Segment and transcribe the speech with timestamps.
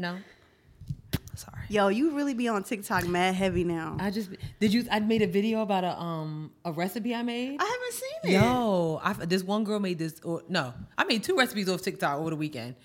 [0.00, 0.16] No.
[1.34, 1.62] Sorry.
[1.68, 3.96] Yo, you really be on TikTok mad heavy now.
[4.00, 4.84] I, I just did you.
[4.90, 7.60] I made a video about a um a recipe I made.
[7.60, 8.42] I haven't seen it.
[8.42, 10.20] Yo, I, this one girl made this.
[10.24, 12.76] Or no, I made two recipes off TikTok over the weekend.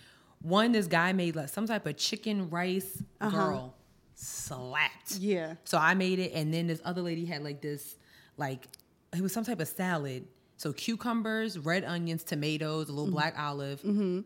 [0.41, 3.01] One, this guy made like some type of chicken rice.
[3.21, 3.35] Uh-huh.
[3.35, 3.75] Girl,
[4.13, 5.17] slapped.
[5.19, 5.55] Yeah.
[5.63, 7.97] So I made it, and then this other lady had like this,
[8.37, 8.67] like
[9.15, 10.27] it was some type of salad.
[10.57, 13.15] So cucumbers, red onions, tomatoes, a little mm-hmm.
[13.15, 13.81] black olive.
[13.81, 14.21] Mm-hmm.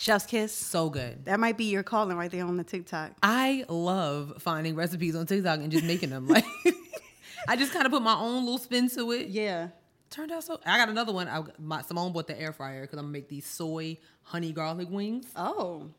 [0.00, 0.54] Chef's kiss.
[0.54, 1.26] So good.
[1.26, 3.12] That might be your calling right there on the TikTok.
[3.22, 6.26] I love finding recipes on TikTok and just making them.
[6.26, 6.46] Like
[7.48, 9.28] I just kind of put my own little spin to it.
[9.28, 9.68] Yeah.
[10.08, 10.58] Turned out so.
[10.64, 11.28] I got another one.
[11.28, 14.88] I, my Simone bought the air fryer because I'm gonna make these soy honey garlic
[14.90, 15.26] wings.
[15.36, 15.90] Oh.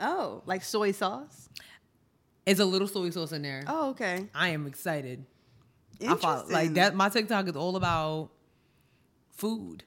[0.00, 1.48] Oh, like soy sauce?
[2.46, 3.62] It's a little soy sauce in there.
[3.68, 4.26] Oh, okay.
[4.34, 5.24] I am excited.
[6.02, 6.52] I follow, Interesting.
[6.52, 6.96] like that.
[6.96, 8.30] My TikTok is all about
[9.30, 9.84] food.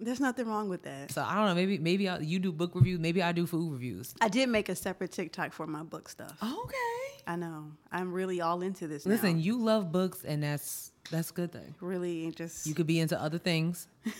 [0.00, 1.10] There's nothing wrong with that.
[1.12, 1.54] So I don't know.
[1.54, 2.98] Maybe maybe I, you do book reviews.
[2.98, 4.14] Maybe I do food reviews.
[4.20, 6.36] I did make a separate TikTok for my book stuff.
[6.42, 7.22] Okay.
[7.26, 7.66] I know.
[7.92, 9.12] I'm really all into this now.
[9.12, 11.74] Listen, you love books, and that's that's a good thing.
[11.80, 13.86] really just You could be into other things.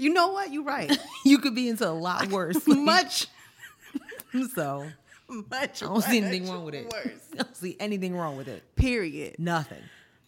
[0.00, 0.52] You know what?
[0.52, 0.96] You're right.
[1.24, 2.64] You could be into a lot worse.
[2.68, 3.26] much,
[4.54, 4.86] so
[5.28, 5.82] much.
[5.82, 6.84] I don't see anything wrong with it.
[6.92, 7.12] Worse.
[7.32, 8.62] I don't see anything wrong with it.
[8.76, 9.36] Period.
[9.40, 9.82] Nothing.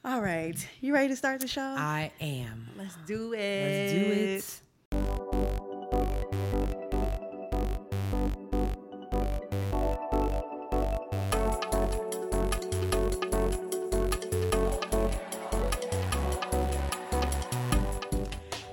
[0.04, 0.56] All right.
[0.80, 1.62] You ready to start the show?
[1.62, 2.68] I am.
[2.76, 3.38] Let's do it.
[3.38, 4.60] Let's do it.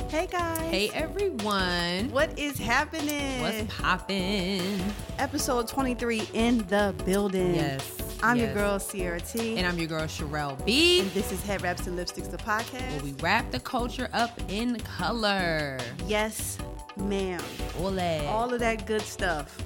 [0.10, 0.60] Hey guys.
[0.72, 2.10] Hey everyone.
[2.12, 3.42] What is happening?
[3.42, 4.82] What's poppin'?
[5.20, 7.54] Episode 23 in the building.
[7.54, 8.07] Yes.
[8.24, 9.58] I'm your girl Sierra T.
[9.58, 11.02] And I'm your girl Sherelle B.
[11.02, 12.92] And this is Head Wraps and Lipsticks, the podcast.
[12.94, 15.78] Where we wrap the culture up in color.
[16.08, 16.58] yes,
[16.98, 17.42] ma'am.
[17.80, 18.26] Ole.
[18.28, 19.58] All of that good stuff.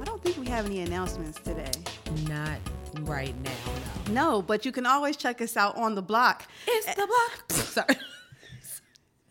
[0.00, 1.70] I don't think we have any announcements today.
[2.28, 2.58] Not
[3.00, 3.50] right now.
[4.08, 4.14] No.
[4.14, 6.44] No, but you can always check us out on the block.
[6.66, 7.44] It's the block.
[7.52, 7.96] Sorry.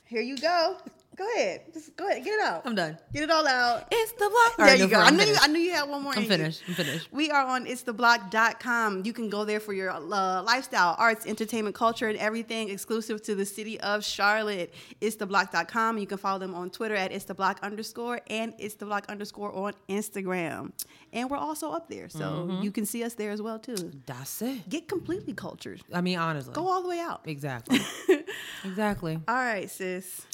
[0.06, 0.78] Here you go.
[1.16, 1.62] Go ahead.
[1.74, 2.24] Just go ahead.
[2.24, 2.64] Get it out.
[2.66, 2.98] I'm done.
[3.14, 3.88] Get it all out.
[3.92, 4.58] It's the block.
[4.58, 5.00] There right, you no, go.
[5.00, 5.36] I knew you.
[5.40, 6.14] I knew you had one more.
[6.16, 6.28] I'm you.
[6.28, 6.64] finished.
[6.68, 7.08] I'm finished.
[7.12, 9.04] We are on itstheblock.com.
[9.06, 10.00] You can go there for your uh,
[10.44, 14.74] lifestyle, arts, entertainment, culture, and everything exclusive to the city of Charlotte.
[15.02, 15.98] Itstheblock.com.
[15.98, 20.72] You can follow them on Twitter at itstheblock underscore and itstheblock underscore on Instagram.
[21.12, 22.64] And we're also up there, so Mm-hmm.
[22.64, 23.92] you can see us there as well too.
[24.08, 24.68] That's it.
[24.68, 25.82] Get completely cultured.
[25.94, 26.54] I mean, honestly.
[26.54, 27.22] Go all the way out.
[27.26, 27.80] Exactly.
[28.66, 29.20] exactly.
[29.28, 30.26] All right, sis.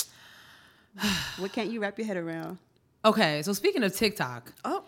[1.37, 2.57] what can't you wrap your head around?
[3.05, 4.83] Okay, so speaking of TikTok, Oh,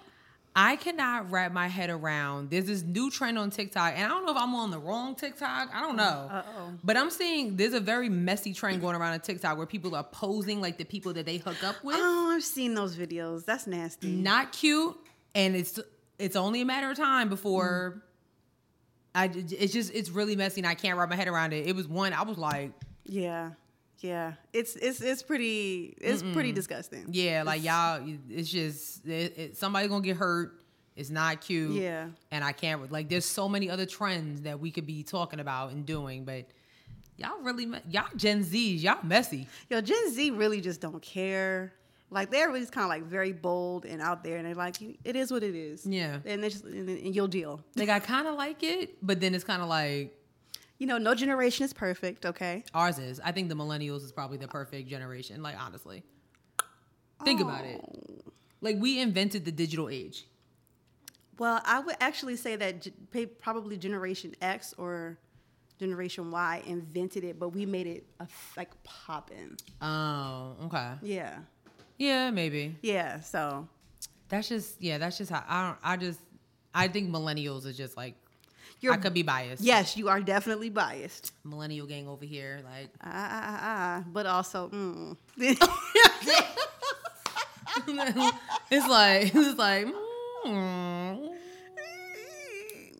[0.54, 2.50] I cannot wrap my head around.
[2.50, 5.16] There's this new trend on TikTok, and I don't know if I'm on the wrong
[5.16, 5.70] TikTok.
[5.74, 6.28] I don't know.
[6.30, 6.74] Uh-oh.
[6.84, 10.04] But I'm seeing there's a very messy trend going around on TikTok where people are
[10.04, 11.96] posing like the people that they hook up with.
[11.98, 13.46] oh, I've seen those videos.
[13.46, 14.10] That's nasty.
[14.12, 14.98] Not cute,
[15.36, 15.80] and it's
[16.20, 17.94] it's only a matter of time before.
[17.94, 18.00] Hmm.
[19.14, 21.66] I it's just it's really messy, and I can't wrap my head around it.
[21.66, 22.72] It was one I was like,
[23.06, 23.52] Yeah,
[24.02, 24.34] yeah.
[24.54, 27.06] It's it's it's pretty it's pretty disgusting.
[27.10, 30.58] yeah, like y'all, it's just it, it, somebody gonna get hurt.
[30.96, 31.72] It's not cute.
[31.72, 32.08] Yeah.
[32.32, 33.10] and I can't like.
[33.10, 36.46] There's so many other trends that we could be talking about and doing, but
[37.18, 39.48] y'all really, y'all Gen Zs, y'all messy.
[39.70, 41.74] Yo, Gen Z really just don't care.
[42.10, 44.76] Like they're really just kind of like very bold and out there, and they're like,
[45.06, 45.86] it is what it is.
[45.86, 46.18] Yeah.
[46.26, 47.64] and they just and, and you'll deal.
[47.78, 50.14] Like I kind of like it, but then it's kind of like
[50.82, 52.26] You know, no generation is perfect.
[52.26, 52.64] Okay.
[52.74, 53.20] ours is.
[53.24, 55.44] I think the millennials is probably the perfect generation.
[55.44, 56.02] Like honestly,
[57.24, 57.44] think oh.
[57.44, 57.80] about it.
[58.62, 60.26] Like we invented the digital age.
[61.38, 62.88] Well, I would actually say that
[63.38, 65.20] probably Generation X or
[65.80, 69.58] Generation Y invented it, but we made it a f- like poppin'.
[69.84, 70.94] Oh, okay.
[71.04, 71.38] Yeah,
[72.00, 72.76] Yeah, maybe.
[72.82, 73.20] yeah.
[73.20, 73.68] So
[74.30, 74.98] That's just yeah.
[74.98, 75.78] That's just how I don't.
[75.84, 76.20] I just
[76.74, 78.16] I think millennials are just like
[78.82, 79.62] You're- I could be biased.
[79.64, 81.32] yes, you are definitely biased.
[81.44, 82.62] millennial gang over here.
[82.66, 84.04] Like Ah, ah, ah, ah.
[84.12, 85.16] But also, mm.
[85.38, 85.62] it's
[88.88, 89.88] like it's like
[90.46, 91.30] mm,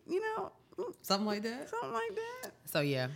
[0.08, 1.70] you know, mm, something like that.
[1.70, 2.52] something like that.
[2.66, 3.08] So yeah.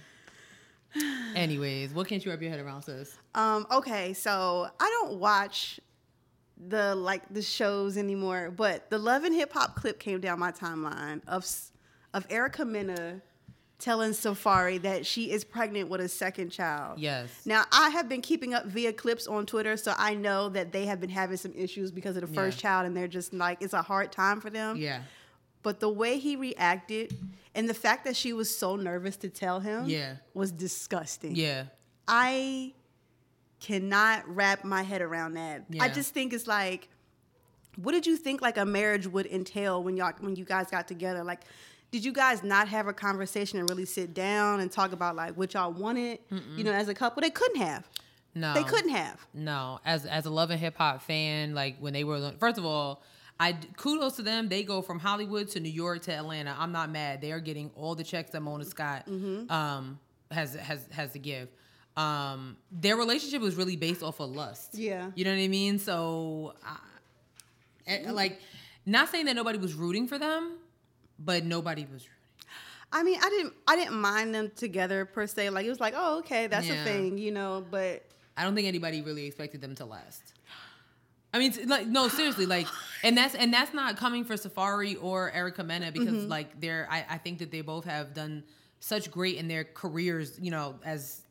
[1.35, 3.17] Anyways, what can't you wrap your head around, sis?
[3.35, 5.79] Um, okay, so I don't watch
[6.69, 10.51] the like the shows anymore, but the Love and Hip Hop clip came down my
[10.53, 11.45] timeline of
[12.15, 13.21] of Erica Mena
[13.77, 16.97] telling Safaree that she is pregnant with a second child.
[16.97, 17.29] Yes.
[17.45, 20.85] Now I have been keeping up via clips on Twitter, so I know that they
[20.85, 22.61] have been having some issues because of the first Yeah.
[22.69, 24.77] child, and they're just like it's a hard time for them.
[24.77, 25.01] Yeah.
[25.61, 27.17] But the way he reacted
[27.53, 30.15] and the fact that she was so nervous to tell him Yeah.
[30.33, 31.35] was disgusting.
[31.35, 31.65] Yeah.
[32.07, 32.73] I
[33.59, 35.65] cannot wrap my head around that.
[35.69, 35.83] Yeah.
[35.83, 36.87] I just think it's like
[37.77, 40.87] what did you think like a marriage would entail when y'all when you guys got
[40.87, 41.25] together?
[41.25, 41.41] Like,
[41.95, 45.37] did you guys not have a conversation and really sit down and talk about like
[45.37, 46.19] what y'all wanted?
[46.57, 47.87] You know, as a couple, they couldn't have.
[48.33, 49.25] No, They couldn't have.
[49.33, 52.65] No, as as a love and hip hop fan, like when they were first of
[52.65, 53.01] all,
[53.39, 54.49] I kudos to them.
[54.49, 56.53] They go from Hollywood to New York to Atlanta.
[56.59, 57.21] I'm not mad.
[57.21, 59.49] They are getting all the checks that Mona Scott Mm-hmm.
[59.49, 59.99] um,
[60.31, 61.47] has has has to give.
[61.95, 64.75] Um, their relationship was really based off of lust.
[64.75, 65.11] Yeah.
[65.15, 65.79] you know what I mean.
[65.79, 66.77] So, I,
[67.87, 68.41] and, like,
[68.85, 70.57] not saying that nobody was rooting for them,
[71.19, 72.03] but nobody was.
[72.03, 72.11] rooting.
[72.91, 75.49] I mean, I didn't I didn't mind them together per se.
[75.49, 76.81] Like it was like, oh, okay, that's Yeah.
[76.81, 77.65] a thing, you know.
[77.69, 78.03] But
[78.37, 80.21] I don't think anybody really expected them to last.
[81.33, 82.67] I mean, like no, seriously, like,
[83.03, 86.29] and that's and that's not coming for Safaree or Erica Mena because Mm-hmm.
[86.29, 88.43] like they're, I, I think that they both have done
[88.79, 91.21] such great in their careers, you know, as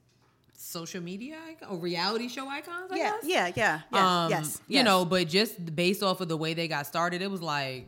[0.59, 2.91] social media icon, or reality show icons.
[2.93, 3.25] I yeah, guess.
[3.25, 4.85] yeah, yeah, yeah, Um, yes, You yes.
[4.85, 7.87] know, but just based off of the way they got started, it was like,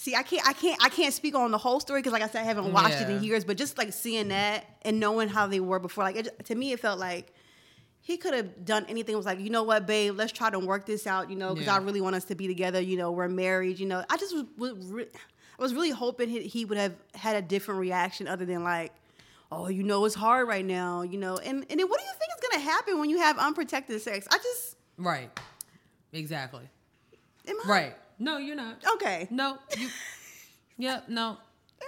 [0.00, 2.28] See, I can't, I can't, I can't speak on the whole story because, like I
[2.28, 3.20] said, I haven't watched it in Yeah.
[3.20, 3.44] years.
[3.44, 6.72] But just like seeing that and knowing how they were before, like it, to me,
[6.72, 7.34] it felt like
[8.00, 9.12] he could have done anything.
[9.12, 11.28] It was like, you know what, babe, let's try to work this out.
[11.28, 11.74] You know, because Yeah.
[11.74, 12.80] I really want us to be together.
[12.80, 13.78] You know, we're married.
[13.78, 15.08] You know, I just was, was re-
[15.58, 18.94] I was really hoping he, he would have had a different reaction other than like,
[19.52, 21.02] oh, you know, it's hard right now.
[21.02, 23.36] You know, and and then what do you think is gonna happen when you have
[23.36, 24.26] unprotected sex?
[24.30, 25.28] I just, right,
[26.14, 26.62] exactly,
[27.66, 27.94] right.
[28.20, 28.84] No, you're not.
[28.94, 29.26] Okay.
[29.30, 29.58] No.
[29.76, 29.88] You,
[30.78, 31.00] yeah.
[31.08, 31.38] No.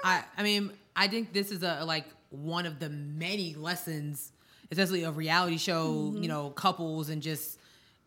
[0.03, 0.25] I.
[0.37, 4.33] I mean, I think this is a like one of the many lessons,
[4.71, 6.23] especially of reality show, Mm-hmm.
[6.23, 7.59] you know, couples and just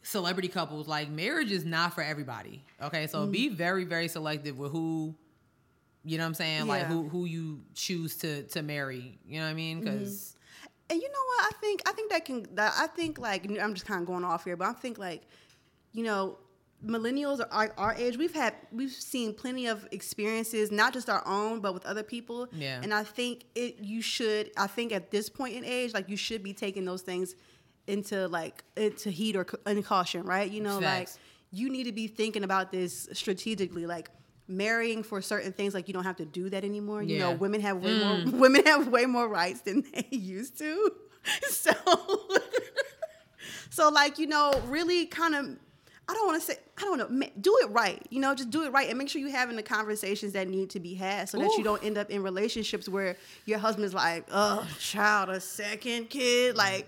[0.03, 0.87] celebrity couples.
[0.87, 2.63] Like marriage is not for everybody.
[2.81, 3.55] Okay, so be Mm-hmm.
[3.55, 5.15] very, very selective with who.
[6.03, 6.67] You know what I'm saying?
[6.67, 9.17] Like who who you choose to to marry.
[9.27, 9.77] You know what I mean?
[9.81, 9.85] Mm-hmm.
[9.99, 10.35] Because
[10.89, 11.45] And you know what?
[11.53, 12.45] I think I think that can.
[12.55, 15.23] That I think like I'm just kind of going off here, but I think like,
[15.93, 16.37] you know,
[16.85, 18.17] millennials are our, our age.
[18.17, 22.47] We've had we've seen plenty of experiences, not just our own, but with other people.
[22.51, 22.79] Yeah.
[22.83, 23.79] And I think it.
[23.79, 24.51] You should.
[24.57, 27.35] I think at this point in age, like you should be taking those things
[27.87, 30.49] into like into heat or and caution, right?
[30.49, 31.13] You know, Facts.
[31.15, 31.21] like
[31.51, 34.09] you need to be thinking about this strategically, like.
[34.47, 37.01] Marrying for certain things, like you don't have to do that anymore.
[37.01, 37.13] yeah.
[37.13, 37.39] You know, Mm.
[37.39, 40.91] women have way more women have way more rights than they used to.
[41.49, 41.71] So,
[43.69, 45.57] so like you know, really kind of,
[46.07, 47.99] I don't want to say, I don't know, do it right.
[48.11, 50.69] You know, just do it right and make sure you're having the conversations that need
[50.71, 54.25] to be had, so that you don't end up in relationships where your husband's like,
[54.31, 56.55] oh, child, a second kid.
[56.55, 56.87] Like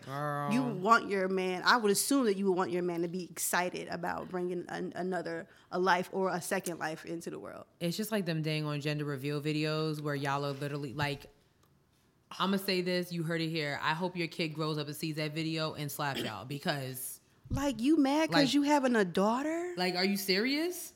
[0.52, 1.64] you want your man.
[1.66, 4.94] I would assume that you would want your man to be excited about bringing an,
[4.96, 7.66] another a life or a second life into the world.
[7.80, 11.26] it's just like them dang on gender reveal videos where y'all are literally like
[12.40, 13.80] I'm gonna say this, you heard it here.
[13.82, 17.17] I hope your kid grows up and sees that video and slaps y'all because
[17.50, 19.74] Like you mad because Like- you having a daughter?
[19.78, 20.94] like are you serious?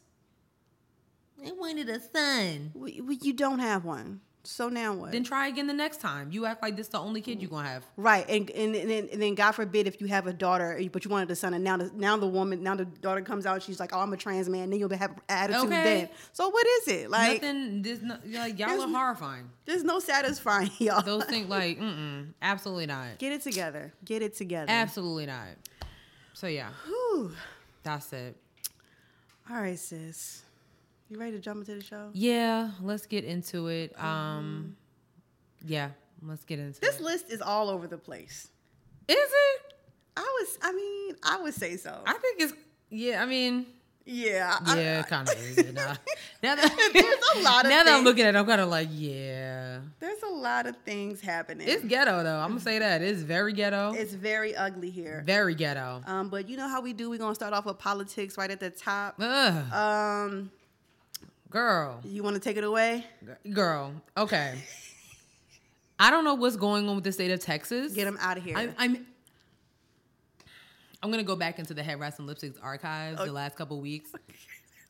[1.45, 2.71] I wanted a son.
[2.75, 4.21] We, we, you don't have one.
[4.43, 5.11] So now what?
[5.11, 6.31] Then try again the next time.
[6.31, 7.85] You act like this the only kid you're gonna have.
[7.95, 10.87] right, and and, and, then, and then God forbid if you have a daughter, eh,
[10.91, 13.45] but you wanted a son, and now the now the woman now the daughter comes
[13.45, 15.83] out, and she's like, "Oh, I'm a trans man." Then you'll have attitude Okay.
[15.83, 16.09] then.
[16.33, 17.43] So what is it like?
[17.43, 19.47] Nothing this no, like y'all There's are horrifying.
[19.65, 21.03] There's no satisfying y'all.
[21.03, 23.19] Those things like mm-mm, absolutely not.
[23.19, 23.93] Get it together.
[24.03, 24.71] Get it together.
[24.71, 25.49] Absolutely not.
[26.41, 27.33] So yeah, Whew.
[27.83, 28.35] that's it.
[29.47, 30.41] All right, sis.
[31.07, 32.09] You ready to jump into the show?
[32.13, 33.93] Yeah, let's get into it.
[34.03, 34.75] Um
[35.63, 35.89] yeah,
[36.23, 36.81] let's get into it.
[36.81, 37.03] This it.
[37.03, 38.47] list is all over the place.
[39.07, 39.73] Is it?
[40.17, 42.01] I was, I mean, I would say so.
[42.07, 42.53] I think it's
[42.89, 43.21] yeah.
[43.21, 43.67] I mean,
[44.11, 44.57] yeah.
[44.75, 45.57] Yeah, kind of is.
[45.57, 45.93] it Now,
[46.43, 48.69] now that There's a lot of now that I'm looking at, it, I'm kind of
[48.69, 51.67] like, yeah, There's a lot of things happening.
[51.67, 52.37] it's ghetto though.
[52.39, 55.23] I'm gonna say that it's very ghetto, It's very ugly here.
[55.25, 56.01] very ghetto.
[56.05, 57.09] Um, but you know how we do.
[57.09, 59.15] We're gonna start off with politics right at the top.
[59.19, 60.51] Ugh, Um,
[61.49, 63.05] girl, you want to take it away?
[63.53, 63.93] girl.
[64.17, 64.55] Okay,
[65.99, 67.93] I don't know what's going on with the state of Texas.
[67.93, 68.57] Get them out of here.
[68.57, 69.05] I'm, I'm
[71.03, 74.11] I'm gonna go back into the head wraps and lipsticks archives the last couple weeks.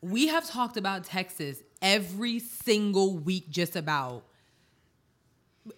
[0.01, 4.23] We have talked about Texas every single week, just about.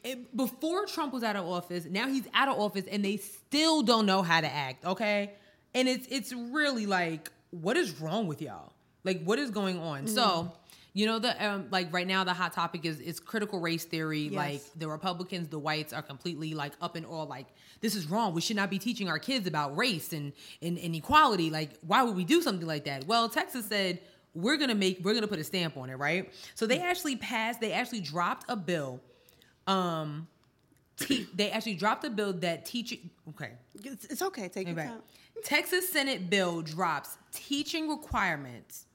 [0.03, 3.81] It- before Trump was out of office, now he's out of office, and they still
[3.81, 4.85] don't know how to act.
[4.85, 5.31] Okay,
[5.75, 8.71] and it's it's really like, what is wrong with y'all?
[9.03, 10.07] Like, what is going on?
[10.07, 10.49] So, mm-hmm.
[10.95, 14.21] You know, the um, like right now, the hot topic is is critical race theory.
[14.29, 14.33] Yes.
[14.33, 17.47] Like the Republicans, the whites are completely like up in all like
[17.81, 18.33] this is wrong.
[18.33, 21.49] We should not be teaching our kids about race and, and, and equality.
[21.49, 23.05] Like, why would we do something like that?
[23.07, 23.99] Well, Texas said
[24.35, 26.31] we're gonna make we're gonna put a stamp on it, right?
[26.55, 29.01] So they actually passed, they actually dropped a bill
[29.67, 30.27] um
[30.97, 32.99] te- they actually dropped a bill that teach.
[33.29, 33.51] Okay,
[33.83, 34.47] It's, it's okay.
[34.47, 34.87] Take your Right.
[34.89, 35.01] time.
[35.43, 38.85] Texas Senate bill drops teaching requirements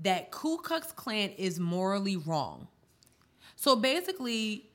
[0.00, 2.68] that Ku Klux Klan is morally wrong.
[3.56, 4.68] So basically,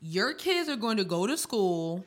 [0.00, 2.04] your kids are going to go to school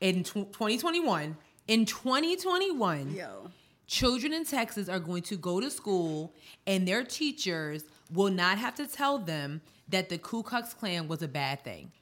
[0.00, 1.36] in tw 2021.
[1.68, 3.50] In 2021, Yo.
[3.86, 6.32] children in Texas are going to go to school
[6.66, 11.22] and their teachers will not have to tell them that the Ku Klux Klan was
[11.22, 11.92] a bad thing.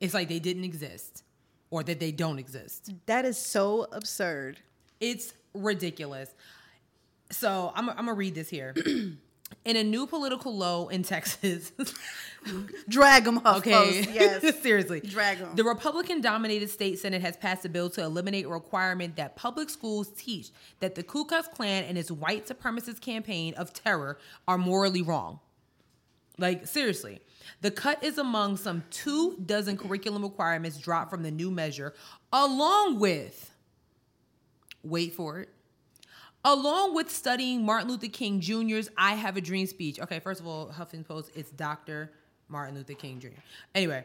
[0.00, 1.22] It's like they didn't exist
[1.70, 2.90] or that they don't exist.
[3.06, 4.58] That is so absurd.
[5.00, 6.28] It's ridiculous.
[7.32, 8.74] So I'm, I'm gonna read this here.
[9.64, 11.70] In a new political low in Texas,
[12.88, 13.58] Drag them off.
[13.58, 14.58] okay, Yes.
[14.62, 15.54] seriously, Drag 'em.
[15.54, 20.08] The Republican-dominated state senate has passed a bill to eliminate a requirement that public schools
[20.16, 20.48] teach
[20.80, 25.38] that the Ku Klux Klan and its white supremacist campaign of terror are morally wrong.
[26.38, 27.20] Like seriously,
[27.60, 31.94] the cut is among some two dozen curriculum requirements dropped from the new measure,
[32.32, 33.52] along with,
[34.82, 35.50] wait for it,
[36.44, 40.00] along with studying Martin Luther King Jr.'s "I Have a Dream" speech.
[40.00, 42.12] Okay, first of all, Huffington Post, it's Dr.
[42.48, 43.28] Martin Luther King Jr.
[43.74, 44.04] Anyway,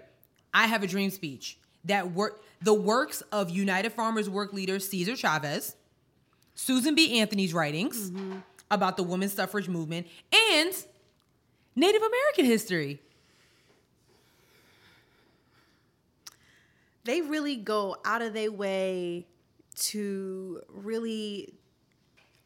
[0.53, 5.15] "I Have a Dream" speech that work the works of United Farmers Work leader Cesar
[5.15, 5.75] Chavez,
[6.55, 7.19] Susan B.
[7.19, 8.39] Anthony's writings mm-hmm.
[8.71, 10.73] about the women's suffrage movement, and
[11.75, 13.01] Native American history.
[17.07, 19.25] they really go out of their way
[19.75, 21.53] to really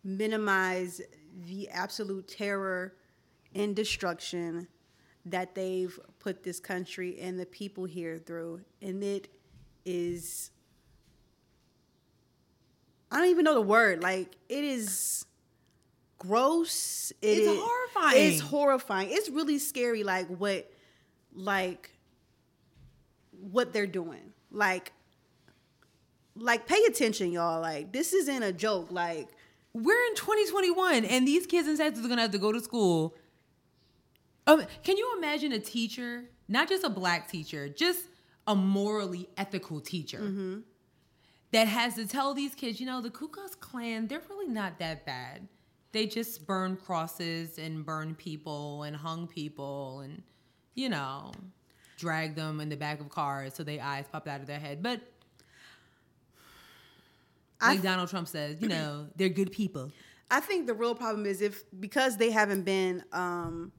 [0.04, 1.02] minimize
[1.46, 2.94] the absolute terror
[3.56, 4.68] and destruction
[5.26, 8.62] that they've put this country and the people here through.
[8.82, 9.28] And it
[9.86, 10.52] is,
[13.12, 14.02] I don't even know the word.
[14.02, 15.26] Like, it is
[16.18, 17.12] gross.
[17.22, 18.32] It It's is- horrifying.
[18.32, 19.10] It's horrifying.
[19.12, 20.72] It's really scary, like, what,
[21.34, 21.92] like,
[23.52, 24.34] what they're doing.
[24.52, 24.92] Like,
[26.36, 27.62] like pay attention, y'all.
[27.62, 28.92] Like, this isn't a joke.
[28.92, 29.30] Like,
[29.74, 33.16] We're in 2021, and these kids in Texas are gonna have to go to school.
[34.48, 38.06] Um, can you imagine a teacher, not just a black teacher, just
[38.48, 40.20] a morally ethical teacher
[41.52, 44.80] that has to tell these kids, you know, the Ku Klux Klan, they're really not
[44.80, 45.48] that bad.
[45.92, 50.24] They just burn crosses and burn people and hung people and,
[50.74, 51.32] you know,
[51.98, 54.82] drag them in the back of cars so their eyes pop out of their head.
[54.82, 55.02] But
[57.62, 59.92] Like Donald Trump says, you know, they're good people.
[60.30, 63.72] I think the real problem is if because they haven't been um,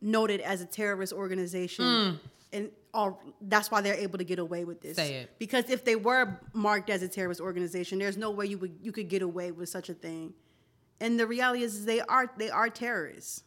[0.00, 2.18] noted as a terrorist organization,
[2.52, 4.92] and all, that's why they're able to get away with this.
[4.92, 4.96] Mm.
[4.96, 5.30] Say it.
[5.38, 8.92] Because if they were marked as a terrorist organization, there's no way you would you
[8.92, 10.32] could get away with such a thing.
[11.00, 13.42] And the reality is, is they are they are terrorists.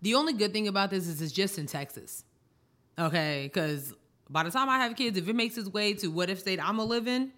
[0.00, 2.24] The only good thing about this is it's just in Texas.
[2.98, 3.94] Okay, because
[4.30, 6.60] by the time I have kids, if it makes its way to what if state
[6.62, 7.32] I'm a living,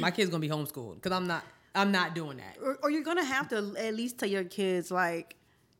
[0.00, 1.44] my kid's gonna be homeschooled because I'm not.
[1.76, 2.56] I'm not doing that.
[2.62, 5.34] or, or you're gonna have to at least tell your kids like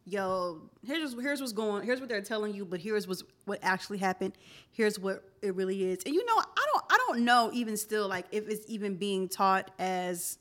[0.06, 3.97] yo here's here's what's going here's what they're telling you but here's what's what actually
[3.97, 4.35] happened
[4.73, 8.06] here's what it really is and you know i don't i don't know even still
[8.09, 10.37] like if it's even being taught as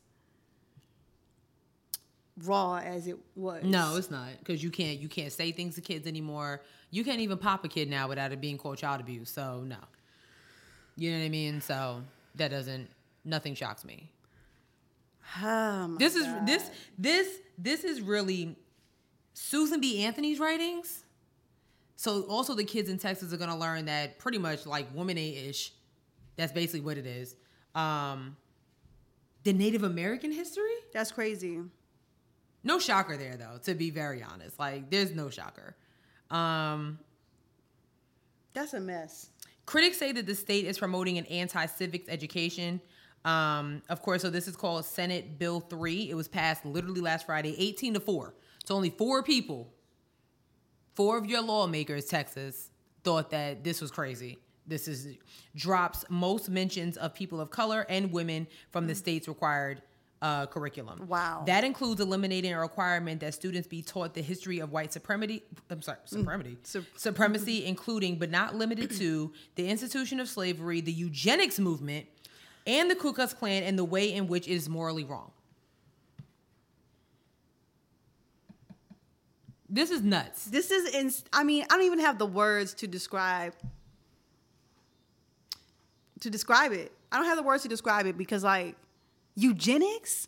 [2.44, 5.00] raw as it was No, it's not because you can't.
[5.00, 6.62] You can't say things to kids anymore.
[6.92, 9.30] You can't even pop a kid now without it being called child abuse.
[9.30, 9.78] So no,
[10.96, 11.62] you know what I mean.
[11.62, 12.02] So
[12.36, 12.90] that doesn't.
[13.26, 14.10] Nothing shocks me.
[15.42, 16.46] oh This is God.
[16.48, 18.56] this this this is really
[19.34, 20.04] Susan B.
[20.04, 21.04] Anthony's writings.
[21.96, 25.30] So also the kids in Texas are gonna learn that pretty much like woman a
[25.50, 25.72] ish.
[26.36, 27.36] That's basically what it is.
[27.76, 28.36] Um,
[29.44, 30.64] the Native American history.
[30.94, 31.60] that's crazy
[32.64, 33.60] No shocker there though.
[33.64, 35.76] To be very honest, like there's no shocker.
[36.32, 37.00] Um,
[38.54, 39.30] that's a mess
[39.66, 42.82] Critics say that the state is promoting an anti-civics education.
[43.24, 46.10] Um, of course, so this is called Senate Bill 3.
[46.10, 48.34] It was passed literally last Friday, 18 to 4.
[48.66, 49.72] So only four people,
[50.96, 52.72] four of your lawmakers, Texas,
[53.04, 54.40] thought that this was crazy.
[54.68, 55.18] This is
[55.56, 59.82] drops most mentions of people of color and women from the state's required
[60.24, 61.06] uh, curriculum.
[61.08, 61.44] Wow.
[61.46, 65.44] That includes eliminating a requirement that students be taught the history of white supremacy.
[65.70, 66.58] I'm sorry, supremacy.
[66.64, 72.06] Sup- supremacy, including but not limited to the institution of slavery, the eugenics movement,
[72.66, 75.32] and the Ku Klux Klan, and the way in which it is morally wrong.
[79.70, 80.46] This is nuts.
[80.46, 83.56] this is in i mean i don't even have the words to describe
[86.20, 88.76] to describe it i don't have the words to describe it because like
[89.36, 90.28] eugenics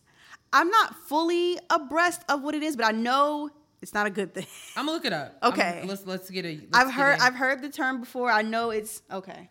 [0.53, 3.49] i'm not fully abreast of what it is but i know
[3.81, 4.47] It's not a good thing.
[4.77, 5.37] I'm gonna look it up.
[5.43, 5.79] Okay.
[5.79, 6.53] I'm- let's let's get a.
[6.57, 7.19] let's I've heard.
[7.19, 8.31] I've heard the term before.
[8.31, 9.49] I know it's okay.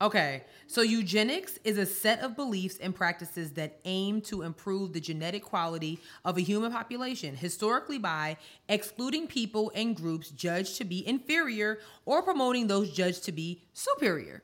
[0.00, 5.00] Okay, so eugenics is a set of beliefs and practices that aim to improve the
[5.00, 8.36] genetic quality of a human population, historically by
[8.68, 14.42] excluding people and groups judged to be inferior or promoting those judged to be superior.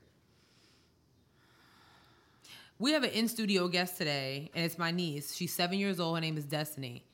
[2.79, 5.35] We have an in studio guest today, and it's my niece.
[5.35, 6.17] She's seven years old.
[6.17, 7.05] Her name is Destiny.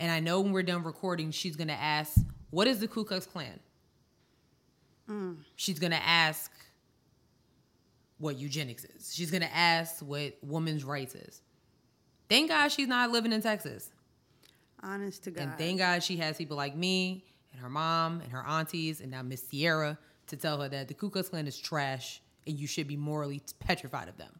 [0.00, 2.16] And I know when we're done recording, she's going to ask,
[2.50, 3.60] What is the Ku Klux Klan?
[5.08, 5.36] Mm.
[5.56, 6.50] She's going to ask,
[8.22, 9.12] what eugenics is.
[9.12, 11.42] She's gonna ask what women's rights is.
[12.28, 13.90] Thank God she's not living in Texas.
[14.80, 15.42] Honest to God.
[15.42, 19.10] And thank God she has people like me and her mom and her aunties and
[19.10, 19.98] now Miss Sierra
[20.28, 23.42] to tell her that the Ku Klux Klan is trash and you should be morally
[23.58, 24.38] petrified of them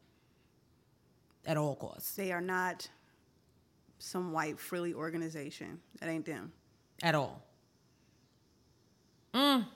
[1.46, 2.14] at all costs.
[2.14, 2.88] they are not
[3.98, 5.80] some white frilly organization.
[6.00, 6.52] That ain't them.
[7.02, 7.42] At all.
[9.34, 9.66] Mm.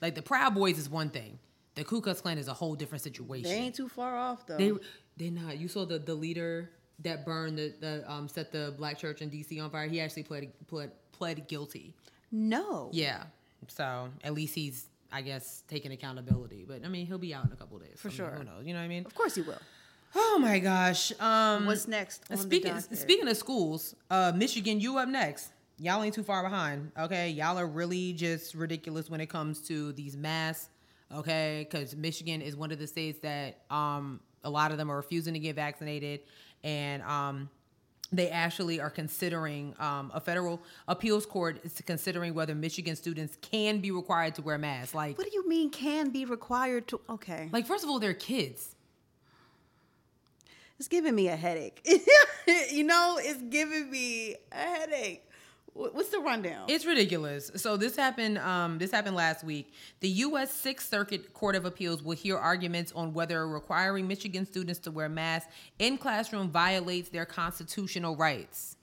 [0.00, 1.38] Like the Proud Boys is one thing.
[1.74, 3.50] The Ku Klux Klan is a whole different situation.
[3.50, 4.56] They ain't too far off though.
[4.56, 4.72] They
[5.16, 5.58] they not.
[5.58, 6.70] You saw the the leader
[7.00, 9.88] that burned the, the um set the black church in DC on fire.
[9.88, 11.94] He actually pled pled pled guilty.
[12.30, 12.90] no.
[12.92, 13.24] Yeah.
[13.68, 16.64] So at least he's I guess taking accountability.
[16.68, 17.96] But I mean he'll be out in a couple days.
[17.96, 18.30] For I mean, sure.
[18.30, 18.66] Who knows?
[18.66, 19.06] You know what I mean?
[19.06, 19.58] Of course he will.
[20.14, 21.12] Oh my gosh.
[21.20, 22.24] Um What's next?
[22.36, 25.48] Speaking speaking of schools, uh Michigan, you up next.
[25.78, 26.92] Y'all ain't too far behind.
[26.98, 27.30] Okay.
[27.30, 30.70] Y'all are really just ridiculous when it comes to these masks.
[31.12, 34.96] Okay, because Michigan is one of the states that um a lot of them are
[34.96, 36.20] refusing to get vaccinated,
[36.62, 37.48] and um
[38.12, 43.80] they actually are considering um, a federal appeals court is considering whether Michigan students can
[43.80, 44.94] be required to wear masks.
[44.94, 47.00] Like, What do you mean can be required to?
[47.08, 47.48] Okay.
[47.52, 48.73] like first of all, they're kids.
[50.84, 51.80] It's giving me a headache.
[52.70, 55.22] you know, it's giving me a headache.
[55.72, 56.66] What's the rundown?
[56.68, 57.50] It's ridiculous.
[57.56, 58.36] So this happened.
[58.36, 59.72] Um, this happened last week.
[60.00, 60.52] The U.S.
[60.52, 65.08] Sixth Circuit Court of Appeals will hear arguments on whether requiring Michigan students to wear
[65.08, 68.76] masks in classroom violates their constitutional rights.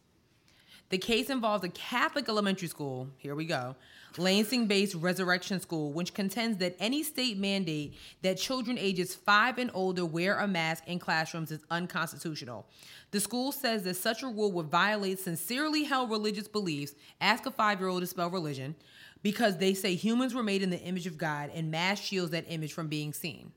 [0.89, 3.09] The case involves a Catholic elementary school.
[3.17, 3.75] Here we go.
[4.17, 10.05] Lansing-based Resurrection School, which contends that any state mandate that children ages five and older
[10.05, 12.67] wear a mask in classrooms is unconstitutional.
[13.11, 16.93] The school says that such a rule would violate sincerely held religious beliefs.
[17.19, 18.75] Ask a five-year-old to spell religion,
[19.23, 22.45] because they say humans were made in the image of God, and mask shields that
[22.47, 23.51] image from being seen.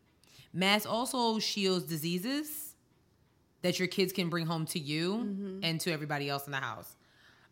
[0.53, 2.75] Mask also shields diseases
[3.63, 6.95] that your kids can bring home to you and to everybody else in the house.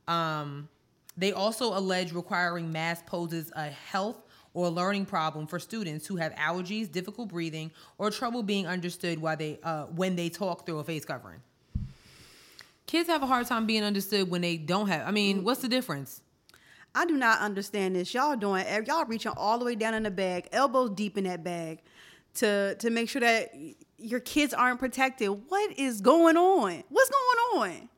[0.07, 0.69] Um,
[1.17, 4.23] they also allege requiring masks poses a health
[4.55, 9.37] or learning problem for students who have allergies, difficult breathing, or trouble being understood while
[9.37, 11.41] they uh, when they talk through a face covering.
[12.87, 15.07] Kids have a hard time being understood when they don't have.
[15.07, 16.21] I mean, what's the difference?
[16.95, 18.13] I do not understand this.
[18.13, 21.43] Y'all doing y'all reaching all the way down in the bag, elbows deep in that
[21.43, 21.81] bag,
[22.35, 23.55] to to make sure that
[23.99, 25.31] your kids aren't protected.
[25.49, 26.83] What is going on?
[26.89, 27.89] What's going on?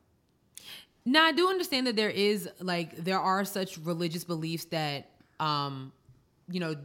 [1.05, 5.91] Now I do understand that there is like there are such religious beliefs that um
[6.49, 6.75] you know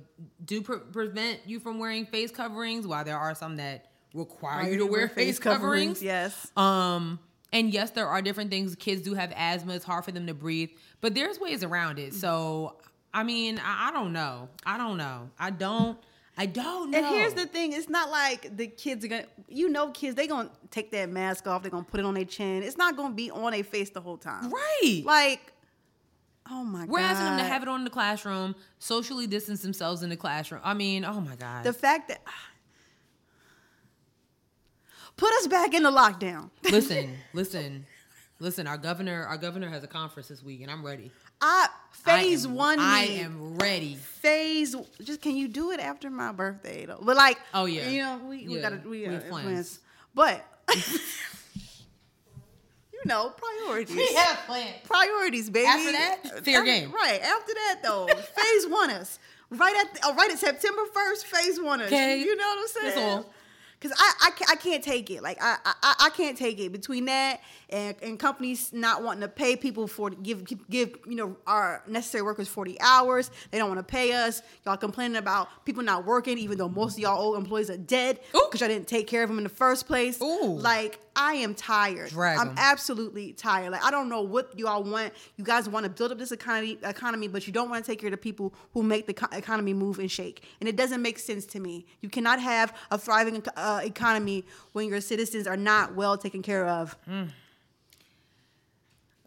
[0.45, 4.79] do pre- prevent you from wearing face coverings while there are some that require you
[4.79, 6.03] to wear face coverings.
[6.03, 6.51] Yes.
[6.57, 7.19] Um
[7.53, 10.35] and yes there are different things kids do have asthma it's hard for them to
[10.35, 12.13] breathe but there's ways around it.
[12.15, 12.77] So
[13.15, 14.49] I mean I, I don't know.
[14.67, 15.31] I don't know.
[15.39, 15.99] I don't
[16.41, 16.97] I don't know.
[16.97, 20.27] And here's the thing: it's not like the kids are gonna, you know, kids they
[20.27, 22.63] gonna take that mask off, they're gonna put it on their chin.
[22.63, 24.51] It's not gonna be on their face the whole time.
[24.51, 25.03] right.
[25.05, 25.53] Like,
[26.51, 26.89] oh my god.
[26.89, 30.09] We're god, asking them to have it on in the classroom, socially distance themselves in
[30.09, 30.63] the classroom.
[30.65, 31.65] I mean, oh my god.
[31.65, 32.23] the fact that
[35.19, 36.49] put us back in the lockdown.
[36.71, 37.85] listen, listen,
[38.39, 38.67] listen.
[38.67, 41.13] Our governor, our governor has a conference this week, and I'm ready.
[41.41, 41.69] I
[42.07, 42.79] I phase am- one.
[42.81, 43.21] I me.
[43.21, 43.95] am ready.
[43.97, 44.75] phase.
[45.03, 46.99] Just can you do it after my birthday though?
[47.03, 47.89] But like, Oh, yeah.
[47.89, 49.47] you know, we, we Yeah, gotta we, we uh, have plans.
[49.47, 49.79] influence.
[50.15, 50.45] But
[52.93, 53.97] you know, priorities.
[53.97, 54.71] We have plans.
[54.85, 55.67] priorities, baby.
[55.67, 56.93] After that, fair After- game.
[56.93, 57.21] Right.
[57.23, 59.19] After that, though, phase one us.
[59.51, 61.89] Right at oh, right at September first, phase one us.
[61.89, 62.21] Okay.
[62.21, 62.95] You know what I'm saying?
[62.95, 63.33] That's all.
[63.81, 65.23] Cause I, I, I can't take it.
[65.23, 69.29] Like I, I I can't take it between that and, and companies not wanting to
[69.29, 73.31] pay people for give give you know our necessary workers forty hours.
[73.51, 74.43] They don't want to pay us.
[74.67, 78.21] Y'all complaining about people not working, even though most of y'all old employees are dead
[78.33, 80.21] because y'all didn't take care of them in the first place.
[80.21, 80.59] Ooh.
[80.59, 82.11] Like I am tired.
[82.11, 82.55] Drag I'm 'em.
[82.57, 83.73] absolutely tired.
[83.73, 85.13] Like I don't know what you all want.
[85.37, 88.01] You guys want to build up this economy, economy, but you don't want to take
[88.01, 90.45] care of the people who make the co- economy move and shake.
[90.61, 91.87] And it doesn't make sense to me.
[92.01, 96.67] You cannot have a thriving uh, economy when your citizens are not well taken care
[96.67, 96.97] of.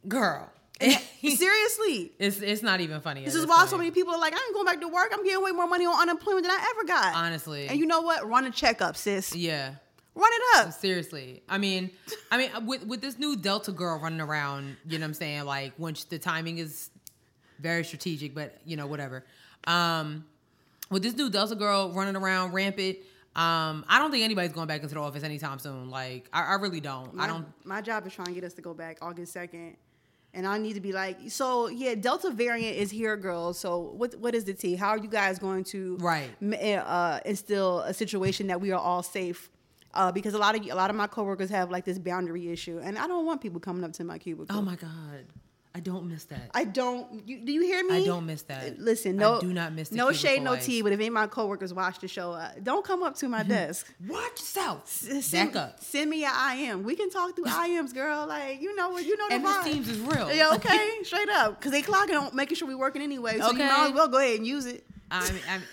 [0.08, 0.50] Girl,
[0.82, 2.12] Seriously.
[2.20, 3.24] It's it's not even funny.
[3.24, 5.12] This is why so many people are like, I ain't going back to work.
[5.13, 7.16] I'm getting way more money on unemployment than I ever got.
[7.16, 7.68] Honestly.
[7.68, 8.28] And you know what?
[8.28, 9.36] Run a checkup, sis.
[9.36, 9.76] Yeah.
[10.16, 10.74] Run it up.
[10.74, 11.42] Seriously.
[11.48, 11.89] I mean,
[12.32, 15.46] I mean, with with this new Delta girl running around, you know what I'm saying?
[15.46, 16.89] Like, when the timing is
[17.60, 19.24] very strategic, but you know, whatever.
[19.66, 20.26] Um,
[20.89, 22.98] with this new Delta girl running around rampant,
[23.36, 25.89] um, I don't think anybody's going back into the office anytime soon.
[25.89, 27.16] Like, I, I really don't.
[27.16, 27.48] My, I don't.
[27.63, 29.78] My job is trying to get us to go back August second,
[30.34, 33.60] and I need to be like, so yeah, Delta variant is here, girls.
[33.60, 34.76] So what what is the T?
[34.76, 36.30] How are you guys going to Right.
[36.41, 39.50] uh, instill a situation that we are all safe?
[39.93, 42.80] Uh, because a lot of a lot of my coworkers have like this boundary issue,
[42.84, 44.58] and I don't want people coming up to my cubicle.
[44.58, 45.26] Oh my god,
[45.76, 46.52] I don't miss that.
[46.54, 47.28] I don't.
[47.28, 47.96] You, do you hear me?
[48.04, 48.78] I don't miss that.
[48.80, 50.64] Listen, no, I do not miss the no shade, no life.
[50.64, 50.84] tea.
[50.84, 53.42] But if any of my coworkers watch the show, uh, don't come up to my
[53.42, 53.92] desk.
[54.08, 54.88] Watch yourself.
[54.88, 55.84] Send, Back up.
[55.84, 56.84] Send me your IM.
[56.84, 58.28] We can talk through IMs, girl.
[58.28, 59.64] Like you know what you know the And this vibe.
[59.64, 60.32] teams is real.
[60.32, 63.40] Yeah, okay, straight up, because they clocking on making sure we working anyway.
[63.40, 63.68] So you Okay.
[63.68, 64.86] might as well go ahead and use it.
[65.10, 65.68] I mean, I mean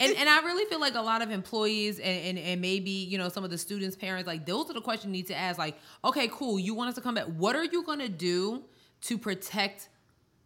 [0.00, 3.18] and, and I really feel like a lot of employees and, and, and maybe, you
[3.18, 5.58] know, some of the students' parents, like those are the questions you need to ask.
[5.58, 7.24] Like, okay, cool, you want us to come back.
[7.26, 8.62] What are you gonna do
[9.02, 9.88] to protect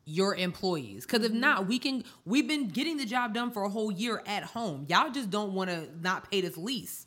[0.05, 1.07] your employees?
[1.07, 1.41] Because if mm-hmm.
[1.41, 4.87] not, we can we've been getting the job done for a whole year at home.
[4.89, 7.07] Y'all just don't wanna not pay this lease.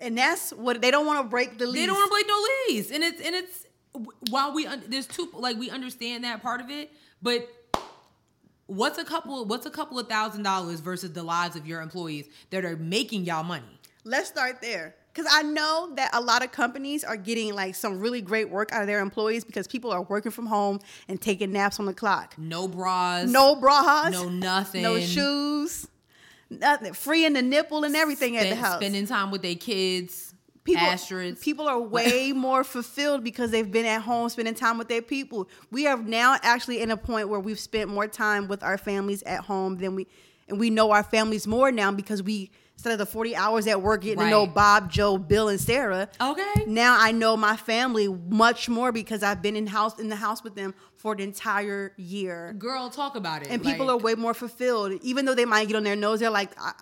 [0.00, 1.80] And that's what they don't want to break the lease.
[1.82, 3.66] They don't want to break no lease, and it's and it's
[4.30, 6.90] while we there's two like we understand that part of it,
[7.22, 7.48] but
[8.66, 12.26] what's a couple what's a couple of thousand dollars versus the lives of your employees
[12.50, 13.78] that are making y'all money?
[14.04, 14.96] Let's start there.
[15.12, 18.72] Because I know that a lot of companies are getting like some really great work
[18.72, 21.92] out of their employees because people are working from home and taking naps on the
[21.92, 22.34] clock.
[22.38, 25.86] No bras, No bras, no nothing, no shoes,
[26.48, 26.92] nothing.
[26.94, 28.76] Freeing the nipple and everything at the house.
[28.76, 30.34] spending time with their kids.
[30.64, 30.86] people,
[31.40, 35.48] people are way more fulfilled because they've been at home spending time with their people.
[35.70, 39.22] We are now actually in a point where we've spent more time with our families
[39.24, 40.06] at home than we,
[40.48, 43.80] and we know our families more now because we instead of the forty hours at
[43.80, 46.08] work getting to know Bob, Joe, Bill, and Sarah.
[46.20, 46.64] Okay.
[46.66, 50.42] Now I know my family much more because I've been in house in the house
[50.42, 52.54] with them for the entire year.
[52.58, 53.48] Girl, talk about it.
[53.50, 56.20] And people Like, are way more fulfilled, even though they might get on their nose.
[56.20, 56.72] They're like, I,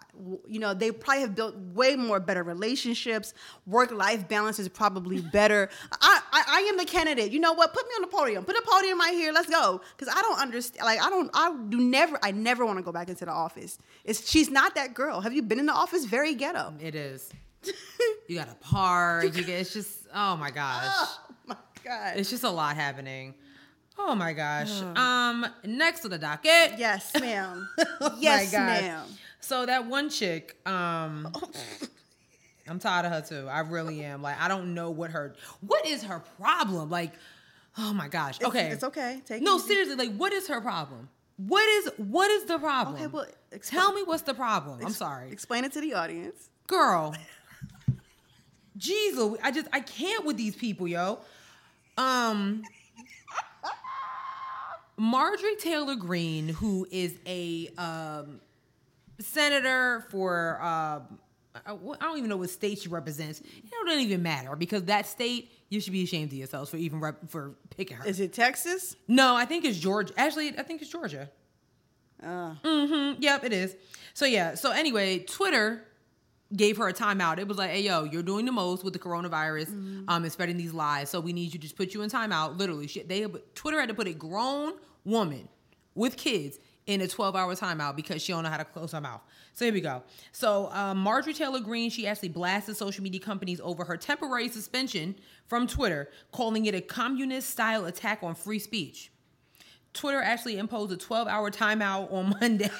[0.46, 3.32] you know, they probably have built way more better relationships.
[3.66, 5.70] Work life balance is probably better.
[6.02, 7.32] I, I, I am the candidate.
[7.32, 7.72] You know what?
[7.72, 8.44] Put me on the podium.
[8.44, 9.32] Put a podium right here.
[9.32, 9.80] Let's go.
[9.96, 10.84] Because I don't understand.
[10.84, 11.30] Like, I don't.
[11.34, 12.18] I do never.
[12.22, 13.78] I never want to go back into the office.
[14.04, 15.20] It's she's not that girl.
[15.20, 16.04] Have you been in the office?
[16.04, 16.74] Very ghetto.
[16.80, 17.30] it is.
[18.28, 19.24] You got a park.
[19.24, 20.84] You get, it's just oh my gosh.
[20.88, 22.16] Oh my god.
[22.16, 23.34] It's just a lot happening.
[23.98, 24.80] Oh my gosh.
[24.80, 26.78] Um, next to the docket.
[26.78, 27.68] yes, ma'am.
[28.00, 29.04] Oh yes, ma'am.
[29.40, 31.30] So that one chick, um,
[32.70, 33.48] I'm tired of her too.
[33.48, 34.22] I really am.
[34.22, 36.88] Like, I don't know what her, what is her problem?
[36.88, 37.12] Like,
[37.76, 38.36] oh my gosh.
[38.36, 39.20] It's- Okay, it's okay.
[39.26, 39.96] Take no, seriously.
[39.96, 41.08] Like, what is her problem?
[41.36, 42.96] What is what is the problem?
[42.96, 43.26] Okay, well,
[43.62, 44.78] tell me what's the problem.
[44.84, 46.50] I'm sorry, Explain it to the audience.
[46.66, 47.14] girl.
[49.16, 51.18] Louis, I just I can't with these people, yo.
[51.96, 52.62] Um,
[54.96, 58.40] Marjorie Taylor Greene, who is a um,
[59.18, 61.18] senator for um,
[61.54, 63.40] I don't even know what state she represents.
[63.40, 67.00] It don't even matter because that state you should be ashamed of yourselves for even
[67.00, 68.06] rep- for picking her.
[68.06, 68.96] Is it Texas?
[69.08, 70.12] no, I think it's Georgia.
[70.16, 71.28] Actually, I think it's Georgia.
[72.22, 73.22] Uh, Mm-hmm.
[73.22, 73.76] Yep, it is.
[74.14, 74.54] So yeah.
[74.54, 75.82] So anyway, Twitter
[76.54, 77.38] gave her a timeout.
[77.38, 79.68] It was like, "Hey, yo, you're doing the most with the coronavirus,
[80.08, 81.08] um, and spreading these lies.
[81.10, 83.08] So we need you to just put you in timeout." Literally, shit.
[83.08, 85.48] They Twitter had to put a grown woman
[85.94, 86.58] with kids
[86.90, 89.20] in a 12 hour timeout because she don't know how to close her mouth.
[89.52, 90.02] So here we go.
[90.32, 95.14] So um, Marjorie Taylor Greene, she actually blasted social media companies over her temporary suspension
[95.46, 99.12] from Twitter, calling it a communist style attack on free speech.
[99.92, 102.70] Twitter actually imposed a 12 hour timeout on Monday.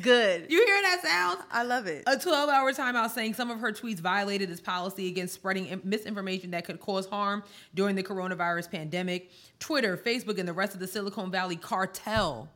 [0.00, 0.46] Good.
[0.50, 1.38] you hear that sound?
[1.50, 2.04] I love it.
[2.06, 6.50] A 12 hour timeout saying some of her tweets violated this policy against spreading misinformation
[6.52, 7.42] that could cause harm
[7.74, 9.30] during the coronavirus pandemic.
[9.58, 12.48] Twitter, Facebook, and the rest of the Silicon Valley cartel.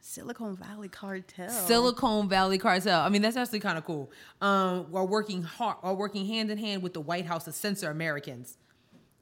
[0.00, 1.50] Silicon Valley cartel.
[1.50, 3.02] Silicon Valley cartel.
[3.02, 4.10] I mean, that's actually kind of cool.
[4.40, 7.90] Um, while working hard, while working hand in hand with the White House to censor
[7.90, 8.56] Americans.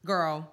[0.04, 0.52] Girl,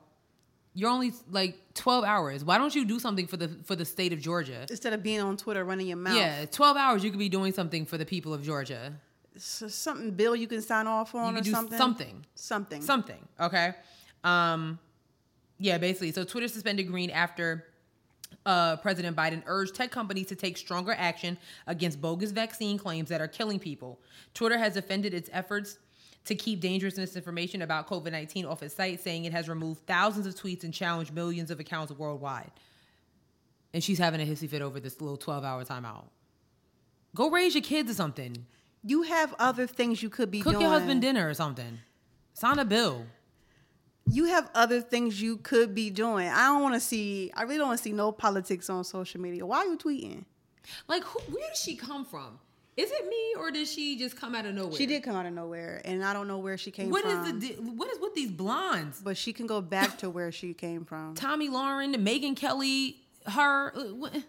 [0.74, 2.46] you're only like 12 hours.
[2.46, 4.66] Why don't you do something for the for the state of Georgia?
[4.70, 6.16] Instead of being on Twitter running your mouth.
[6.16, 7.04] Yeah, 12 hours.
[7.04, 8.94] You could be doing something for the people of Georgia.
[9.38, 11.78] So something bill you can sign off on You or do something.
[11.78, 12.26] something.
[12.36, 12.82] Something.
[12.82, 13.28] Something.
[13.40, 13.74] Okay.
[14.24, 14.80] Um,
[15.58, 16.12] yeah, basically.
[16.12, 17.66] So Twitter suspended Greene after
[18.46, 23.22] uh, President Biden urged tech companies to take stronger action against bogus vaccine claims that
[23.22, 24.00] are killing people.
[24.34, 25.78] Twitter has defended its efforts
[26.26, 30.28] to keep dangerous misinformation about COVID 19 off its site, saying it has removed thousands
[30.28, 32.52] of tweets and challenged millions of accounts worldwide.
[33.74, 36.06] And she's having a hissy fit over this little 12 hour timeout.
[37.16, 38.46] Go raise your kids or something.
[38.84, 40.44] You have other things you could be doing.
[40.44, 40.62] Cook doing.
[40.64, 41.80] your husband dinner or something.
[42.34, 43.06] Sign a bill.
[44.10, 46.28] you have other things you could be doing.
[46.28, 47.32] I don't want to see.
[47.36, 49.46] I really don't want to see no politics on social media.
[49.46, 50.26] Why are you tweeting?
[50.88, 52.40] Like, who, where did she come from?
[52.82, 54.74] Is it me or did she just come out of nowhere?
[54.78, 57.28] She did come out of nowhere, and I don't know where she came What is
[57.30, 57.40] from.
[57.40, 57.48] the
[57.80, 59.00] what is with these blondes?
[59.04, 61.16] but she can go back to where she came from.
[61.24, 63.76] Tomi Lahren, Megyn Kelly, her.
[63.76, 64.24] uh, what-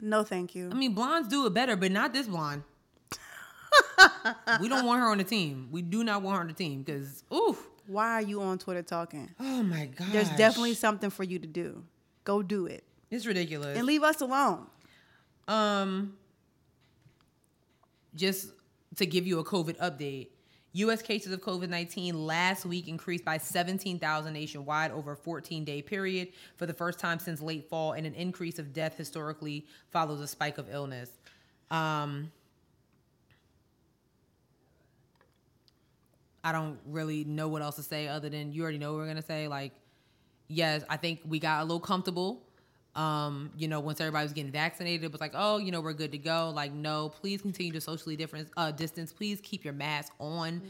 [0.00, 0.70] No, thank you.
[0.70, 2.62] I mean, blondes do it better, but not this blonde.
[4.60, 5.68] we don't want her on the team.
[5.70, 7.58] We do not want her on the team because, oof.
[7.86, 9.30] Why are you on Twitter talking?
[9.40, 10.08] Oh my god.
[10.12, 11.84] There's definitely something for you to do.
[12.24, 13.76] Go do it it's ridiculous.
[13.78, 14.66] and leave us alone.
[15.48, 16.12] Um,
[18.14, 18.48] just
[18.96, 20.28] to give you a COVID update,
[20.72, 21.02] U.S.
[21.02, 26.28] cases of COVID 19 last week increased by 17,000 nationwide over a 14 day period
[26.56, 30.26] for the first time since late fall, and an increase of death historically follows a
[30.26, 31.10] spike of illness.
[31.70, 32.30] Um,
[36.44, 39.08] I don't really know what else to say other than you already know what we're
[39.08, 39.48] gonna say.
[39.48, 39.72] Like,
[40.48, 42.42] yes, I think we got a little comfortable.
[42.94, 45.92] Um, you know, once everybody was getting vaccinated, it was like, oh, you know, we're
[45.92, 46.50] good to go.
[46.54, 49.12] Like, no, please continue to socially difference, uh, distance.
[49.12, 50.62] Please keep your mask on.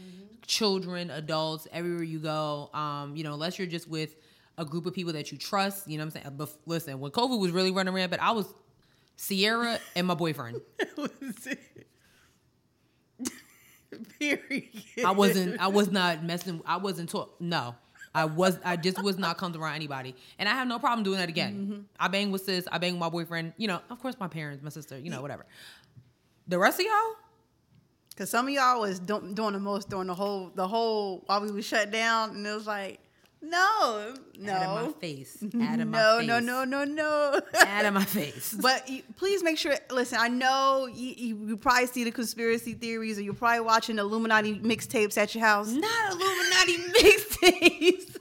[0.45, 2.69] Children, adults, everywhere you go.
[2.73, 4.15] Um, you know, unless you're just with
[4.59, 5.87] a group of people that you trust.
[5.87, 6.35] You know what I'm saying?
[6.37, 8.45] But listen, when COVID was really running around, but I was
[9.15, 10.61] Sierra and my boyfriend.
[14.19, 14.69] Period.
[15.03, 15.59] I wasn't.
[15.59, 16.61] I was not messing.
[16.65, 17.35] I wasn't talk.
[17.39, 17.75] No,
[18.13, 18.59] I was.
[18.65, 21.53] I just was not comfortable around anybody, and I have no problem doing that again.
[21.53, 21.81] Mm-hmm.
[21.99, 22.67] I bang with sis.
[22.71, 23.53] I bang with my boyfriend.
[23.57, 24.97] You know, of course, my parents, my sister.
[24.97, 25.45] You know, whatever.
[26.47, 27.15] The rest of y'all,
[28.19, 31.39] Cause some of y'all was do- doing the most during the whole the whole while
[31.39, 32.99] we was shut down, and it was like,
[33.41, 35.37] no, no, out of my face.
[35.43, 36.27] Out of my no, face.
[36.27, 37.41] no, no, no, no.
[37.61, 38.53] Out of my face.
[38.59, 39.75] But you, please make sure.
[39.89, 43.97] Listen, I know you, you, you probably see the conspiracy theories, or you're probably watching
[43.97, 45.69] Illuminati mixtapes at your house.
[45.71, 48.17] not Illuminati mixtapes.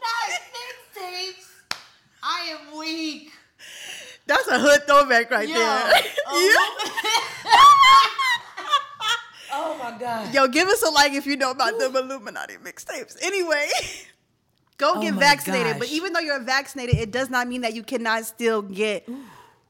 [0.00, 1.46] not mixtapes.
[2.22, 3.30] I am weak.
[4.26, 5.54] That's a hood throwback right Yo.
[5.54, 5.92] there.
[6.30, 6.76] Oh.
[9.52, 10.34] oh my god.
[10.34, 13.16] Yo, give us a like if you know about them Illuminati mixtapes.
[13.22, 13.66] Anyway,
[14.76, 15.78] go Oh get vaccinated.
[15.78, 19.08] But even though you're vaccinated, it does not mean that you cannot still get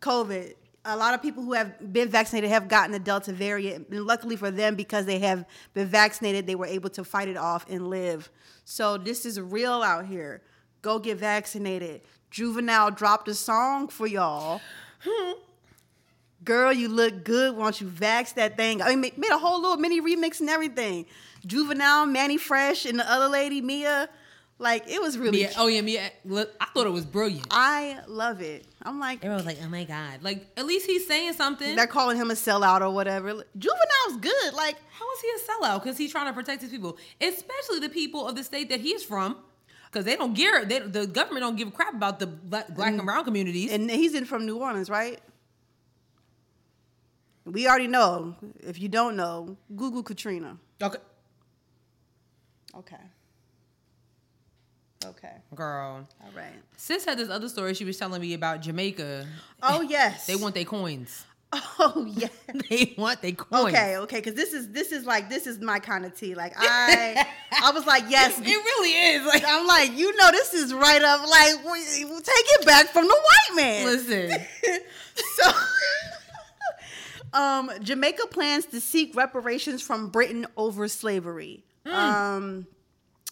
[0.01, 0.55] COVID.
[0.85, 3.89] A lot of people who have been vaccinated have gotten the Delta variant.
[3.91, 7.37] And luckily for them, because they have been vaccinated, they were able to fight it
[7.37, 8.31] off and live.
[8.65, 10.43] So this is real out here.
[10.83, 12.01] Go get vaccinated.
[12.31, 14.61] Juvenile dropped a song for y'all.
[16.45, 18.81] Girl, you look good Why don't you vax that thing.
[18.81, 21.07] I mean, made a whole little mini remix and everything.
[21.47, 24.09] Juvenile, Mannie Fresh, and the other lady, Mia.
[24.61, 25.39] Like, it was really.
[25.39, 26.11] Mia, oh yeah, Mia.
[26.25, 27.47] Look, I thought it was brilliant.
[27.51, 28.67] I love it.
[28.83, 31.77] I'm like, Everyone was like, "Oh my god!" Like at least he's saying something.
[31.77, 33.29] they're calling him a sellout or whatever.
[33.57, 34.55] Juvenile's good.
[34.55, 35.83] Like, How is he a sellout?
[35.83, 39.05] Because he's trying to protect his people, especially the people of the state that he's
[39.05, 39.37] from.
[39.91, 40.65] Because they don't care.
[40.65, 43.73] They, the government don't give a crap about the black, black and brown communities.
[43.73, 45.19] and he's in from New Orleans, right?
[47.45, 48.37] We already know.
[48.61, 50.59] If you don't know, Google Katrina.
[50.83, 50.99] okay,
[52.77, 52.97] Okay.
[55.07, 55.33] Okay.
[55.55, 56.07] girl.
[56.23, 56.53] All right.
[56.77, 59.27] Sis had this other story she was telling me about Jamaica.
[59.63, 60.27] Oh yes.
[60.27, 61.25] They want their coins.
[61.81, 62.29] Oh yeah.
[62.69, 63.73] they want their coins.
[63.73, 66.35] Okay, okay, because this is this is like this is my kind of tea.
[66.35, 67.25] Like I,
[67.63, 69.25] I was like, yes, It really is.
[69.27, 71.21] Like, I'm like, you know, this is right up.
[71.21, 73.87] Like, we, we take it back from the white man.
[73.87, 74.33] listen.
[75.37, 75.51] so,
[77.33, 81.65] um, Jamaica plans to seek reparations from Britain over slavery.
[81.87, 82.67] Um,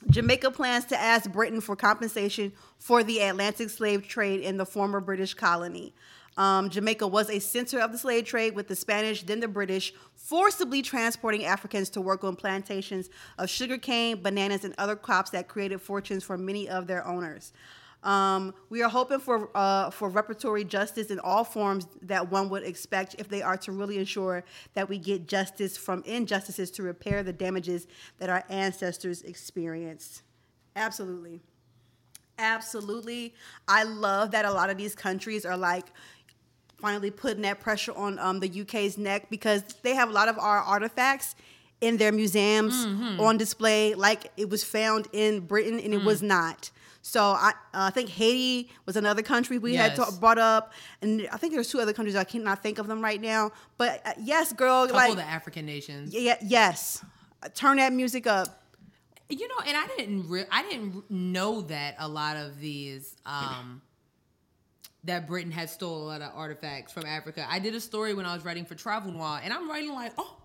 [0.09, 5.01] Jamaica plans to ask Britain for compensation for the Atlantic slave trade in the former
[5.01, 5.95] British colony.
[6.37, 9.95] Um, Jamaica was a center of the slave trade, with the Spanish, then the British,
[10.15, 15.81] forcibly transporting Africans to work on plantations of sugarcane, bananas, and other crops that created
[15.81, 17.53] fortunes for many of their owners.
[18.03, 22.63] Um, we are hoping for uh, for reparatory justice in all forms that one would
[22.63, 24.45] expect if they are to really ensure
[24.75, 30.23] that we get justice from injustices to repair the damages that our ancestors experienced.
[30.77, 31.41] Absolutely.
[32.39, 33.35] Absolutely.
[33.67, 35.87] I love that a lot of these countries are like
[36.79, 40.39] finally putting that pressure on um, the UK's neck because they have a lot of
[40.39, 41.35] our artifacts
[41.81, 42.87] in their museums
[43.21, 46.71] on display like it was found in Britain and it was not.
[47.03, 50.11] So I, uh, I think Haiti was another country we had Yes.
[50.11, 53.01] ta- brought up, and I think there's two other countries I cannot think of them
[53.01, 53.53] right now.
[53.79, 56.13] But uh, yes, girl, couple like of the African nations.
[56.13, 57.05] yeah, yes,
[57.55, 58.65] turn that music up.
[59.29, 63.83] You know, and I didn't re- I didn't know that a lot of these um
[65.07, 67.47] that Britain had stole a lot of artifacts from Africa.
[67.49, 70.13] I did a story when I was writing for Travel Noir, and I'm writing like,
[70.19, 70.37] oh,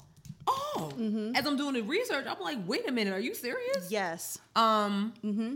[0.47, 0.91] oh.
[0.95, 1.35] Mm-hmm.
[1.35, 3.91] As I'm doing the research, I'm like, wait a minute, are you serious?
[3.91, 5.55] Yes, Um, mm-hmm.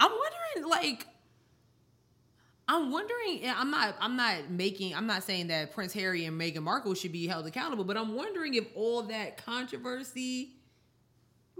[0.00, 1.06] I'm wondering, like,
[2.66, 3.42] I'm wondering.
[3.44, 3.94] I'm not.
[4.00, 4.94] I'm not making.
[4.94, 8.14] I'm not saying that Prince Harry and Meghan Markle should be held accountable, but I'm
[8.14, 10.54] wondering if all that controversy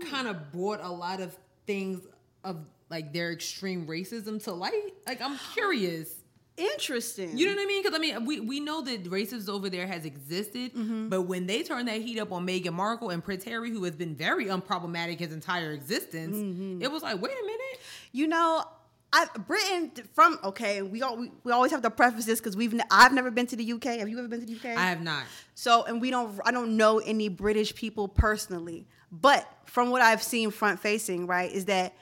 [0.00, 0.08] hmm.
[0.08, 2.00] kind of brought a lot of things
[2.42, 2.56] of
[2.90, 4.92] like their extreme racism to light.
[5.06, 6.14] Like, I'm curious.
[6.56, 7.36] interesting.
[7.36, 7.82] You know what I mean?
[7.82, 11.08] Because I mean, we, we know that racism over there has existed, mm-hmm.
[11.08, 13.94] but when they turn that heat up on Meghan Markle and Prince Harry, who has
[13.94, 16.82] been very unproblematic his entire existence, mm-hmm.
[16.82, 17.80] it was like, wait a minute.
[18.12, 18.64] You know,
[19.12, 20.82] I Britain from okay.
[20.82, 23.56] We all we, we always have to preface this because we've I've never been to
[23.56, 23.84] the UK.
[23.84, 24.76] Have you ever been to the UK?
[24.76, 25.24] I have not.
[25.54, 30.22] So, and we don't, I don't know any British people personally, but from what I've
[30.22, 31.94] seen front facing, right, is that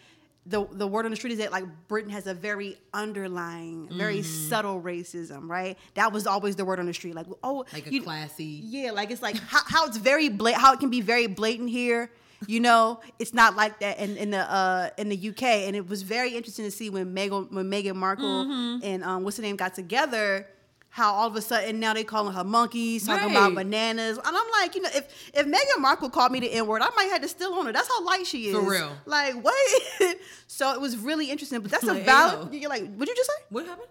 [0.45, 4.19] the the word on the street is that like Britain has a very underlying, very
[4.21, 4.49] Mm-hmm.
[4.49, 5.79] subtle racism, right?
[5.95, 8.61] That was always the word on the street, like oh, Like a you- classy.
[8.65, 11.71] yeah, like it's like how, how it's very bla- how it can be very blatant
[11.71, 12.11] here.
[12.49, 15.89] You know, it's not like that in, in the uh, in the UK, and it
[15.89, 18.85] was very interesting to see when Meghan when Meghan Markle Mm-hmm.
[18.85, 20.49] and um, what's the name got together.
[20.95, 24.47] How all of a sudden now they calling her monkeys, talking about bananas, and I'm
[24.61, 27.23] like, you know, if if Meghan Markle called me the N word, I might have
[27.23, 27.73] to still on her.
[27.73, 28.55] That's how light she is.
[28.55, 28.93] For real.
[29.07, 29.57] Like what?
[30.49, 31.61] so it was really interesting.
[31.61, 32.53] But that's a Like, valid.
[32.53, 32.61] yo.
[32.61, 33.45] You're like, what'd you just say?
[33.49, 33.89] What happened?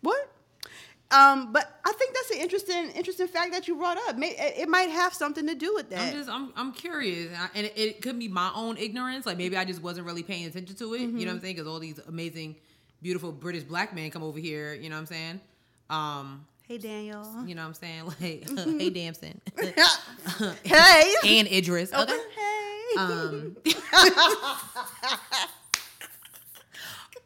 [0.00, 0.32] What?
[1.10, 4.16] Um, but I think that's an interesting, interesting fact that you brought up.
[4.18, 6.00] It, might have something to do with that.
[6.00, 9.26] I'm just, I'm, I'm curious, and, I, and it, it could be my own ignorance.
[9.26, 11.00] Like maybe I just wasn't really paying attention to it.
[11.02, 11.56] You know what I'm saying?
[11.56, 12.56] Because all these amazing,
[13.02, 14.72] beautiful British black men come over here.
[14.72, 15.40] You know what I'm saying?
[15.92, 17.26] Um, hey, Daniel.
[17.46, 18.04] you know what I'm saying?
[18.06, 18.18] Like,
[18.80, 19.40] hey, Damson,
[20.64, 21.14] hey.
[21.24, 21.92] and Idris.
[21.92, 22.12] Okay.
[22.12, 22.98] Hey.
[22.98, 23.56] Um,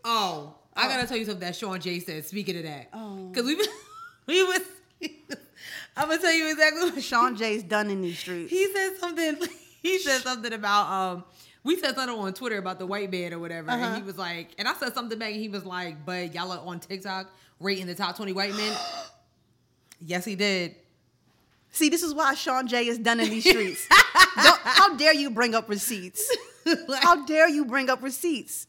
[0.04, 2.24] oh, I gotta tell you something that Sean Jay said.
[2.26, 3.28] Speaking of that, Oh.
[3.32, 3.56] because we
[4.26, 4.60] we was.
[5.96, 8.50] I'm gonna tell you exactly what Sean Jay's done in these streets.
[8.50, 9.38] He said something.
[9.82, 11.24] He said something about um.
[11.64, 13.84] We said something on Twitter about the white man or whatever, Uh-huh.
[13.84, 16.52] and he was like, and I said something back, and he was like, "But y'all
[16.52, 17.28] are on TikTok
[17.60, 18.76] rating the top 20 white men."
[20.00, 20.76] yes, he did.
[21.72, 23.86] See, this is why Sean Jay is done in these streets.
[24.42, 26.26] Don't, how dare you bring up receipts?
[26.88, 28.66] like, How dare you bring up receipts?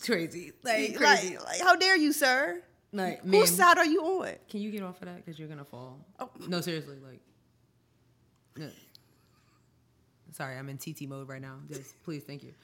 [0.00, 2.62] crazy, like Like, crazy, like, how dare you, sir?
[2.92, 4.32] like, Whose side are you on?
[4.48, 5.16] Can you get off of that?
[5.24, 5.98] Because you're gonna fall.
[6.20, 6.30] Oh.
[6.46, 7.20] No, seriously, like.
[8.56, 8.68] yeah.
[10.32, 11.56] Sorry, I'm in TT mode right now.
[11.68, 12.54] Just please, thank you.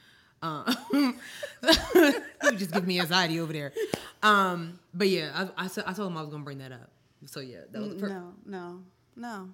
[0.43, 0.75] Um,
[1.63, 3.73] you just give me anxiety over there.
[4.23, 6.91] Um, but yeah, I I told him I was gonna bring that up.
[7.27, 8.81] So yeah, that was per- No, no,
[9.17, 9.49] no.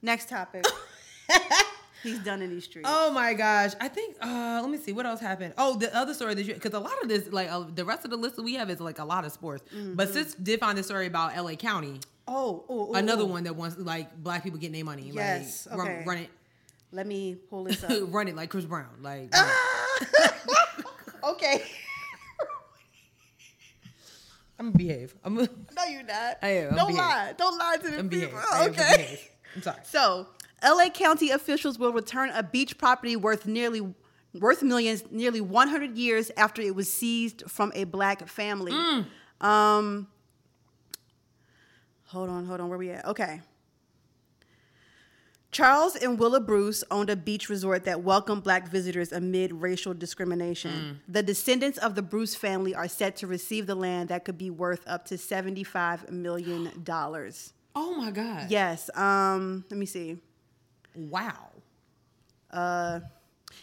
[0.00, 0.64] Next topic.
[2.02, 2.88] He's done in these streets.
[2.90, 3.72] Oh my gosh!
[3.80, 4.16] I think.
[4.20, 5.54] Uh, let me see what else happened.
[5.56, 8.04] Oh, the other story that you because a lot of this, like uh, the rest
[8.04, 9.62] of the list that we have, is like a lot of sports.
[9.72, 11.54] But sis did find this story about L.A.
[11.54, 13.26] County, oh, oh, oh, another oh.
[13.26, 15.10] one that wants like black people getting their money.
[15.12, 16.04] Yes, like, run, okay.
[16.04, 16.30] run it.
[16.90, 17.92] Let me pull this up.
[18.08, 18.88] run it like Chris Brown.
[19.00, 19.32] Like
[21.24, 21.62] okay.
[24.58, 25.14] I'm gonna behave.
[25.24, 26.38] I'm gonna, No, you're not.
[26.42, 26.98] I am, I'm Don't behave.
[27.02, 27.34] lie.
[27.36, 28.38] Don't lie to the I'm people.
[28.38, 28.70] behave.
[28.70, 29.20] Okay.
[29.56, 29.80] I'm sorry.
[29.84, 30.26] So,
[30.62, 33.94] LA County officials will return a beach property worth nearly
[34.34, 38.72] worth millions nearly 100 years after it was seized from a black family.
[38.72, 39.06] Mm.
[39.44, 40.06] Um
[42.06, 42.68] Hold on, hold on.
[42.68, 43.04] Where we at?
[43.06, 43.40] Okay.
[45.52, 51.00] Charles and Willa Bruce owned a beach resort that welcomed black visitors amid racial discrimination.
[51.06, 54.48] The descendants of the Bruce family are set to receive the land that could be
[54.48, 56.72] worth up to $75 million.
[57.74, 58.50] Oh my god.
[58.50, 58.90] Yes.
[58.94, 60.18] Um, let me see.
[60.94, 61.48] Wow.
[62.50, 63.00] Uh,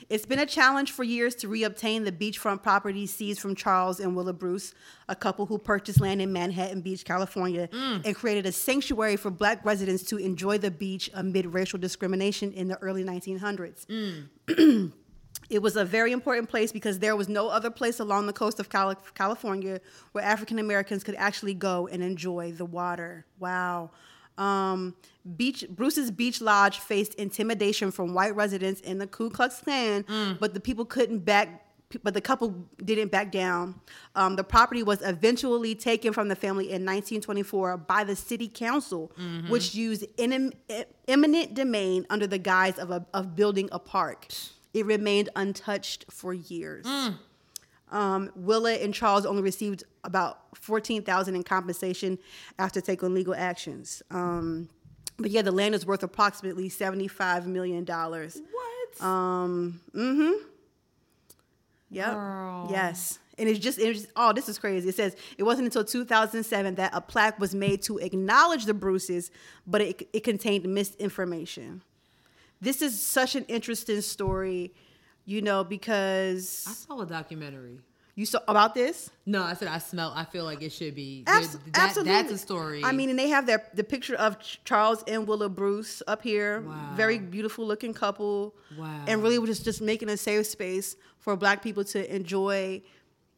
[0.09, 4.15] it's been a challenge for years to reobtain the beachfront property seized from Charles and
[4.15, 4.73] Willa Bruce,
[5.07, 8.05] a couple who purchased land in Manhattan Beach, California, mm.
[8.05, 12.67] and created a sanctuary for black residents to enjoy the beach amid racial discrimination in
[12.67, 13.85] the early 1900s.
[14.47, 14.91] Mm.
[15.49, 18.59] It was a very important place because there was no other place along the coast
[18.59, 19.79] of Cali- California
[20.11, 23.25] where African Americans could actually go and enjoy the water.
[23.39, 23.91] Wow.
[24.39, 24.95] Um,
[25.37, 30.05] beach Bruce's Beach Lodge faced intimidation from white residents in the Ku Klux Klan,
[30.39, 31.65] but the people couldn't back.
[32.03, 33.81] But the couple didn't back down.
[34.15, 39.11] Um, the property was eventually taken from the family in 1924 by the city council,
[39.49, 44.27] which used enem- e- eminent domain under the guise of, a, of building a park.
[44.71, 46.85] It remained untouched for years.
[47.91, 52.19] Um, Willa and Charles only received about fourteen thousand in compensation
[52.57, 54.01] after taking legal actions.
[54.11, 54.69] Um,
[55.17, 58.39] but yeah, the land is worth approximately seventy-five million dollars.
[58.51, 59.05] What?
[59.05, 59.81] Um.
[59.93, 60.43] Mm-hmm.
[61.91, 62.13] Yep.
[62.13, 62.67] Girl.
[62.71, 63.19] Yes.
[63.37, 64.89] And it's just, it's just, oh, this is crazy.
[64.89, 69.31] It says it wasn't until 2007 that a plaque was made to acknowledge the Bruces,
[69.65, 71.81] but it, it contained misinformation.
[72.59, 74.73] This is such an interesting story,
[75.29, 77.79] you know, because I saw a documentary.
[78.15, 79.11] you saw about this.
[79.25, 80.11] No, I said I smell.
[80.15, 81.23] I feel like it should be.
[81.27, 82.13] Abs- that- absolutely.
[82.13, 82.83] That's a story.
[82.83, 86.61] I mean, and they have their the picture of Charles and Willa Bruce up here.
[86.61, 86.93] Wow.
[86.95, 88.55] Very beautiful looking couple.
[88.77, 89.05] Wow.
[89.07, 92.81] And really was just, just making a safe space for black people to enjoy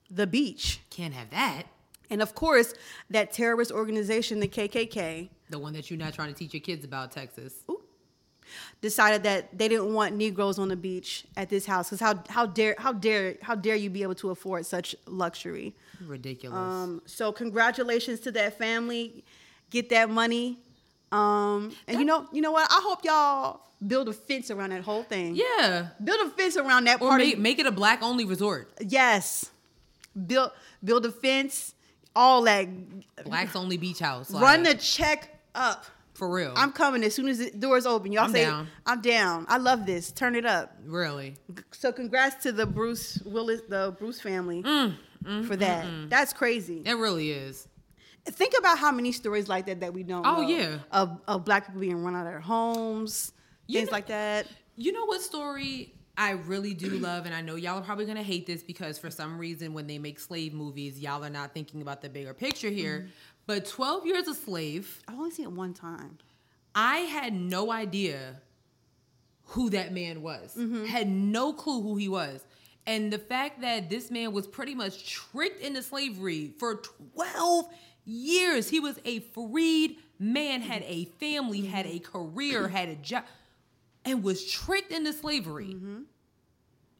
[0.09, 0.79] the beach.
[0.89, 1.63] can't have that.
[2.09, 2.73] And of course,
[3.09, 6.83] that terrorist organization, the KKK, The one that you're not trying to teach your kids
[6.85, 7.53] about, Texas.
[8.81, 12.45] Decided that they didn't want Negroes on the beach at this house because how how
[12.45, 15.73] dare how dare how dare you be able to afford such luxury?
[16.05, 16.57] Ridiculous.
[16.57, 19.23] Um, so congratulations to that family,
[19.69, 20.57] get that money.
[21.11, 22.67] Um, and you know you know what?
[22.71, 25.35] I hope y'all build a fence around that whole thing.
[25.35, 25.87] yeah.
[26.03, 28.69] Build a fence around that Or make, make it a black only resort.
[28.79, 29.49] yes,
[30.27, 30.51] build
[30.83, 31.73] build a fence.
[32.15, 32.67] All that.
[33.23, 34.31] Blacks only beach house.
[34.31, 35.85] Run the check up.
[36.21, 36.53] For real.
[36.55, 38.11] I'm coming as soon as the doors open.
[38.11, 38.67] Y'all I'm say down.
[38.85, 39.47] I'm down.
[39.49, 40.11] I love this.
[40.11, 40.71] Turn it up.
[40.85, 41.33] really.
[41.71, 45.87] So congrats to the Bruce Willis, the Bruce family Mm, for that.
[46.11, 46.83] That's crazy.
[46.85, 47.67] It really is.
[48.25, 50.23] Think about how many stories like that that we don't.
[50.27, 50.77] Oh, know yeah.
[50.91, 53.31] of of black people being run out of their homes,
[53.65, 54.45] You things know- like that.
[54.75, 58.21] You know what story I really do love, and I know y'all are probably gonna
[58.21, 61.81] hate this because for some reason when they make slave movies, y'all are not thinking
[61.81, 62.99] about the bigger picture here.
[62.99, 63.07] Mm-hmm.
[63.51, 66.19] But Twelve Years a Slave, I've only seen it one time.
[66.73, 68.37] I had no idea
[69.47, 70.55] who that man was.
[70.55, 70.85] Mm-hmm.
[70.85, 72.45] Had no clue who he was.
[72.87, 76.81] And the fact that this man was pretty much tricked into slavery for
[77.13, 77.65] 12
[78.05, 78.69] years.
[78.69, 83.25] He was a freed man, had a family, had a career, had a job,
[84.05, 85.75] and was tricked into slavery.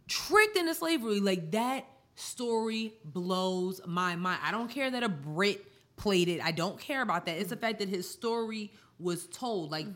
[0.10, 1.22] Tricked into slavery.
[1.22, 1.86] Like that
[2.16, 4.42] story blows my mind.
[4.44, 5.71] I don't care that a Brit
[6.02, 6.42] played it.
[6.44, 7.38] I don't care about that.
[7.38, 9.72] It's the fact that his story was told.
[9.72, 9.88] Like,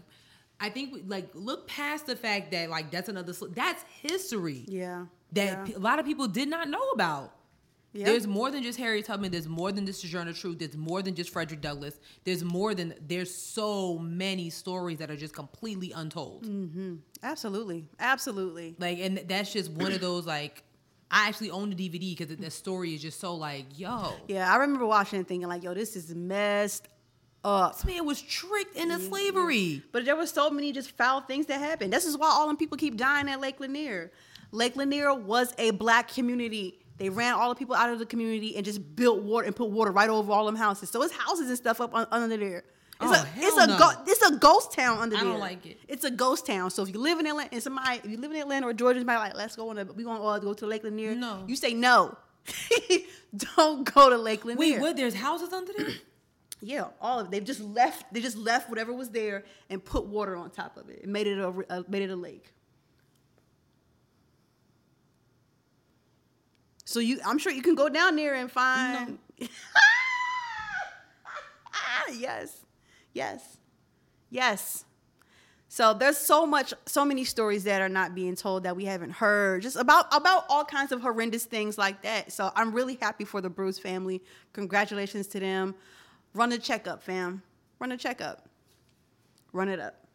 [0.59, 5.05] I think like look past the fact that like that's another sl- that's history Yeah.
[5.33, 5.77] that yeah.
[5.77, 7.31] a lot of people did not know about.
[7.91, 8.05] Yeah.
[8.07, 9.31] There's more than just Harriet Tubman.
[9.31, 10.59] There's more than just Sojourner Truth.
[10.59, 11.97] There's more than just Frederick Douglass.
[12.25, 16.43] There's more than there's so many stories that are just completely untold.
[16.45, 16.95] Mm-hmm.
[17.23, 17.87] Absolutely.
[17.99, 18.75] Absolutely.
[18.79, 20.63] Like, and that's just one of those like
[21.15, 24.57] I actually own the DVD because the story is just so like, yo, Yeah, I
[24.57, 26.89] remember watching it thinking like, yo, this is messed
[27.41, 27.77] up.
[27.77, 29.07] this man was tricked into mm-hmm.
[29.07, 29.81] slavery.
[29.93, 31.93] But there were so many just foul things that happened.
[31.93, 34.11] This is why all them people keep dying at Lake Lanier.
[34.51, 36.79] Lake Lanier was a black community.
[36.97, 39.69] They ran all the people out of the community and just built water and put
[39.69, 40.89] water right over all them houses.
[40.89, 42.65] So it's houses and stuff up un- under there.
[43.01, 43.77] It's Oh, a it's a no.
[43.77, 45.27] go- it's a ghost town under I there.
[45.29, 45.77] I don't like it.
[45.87, 46.69] It's a ghost town.
[46.71, 48.99] So if you live in Atlanta and somebody if you live in Atlanta or Georgia,
[49.01, 51.13] somebody like let's go on a we gonna all go to Lake Lanier.
[51.13, 51.43] No.
[51.47, 52.17] you say no.
[53.57, 54.59] don't go to Lake Lanier.
[54.59, 54.95] Wait, what?
[54.95, 55.87] There's houses under there?
[56.61, 57.31] Yeah, all of it.
[57.31, 58.11] They've just left.
[58.13, 61.03] They just left whatever was there and put water on top of it.
[61.03, 62.53] and made it a, a made it a lake.
[66.85, 69.19] So you, I'm sure you can go down there and find.
[72.13, 72.64] yes,
[73.15, 73.57] yes,
[74.29, 74.85] yes.
[75.67, 79.09] So there's so much, so many stories that are not being told that we haven't
[79.11, 82.31] heard, just about about all kinds of horrendous things like that.
[82.31, 84.21] So I'm really happy for the Bruce family.
[84.53, 85.73] Congratulations to them.
[86.35, 87.41] Run a checkup, fam.
[87.79, 88.47] Run a checkup.
[89.53, 90.05] Run it up.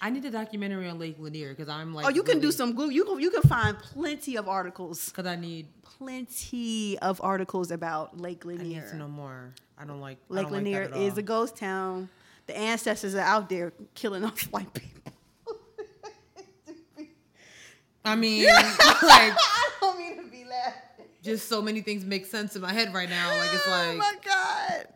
[0.00, 2.70] I need a documentary on Lake Lanier because I'm like, Oh, you can do some
[2.72, 2.92] Google.
[2.92, 5.06] You can, you can find plenty of articles.
[5.08, 5.66] because I need
[5.98, 8.80] Plenty of articles about Lake Lanier.
[8.80, 9.54] I need to know more.
[9.78, 12.10] I don't like I Lake like Lanier that at is a ghost town.
[12.46, 15.12] The ancestors are out there killing off white people.
[18.04, 18.62] I mean, like
[19.02, 21.06] I don't mean to be laughing.
[21.24, 23.36] just so many things make sense in my head right now.
[23.36, 24.86] Like it's like, oh my god.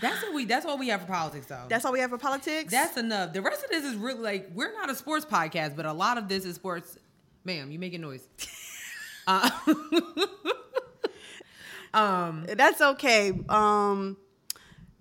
[0.00, 1.66] that's what we that's all we have for politics though.
[1.68, 2.72] That's all we have for politics.
[2.72, 3.34] That's enough.
[3.34, 6.16] The rest of this is really like we're not a sports podcast, but a lot
[6.16, 6.96] of this is sports.
[7.44, 8.26] Ma'am, you making noise.
[9.26, 9.48] Uh,
[11.94, 13.32] um, That's okay.
[13.48, 14.16] Um,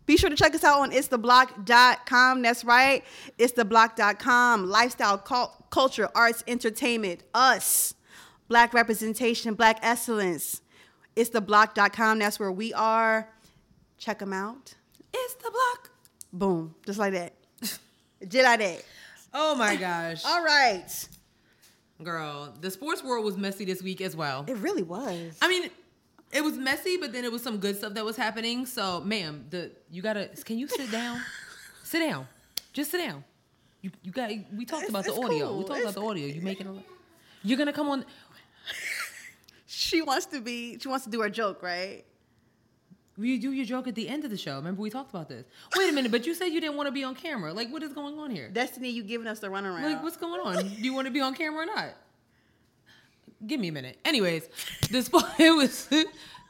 [0.10, 2.41] be sure to check us out on itstheblock.com.
[2.41, 3.03] That's right.
[3.38, 4.68] Itstheblock.com.
[4.68, 7.93] Lifestyle, cult, culture, arts, entertainment, us,
[8.47, 10.64] black representation, black excellence.
[11.16, 12.18] Itstheblock.com.
[12.18, 13.30] That's where we are.
[13.99, 14.74] Check them out.
[15.14, 15.91] it's the block.
[16.34, 16.74] Boom.
[16.88, 17.34] Just like that.
[17.62, 18.84] Just like that.
[19.32, 20.26] Oh my gosh.
[20.26, 21.07] All right.
[22.01, 24.43] Girl, the sports world was messy this week as well.
[24.47, 25.38] It really was.
[25.39, 25.70] I mean,
[26.32, 28.65] it was messy, but then it was some good stuff that was happening.
[28.65, 31.19] So, ma'am, the you gotta can you sit down?
[31.84, 32.27] sit down.
[32.73, 33.23] Just sit down.
[33.82, 35.47] You you got we talked It's- about the audio.
[35.47, 35.57] cool.
[35.59, 36.27] We talked It's- about the audio.
[36.27, 36.75] You making a
[37.43, 38.05] You're gonna come on
[39.65, 40.77] She wants to be.
[40.80, 42.05] She wants to do her joke, right?
[43.21, 44.55] you do your joke at the end of the show.
[44.55, 45.45] Remember we talked about this.
[45.75, 47.51] Wait a minute, but you said you didn't want to be on camera.
[47.53, 48.47] Like what is going on here?
[48.47, 49.84] Destiny, you giving us the runaround.
[49.84, 50.63] Like, what's going on?
[50.69, 51.89] Do you want to be on camera or not?
[53.46, 53.98] Give me a minute.
[54.04, 54.48] Anyways,
[54.92, 55.88] the sport it was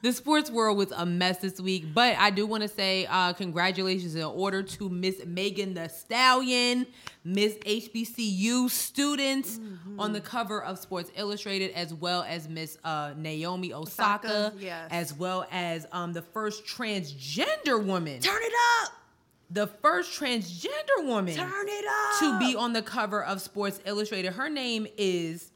[0.02, 3.34] the sports world was a mess this week, but I do want to say uh,
[3.34, 6.88] congratulations in order to Miss Megan Thee Stallion,
[7.26, 9.60] Miss HBCU students
[9.98, 14.88] on the cover of Sports Illustrated, as well as Miss uh, Naomi Osaka, Osaka, yes.
[14.90, 18.94] as well as um, the first transgender woman, Turn it up.
[19.52, 22.20] the first transgender woman Turn it up.
[22.22, 24.32] to be on the cover of Sports Illustrated.
[24.34, 25.52] Her name is.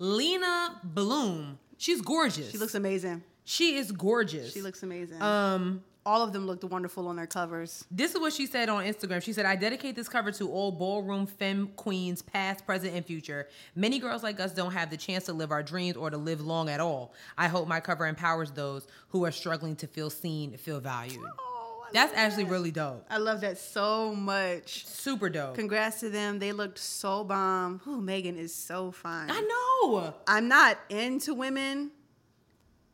[0.00, 1.58] Leyna Bloom.
[1.78, 2.50] She's gorgeous.
[2.50, 3.22] She looks amazing.
[3.44, 4.52] She is gorgeous.
[4.52, 5.20] She looks amazing.
[5.22, 7.84] Um, All of them looked wonderful on their covers.
[7.90, 9.22] this is what she said on Instagram.
[9.22, 13.48] She said, "I dedicate this cover to all ballroom femme queens, past, present, and future.
[13.74, 16.40] Many girls like us don't have the chance to live our dreams or to live
[16.40, 17.12] long at all.
[17.36, 21.20] I hope my cover empowers those who are struggling to feel seen, feel valued.
[21.22, 21.49] Oh,
[21.92, 23.04] That's actually really dope.
[23.10, 24.86] I love that so much.
[24.86, 25.54] Super dope.
[25.54, 26.38] Congrats to them.
[26.38, 27.80] They looked so bomb.
[27.84, 29.30] Who Megan is so fine.
[29.30, 30.14] I know.
[30.26, 31.90] I'm not into women.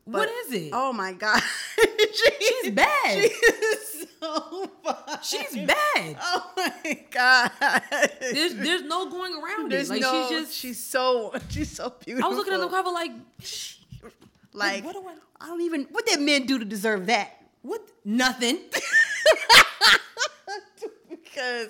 [0.05, 0.69] what is it?
[0.73, 1.41] Oh my god.
[2.13, 3.13] She's bad.
[3.21, 5.17] She is so fine.
[5.21, 5.73] She's bad.
[6.21, 7.51] Oh my god.
[8.21, 9.93] There's there's no going around There's it.
[9.93, 10.53] Like no, she's just.
[10.57, 12.25] she's so she's so beautiful.
[12.25, 13.11] I was looking at the cover like,
[14.53, 17.31] like what do I- I don't even what did men do to deserve that?
[17.67, 17.81] What?
[18.05, 18.59] Nothing.
[21.09, 21.67] because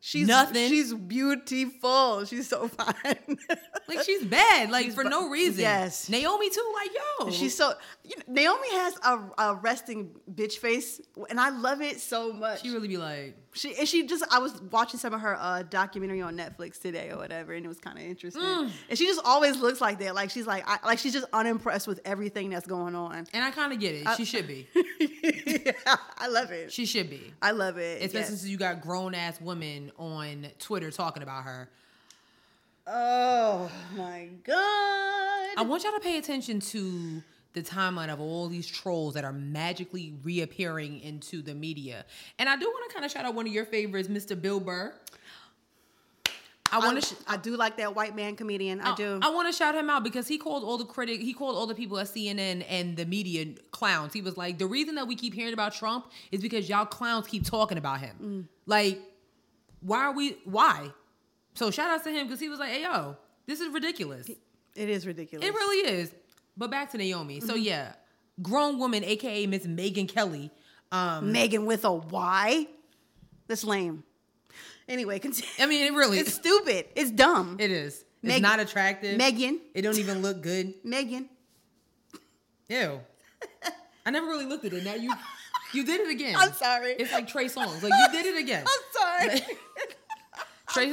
[0.00, 0.68] she's Nothing.
[0.68, 2.24] She's beautiful.
[2.24, 3.38] She's so fine.
[3.88, 4.70] Like she's bad.
[4.70, 5.60] Like She's for bu- no reason.
[5.60, 6.10] Yes.
[6.10, 6.74] Naomi too.
[6.74, 7.30] Like yo.
[7.30, 7.72] She's so
[8.04, 12.60] you know, Naomi has a, a resting bitch face, and I love it so much.
[12.60, 13.34] She really be like.
[13.54, 17.10] She and she just I was watching some of her uh, documentary on Netflix today
[17.10, 18.42] or whatever, and it was kind of interesting.
[18.42, 18.70] Mm.
[18.88, 20.14] And she just always looks like that.
[20.14, 23.26] Like she's like I, like she's just unimpressed with everything that's going on.
[23.32, 24.06] And I kind of get it.
[24.16, 24.68] she should be.
[25.00, 26.72] yeah, I love it.
[26.72, 27.32] She should be.
[27.40, 28.02] I love it.
[28.02, 28.28] Especially yes.
[28.28, 31.68] since you got grown ass women on Twitter talking about her.
[32.86, 35.58] Oh my god.
[35.58, 37.22] I want y'all to pay attention to
[37.54, 42.04] the timeline of all these trolls that are magically reappearing into the media.
[42.38, 44.40] And I do want to kind of shout out one of your favorites, Mr.
[44.40, 44.94] Bill Burr.
[46.70, 47.14] I want to.
[47.14, 48.80] Sh- I do like that white man comedian.
[48.80, 49.18] I do.
[49.22, 51.66] I want to shout him out because he called all the critic, he called all
[51.66, 54.12] the people at CNN and the media clowns.
[54.12, 57.26] He was like, the reason that we keep hearing about Trump is because y'all clowns
[57.26, 58.16] keep talking about him.
[58.22, 58.44] Mm.
[58.66, 59.00] Like,
[59.80, 60.36] why are we?
[60.44, 60.90] Why?
[61.54, 64.28] So shout out to him because he was like, hey yo, this is ridiculous.
[64.28, 64.38] it
[64.76, 65.46] is ridiculous.
[65.46, 66.14] It really is.
[66.58, 67.40] But back to Naomi.
[67.40, 67.92] So yeah,
[68.42, 70.50] grown woman, aka Miss Megyn Kelly.
[70.92, 72.66] Um, Megan with a Y.
[73.46, 74.02] That's lame.
[74.88, 75.48] Anyway, continue.
[75.60, 76.86] I mean, it really It's stupid.
[76.96, 77.56] It's dumb.
[77.60, 77.94] it is.
[77.94, 79.16] It's Meg- not attractive.
[79.16, 79.60] Megan.
[79.74, 80.74] It don't even look good.
[80.82, 81.28] Megan.
[82.68, 83.00] Ew.
[84.04, 84.84] I never really looked at it.
[84.84, 85.12] Now you
[85.72, 86.34] you did it again.
[86.36, 86.92] I'm sorry.
[86.92, 87.82] It's like Trey Songz.
[87.82, 88.64] Like you did it again.
[88.66, 89.40] I'm sorry.
[90.70, 90.92] Trey,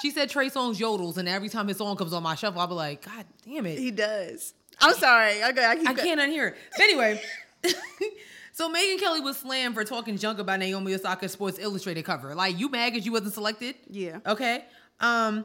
[0.00, 2.66] she said Trey Songz yodels, and every time his song comes on my shuffle, I'll
[2.68, 3.78] be like, God damn it.
[3.78, 4.54] he does.
[4.80, 5.42] I'm sorry.
[5.44, 6.56] Okay, I, I can't unhear it.
[6.72, 7.20] But anyway,
[8.52, 12.34] so Megyn Kelly was slammed for talking junk about Naomi Osaka's Sports Illustrated cover.
[12.34, 13.74] Like, you mad because you wasn't selected?
[13.88, 14.18] Yeah.
[14.26, 14.64] Okay.
[15.00, 15.44] Um,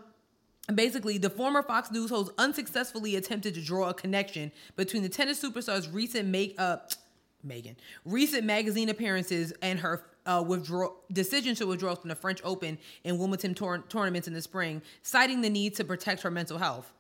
[0.74, 5.42] basically, the former Fox News host unsuccessfully attempted to draw a connection between the tennis
[5.44, 6.92] superstar's recent make up.
[7.44, 7.76] Megan,
[8.06, 13.18] recent magazine appearances and her uh, withdraw decision to withdraw from the French Open and
[13.18, 16.94] Wimbledon tour- tournaments in the spring, citing the need to protect her mental health.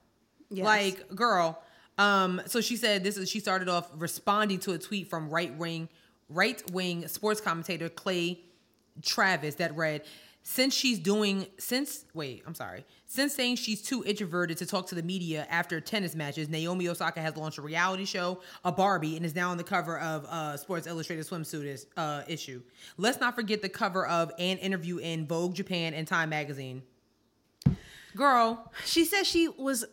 [0.50, 0.66] Yes.
[0.66, 1.62] Like, girl.
[1.98, 5.56] Um, so she said this is she started off responding to a tweet from right
[5.56, 5.89] wing
[6.30, 8.39] right wing sports commentator Clay
[9.02, 10.04] Travis that read,
[10.44, 12.86] since she's doing since wait, I'm sorry.
[13.06, 17.20] Since saying she's too introverted to talk to the media after tennis matches, Naomi Osaka
[17.20, 20.56] has launched a reality show, a Barbie, and is now on the cover of uh,
[20.56, 22.62] Sports Illustrated swimsuit is, uh, issue.
[22.98, 26.84] Let's not forget the cover of an interview in Vogue Japan and Time magazine.
[28.16, 29.86] Girl, She said she was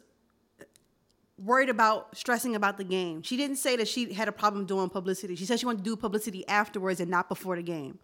[1.38, 3.22] worried about stressing about the game.
[3.22, 5.36] She didn't say that she had a problem doing publicity.
[5.36, 7.98] She said she wanted to do publicity afterwards and not before the game.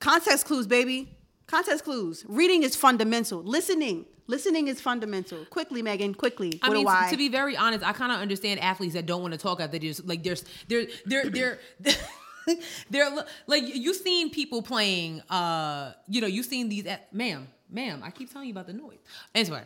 [0.00, 1.16] Context clues, baby.
[1.46, 2.24] Context clues.
[2.28, 3.42] Reading is fundamental.
[3.42, 4.06] Listening.
[4.26, 5.44] Listening is fundamental.
[5.46, 6.14] Quickly, Megan.
[6.14, 6.58] Quickly.
[6.62, 9.32] I mean, to, to be very honest, I kind of understand athletes that don't want
[9.32, 11.58] to talk after they just like there's they're they're they're
[12.90, 13.10] they're
[13.46, 15.20] like you've seen people playing.
[15.28, 16.86] uh You know, you've seen these.
[16.86, 18.98] At, ma'am, ma'am, I keep telling you about the noise.
[19.34, 19.62] Anyway,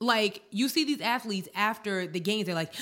[0.00, 2.72] like you see these athletes after the games, they're like,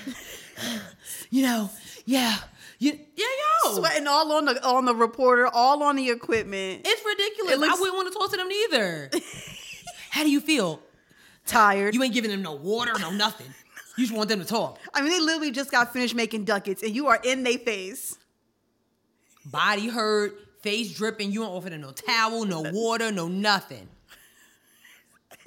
[1.30, 1.70] you know,
[2.04, 2.36] yeah,
[2.78, 3.26] you, yeah,
[3.64, 6.82] yo, Sweating all on the on the reporter, all on the equipment.
[6.84, 7.52] it's ridiculous.
[7.52, 9.10] It looks- I wouldn't want to talk to them neither.
[10.10, 10.80] How do you feel?
[11.46, 11.94] Tired.
[11.94, 13.46] You ain't giving them no water, no nothing.
[13.96, 14.78] You just want them to talk.
[14.94, 18.16] I mean, they literally just got finished making ducats, and you are in their face.
[19.44, 21.32] Body hurt, face dripping.
[21.32, 23.88] You don't offer them no towel, no water, no nothing.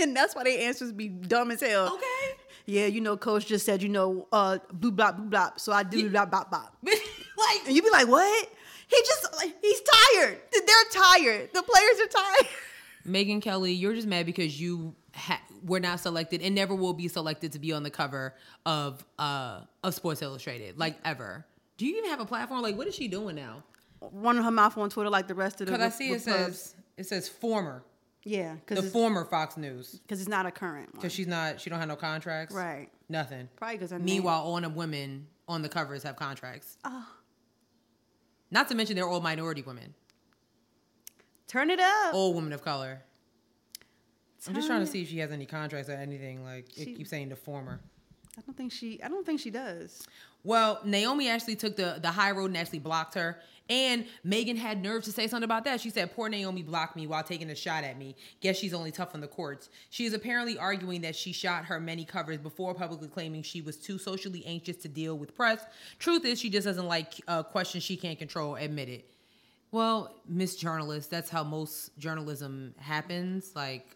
[0.08, 1.94] And that's why their answers be dumb as hell.
[1.96, 2.38] Okay.
[2.66, 5.60] Yeah, you know, coach just said, you know, uh, blue blop, blue blop.
[5.60, 6.70] So I do blop, blop, blop.
[6.84, 8.50] like And you be like, what?
[8.88, 10.38] He just, like, he's tired.
[10.52, 11.50] They're tired.
[11.54, 12.48] The players are tired.
[13.08, 17.08] Megyn Kelly, you're just mad because you ha- were not selected and never will be
[17.08, 18.36] selected to be on the cover
[18.66, 21.46] of uh of Sports Illustrated, like ever.
[21.78, 22.62] Do you even have a platform?
[22.62, 23.64] Like, what is she doing now?
[24.12, 26.76] Running her mouth on Twitter like the rest of the Because I see it says
[26.98, 27.84] it says former,
[28.24, 30.00] yeah, the because it's, former Fox News.
[30.04, 32.90] Because it's not a current because she's not, she don't have no contracts, Right.
[33.10, 33.50] Nothing.
[33.58, 36.78] Probably 'cause her name- Meanwhile, all the women on the covers have contracts.
[36.86, 37.08] Oh.
[38.52, 39.94] Not to mention they're all minority women,
[41.48, 42.14] Turn it up.
[42.14, 43.02] all women of color.
[44.48, 46.44] I'm just trying to see if she has any contracts or anything.
[46.44, 47.80] Like She- it keeps saying the former.
[48.38, 49.02] I don't think she.
[49.04, 50.08] I don't think she does.
[50.44, 53.40] Well, Naomi actually took the, the high road and actually blocked her.
[53.72, 55.80] And Megan had nerve to say something about that.
[55.80, 58.18] She said, Poor Naomi blocked me while taking a shot at me.
[58.42, 59.70] Guess she's only tough on the courts.
[59.90, 63.78] She is apparently arguing that she shot her many covers before publicly claiming she was
[63.78, 65.64] too socially anxious to deal with press.
[66.00, 68.56] Truth is, she just doesn't like uh, questions she can't control.
[68.56, 69.10] Admit it.
[69.72, 73.54] Well, Miss Journalist, that's how most journalism happens.
[73.56, 73.96] Like,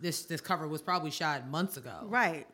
[0.00, 2.06] this this cover was probably shot months ago.
[2.06, 2.48] Right.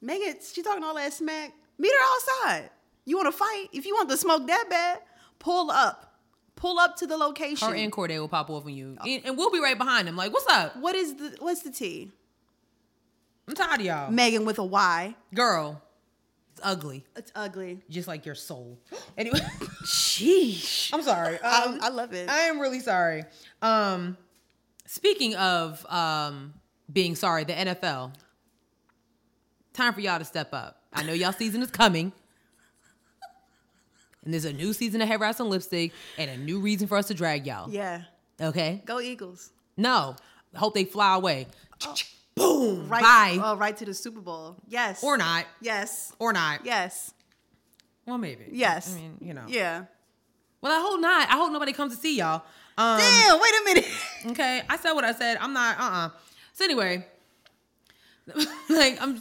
[0.00, 1.52] Megan, she talking all that smack.
[1.78, 2.70] Meet her outside.
[3.08, 3.66] You want to fight?
[3.72, 5.00] If you want the smoke that bad,
[5.38, 6.16] pull up.
[6.56, 7.68] Pull up to the location.
[7.68, 10.16] Her and Corday will pop off on you, and, and we'll be right behind them.
[10.16, 10.76] Like, what's up?
[10.76, 12.10] what is the what's the T?
[13.46, 14.10] I'm tired of y'all.
[14.10, 15.14] Megan with a Y.
[15.34, 15.80] Girl,
[16.52, 17.80] it's ugly, It's ugly.
[17.88, 18.76] just like your soul.
[19.16, 19.38] Anyway,
[19.84, 20.90] Sheesh.
[20.92, 21.38] I'm sorry.
[21.42, 22.28] I, Um, I love it.
[22.28, 23.24] I am really sorry.
[23.62, 24.16] Um,
[24.84, 26.54] speaking of um
[26.92, 28.12] being sorry, the NFL.
[29.72, 30.82] Time for y'all to step up.
[30.92, 32.12] I know y'all season is coming.
[34.24, 36.96] And there's a new season of Head Wraps and Lipstick and a new reason for
[36.98, 37.70] us to drag y'all.
[37.70, 38.02] yeah.
[38.40, 38.82] Okay?
[38.84, 39.50] Go Eagles.
[39.76, 40.14] No.
[40.54, 41.46] Hope they fly away.
[42.36, 42.88] Boom.
[42.88, 43.02] Right.
[43.02, 43.38] Bye.
[43.42, 44.56] Oh, right to the Super Bowl.
[44.68, 45.02] Yes.
[45.02, 45.46] or not.
[45.60, 46.12] Yes.
[46.18, 46.64] Or not.
[46.64, 47.12] Yes.
[48.06, 48.44] Well, maybe.
[48.52, 48.94] Yes.
[48.94, 49.44] I mean, you know.
[49.48, 49.84] Yeah.
[50.60, 51.28] Well, I hope not.
[51.28, 52.42] I hope nobody comes to see y'all.
[52.76, 53.40] Um, Damn.
[53.40, 53.86] Wait a minute.
[54.26, 55.36] Okay, I said what I said.
[55.40, 55.78] I'm not.
[55.78, 55.82] Uh.
[55.82, 56.10] uh
[56.52, 57.06] So anyway,
[58.68, 59.20] like I'm,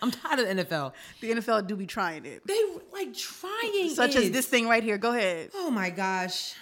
[0.00, 0.92] I'm tired of the NFL.
[1.20, 2.60] the NFL do be trying it, They
[2.92, 4.98] like trying such as this thing right here.
[4.98, 5.50] Go ahead.
[5.54, 6.54] Oh my gosh.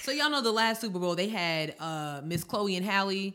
[0.00, 3.34] So y'all know the last Super Bowl they had uh Miss Chloe and Halle.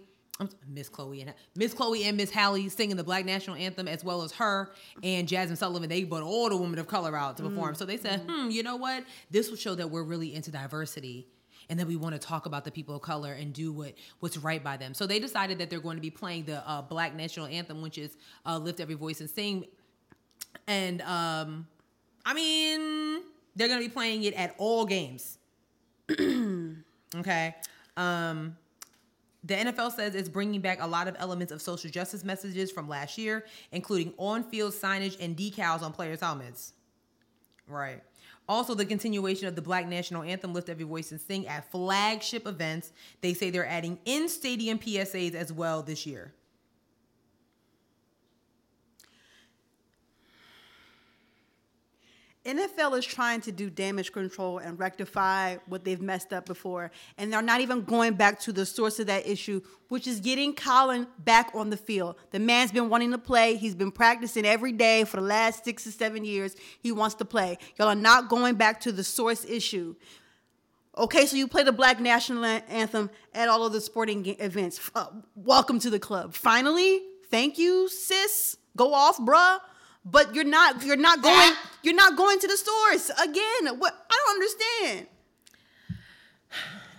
[0.67, 4.23] Miss Chloe and Miss Chloe and Miss Halle singing the Black National Anthem as well
[4.23, 4.71] as her
[5.03, 5.87] and Jazmine Sullivan.
[5.87, 7.75] They brought all the women of color out to perform.
[7.75, 9.03] So they said, hmm, you know what?
[9.29, 11.27] This will show that we're really into diversity
[11.71, 14.37] and that we want to talk about the people of color and do what what's
[14.37, 14.93] right by them.
[14.93, 17.97] So they decided that they're going to be playing the uh, Black National Anthem, which
[17.97, 19.65] is uh, "Lift Every Voice and Sing."
[20.67, 21.65] And um,
[22.25, 23.21] I mean,
[23.55, 25.37] they're going to be playing it at all games.
[27.15, 27.55] okay.
[27.95, 28.57] Um,
[29.45, 32.89] the NFL says it's bringing back a lot of elements of social justice messages from
[32.89, 36.73] last year, including on-field signage and decals on players' helmets.
[37.65, 38.03] Right.
[38.51, 42.45] Also, the continuation of the Black National Anthem, Lift Every Voice and Sing at flagship
[42.45, 42.91] events.
[43.21, 46.33] They say they're adding in stadium PSAs as well this year.
[52.45, 56.89] NFL is trying to do damage control and rectify what they've messed up before.
[57.19, 60.55] And they're not even going back to the source of that issue, which is getting
[60.55, 62.15] Colin back on the field.
[62.31, 63.57] The man's been wanting to play.
[63.57, 66.55] He's been practicing every day for the last six or seven years.
[66.79, 67.59] He wants to play.
[67.77, 69.95] Y'all are not going back to the source issue.
[70.97, 74.89] Okay, so you play the Black National Anthem at all of the sporting events.
[74.95, 76.33] Uh, welcome to the club.
[76.33, 78.57] Finally, thank you, sis.
[78.75, 79.59] Go off, bruh.
[80.03, 80.83] But you're not.
[80.83, 81.53] You're not going.
[81.83, 83.77] You're not going to the stores again.
[83.79, 84.05] What?
[84.09, 85.07] I don't understand.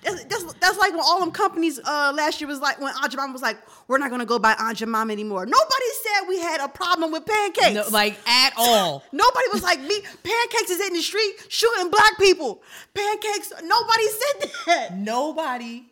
[0.02, 3.32] That's, that's, that's like when all them companies uh, last year was like when Jemima
[3.32, 5.46] was like, we're not gonna go buy Jemima anymore.
[5.46, 7.74] Nobody said we had a problem with pancakes.
[7.74, 9.04] No, like at all.
[9.12, 12.62] Nobody was like, me, pancakes is in the street shooting black people.
[12.94, 14.98] Pancakes, nobody said that.
[14.98, 15.84] Nobody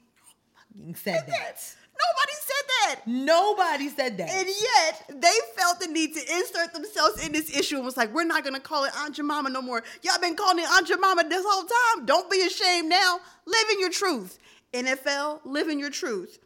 [0.75, 1.75] fucking said that.
[2.01, 3.01] Nobody said that.
[3.07, 4.31] Nobody said that.
[4.31, 8.13] And yet, they felt the need to insert themselves in this issue and was like,
[8.15, 9.83] we're not going to call it Aunt Jemima no more.
[10.03, 12.07] Y'all been calling it Aunt Jemima this whole time.
[12.07, 13.21] Don't be ashamed now.
[13.47, 14.39] Live in your truth.
[14.73, 16.39] NFL, live in your truth.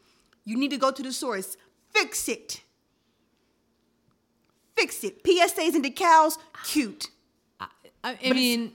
[0.44, 1.56] You need to go to the source.
[1.92, 2.62] Fix it.
[4.76, 5.22] Fix it.
[5.22, 7.10] PSAs and decals, cute.
[7.60, 8.72] I, I mean,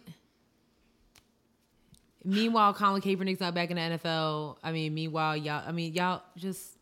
[2.30, 4.58] meanwhile, Colin Kaepernick's not back in the NFL.
[4.64, 5.64] I mean, meanwhile, y'all.
[5.66, 6.78] I mean, y'all just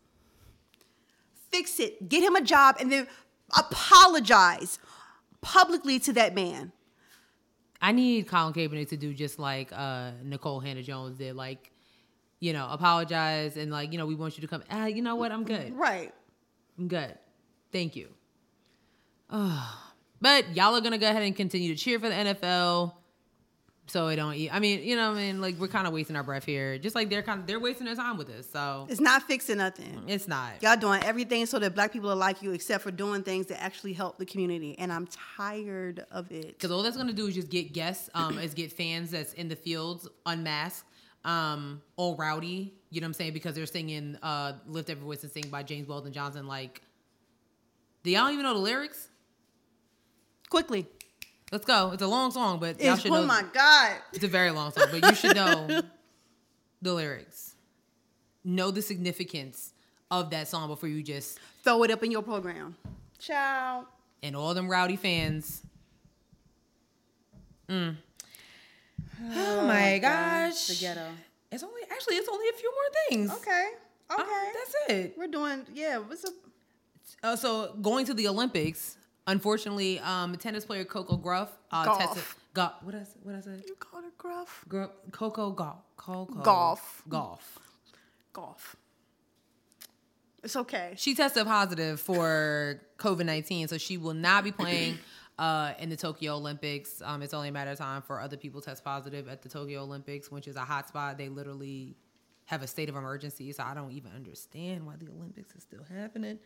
[1.50, 2.08] fix it.
[2.08, 3.06] Get him a job, and then
[3.56, 4.78] apologize
[5.40, 6.72] publicly to that man.
[7.80, 11.70] I need Colin Kaepernick to do just like uh, Nikole Hannah Jones did, like
[12.40, 14.62] you know, apologize and like you know, we want you to come.
[14.70, 15.32] Ah, you know what?
[15.32, 15.76] I'm good.
[15.76, 16.12] Right.
[16.78, 17.16] I'm good.
[17.72, 18.08] Thank you.
[19.30, 19.84] Oh.
[20.20, 22.92] But y'all are gonna go ahead and continue to cheer for the NFL.
[23.88, 24.54] So it don't eat.
[24.54, 26.78] I mean, you know, I mean, like we're kind of wasting our breath here.
[26.78, 28.48] Just like they're kind of they're wasting their time with this.
[28.50, 30.04] So it's not fixing nothing.
[30.06, 30.62] It's not.
[30.62, 33.62] Y'all doing everything so that black people are like you, except for doing things that
[33.62, 34.78] actually help the community.
[34.78, 36.48] And I'm tired of it.
[36.48, 39.48] Because all that's gonna do is just get guests, um, is get fans that's in
[39.48, 40.86] the fields unmasked,
[41.24, 42.74] um, all rowdy.
[42.90, 43.32] You know what I'm saying?
[43.32, 46.46] Because they're singing uh, "Lift Every Voice" and "Sing" by James Weldon Johnson.
[46.46, 46.82] Like,
[48.02, 49.08] do y'all even know the lyrics?
[50.50, 50.86] Quickly.
[51.50, 51.92] Let's go.
[51.92, 53.96] It's a long song, but y'all It's, should oh my God.
[54.12, 55.80] It's a very long song, but you should know
[56.82, 57.54] the lyrics.
[58.44, 59.72] Know the significance
[60.10, 62.76] of that song before you just Throw it up in your program.
[63.18, 63.86] Ciao.
[64.22, 65.62] and all them rowdy fans.
[67.68, 67.96] Mm.
[69.30, 70.68] Oh, my gosh.
[70.68, 71.08] The ghetto.
[71.50, 73.30] It's only actually it's only a few more things.
[73.32, 73.68] Okay.
[74.12, 74.22] Okay.
[74.22, 75.14] Uh, that's it.
[75.18, 76.34] We're doing, yeah, what's up?
[77.22, 78.96] Uh, so going to the Olympics,
[79.28, 81.98] unfortunately, um, tennis player Coco Gruff uh, Golf.
[81.98, 82.24] tested.
[82.54, 83.20] Go, what I say?
[83.22, 83.50] What I say?
[83.66, 84.64] You called her gruff?
[84.68, 85.76] Gru- Coco golf.
[85.96, 87.02] Coco Golf.
[87.08, 87.58] Golf.
[88.32, 88.76] Golf.
[90.42, 90.94] It's okay.
[90.96, 94.98] She tested positive for COVID nineteen, so she will not be playing
[95.38, 97.02] uh, in the Tokyo Olympics.
[97.04, 99.82] Um, it's only a matter of time for other people test positive at the Tokyo
[99.82, 101.18] Olympics, which is a hot spot.
[101.18, 101.96] They literally
[102.46, 105.84] have a state of emergency, so I don't even understand why the Olympics is still
[105.96, 106.38] happening.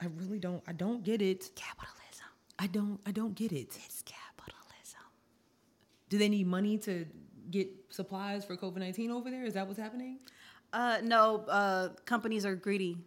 [0.00, 0.62] I really don't.
[0.66, 1.50] I don't get it.
[1.54, 2.09] Capitalism.
[2.60, 3.00] I don't.
[3.06, 3.76] I don't get it.
[3.86, 5.00] It's capitalism.
[6.10, 7.06] Do they need money to
[7.50, 9.44] get supplies for COVID nineteen over there?
[9.44, 10.18] Is that what's happening?
[10.72, 12.98] Uh, no, uh, companies are greedy.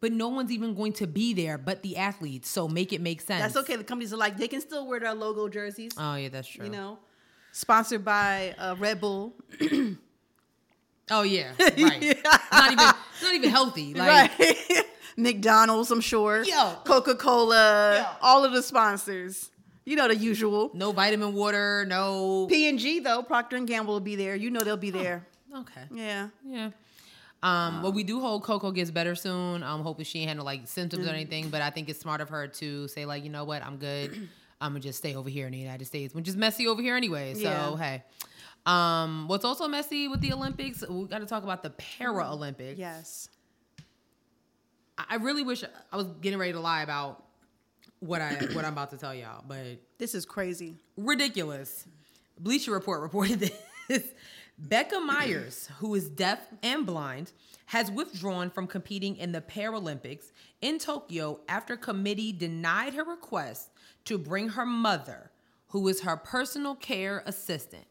[0.00, 2.48] But no one's even going to be there but the athletes.
[2.48, 3.42] So make it make sense.
[3.42, 3.74] That's okay.
[3.74, 5.92] The companies are like, they can still wear their logo jerseys.
[5.98, 6.66] Oh yeah, that's true.
[6.66, 7.00] You know,
[7.50, 9.34] sponsored by uh, Red Bull.
[11.10, 11.98] Oh yeah, right.
[12.00, 12.22] It's
[12.52, 13.94] not even not even healthy.
[13.94, 14.84] Like right.
[15.18, 16.44] McDonald's, I'm sure.
[16.44, 16.74] Yo.
[16.84, 17.96] Coca Cola.
[17.98, 18.06] Yo.
[18.22, 19.50] All of the sponsors.
[19.84, 20.70] You know the usual.
[20.74, 22.46] no vitamin water, no.
[22.48, 24.36] P and G though, Procter and Gamble will be there.
[24.36, 25.26] You know they'll be there.
[25.54, 25.80] Okay.
[25.90, 26.28] Yeah.
[26.46, 26.70] Yeah.
[27.42, 29.62] Um, but we do hope Coco gets better soon.
[29.62, 31.10] I'm um, hoping she ain't had no like symptoms Mm.
[31.10, 31.48] or anything.
[31.50, 34.28] But I think it's smart of her to say like, you know what, I'm good.
[34.60, 36.94] I'm gonna just stay over here in the United States, which is messy over here
[36.96, 37.34] anyway.
[37.34, 37.76] So Yeah.
[37.76, 38.02] hey.
[38.66, 40.86] Um, what's also messy with the Olympics?
[40.86, 42.76] We got to talk about the Paralympics.
[42.76, 43.30] Yes.
[45.08, 47.24] I really wish I was getting ready to lie about
[48.00, 50.76] what I what I'm about to tell y'all, but This is crazy.
[50.96, 51.86] ridiculous.
[52.38, 53.40] Bleacher Report reported
[53.88, 54.04] this.
[54.60, 57.30] Becca Meyers, who is deaf and blind,
[57.66, 63.70] has withdrawn from competing in the Paralympics in Tokyo after committee denied her request
[64.06, 65.30] to bring her mother,
[65.68, 67.84] who is her personal care assistant.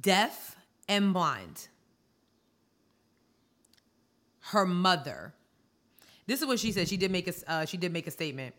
[0.00, 0.56] Deaf
[0.88, 1.68] and blind.
[4.54, 5.34] Her mother
[6.26, 6.88] this is what she said.
[6.88, 8.54] She did make a uh, she did make a statement.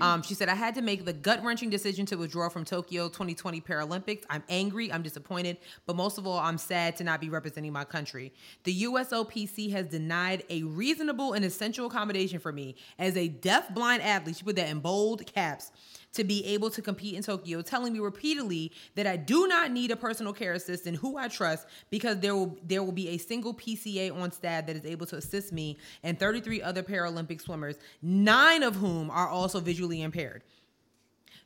[0.00, 3.08] Um, she said, "I had to make the gut wrenching decision to withdraw from Tokyo
[3.08, 4.22] 2020 Paralympics.
[4.30, 4.92] I'm angry.
[4.92, 8.32] I'm disappointed, but most of all, I'm sad to not be representing my country.
[8.62, 14.02] The USOPC has denied a reasonable and essential accommodation for me as a deaf blind
[14.02, 14.36] athlete.
[14.36, 15.72] She put that in bold caps."
[16.14, 19.90] To be able to compete in Tokyo, telling me repeatedly that I do not need
[19.90, 23.52] a personal care assistant who I trust because there will there will be a single
[23.52, 28.62] PCA on staff that is able to assist me and 33 other Paralympic swimmers, nine
[28.62, 30.42] of whom are also visually impaired.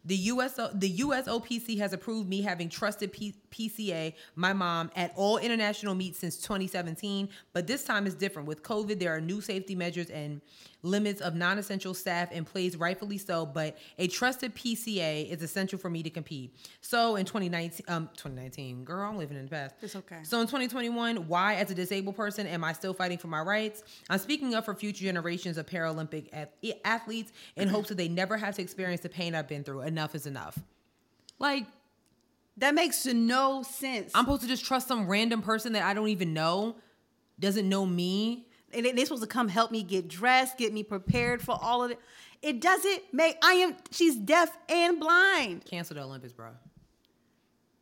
[0.04, 5.38] The US the USOPC has approved me having trusted P- PCA, my mom, at all
[5.38, 7.28] international meets since 2017.
[7.52, 8.48] But this time is different.
[8.48, 10.40] With COVID, there are new safety measures and
[10.82, 13.44] limits of non-essential staff and plays, rightfully so.
[13.44, 16.54] But a trusted PCA is essential for me to compete.
[16.80, 19.74] So in 2019, um, 2019, girl, I'm living in the past.
[19.82, 20.18] It's okay.
[20.22, 23.82] So in 2021, why, as a disabled person, am I still fighting for my rights?
[24.08, 28.36] I'm speaking up for future generations of Paralympic ath- athletes in hopes that they never
[28.36, 29.80] have to experience the pain I've been through.
[29.82, 30.58] Enough is enough.
[31.38, 31.66] Like,
[32.56, 34.10] That makes no sense.
[34.14, 36.76] I'm supposed to just trust some random person that I don't even know,
[37.38, 38.47] doesn't know me.
[38.72, 41.82] And they- they're supposed to come help me get dressed, get me prepared for all
[41.84, 41.98] of it.
[42.42, 43.36] It doesn't make.
[43.42, 43.76] I am.
[43.90, 45.64] She's deaf and blind.
[45.64, 46.50] Cancel the Olympics, bro.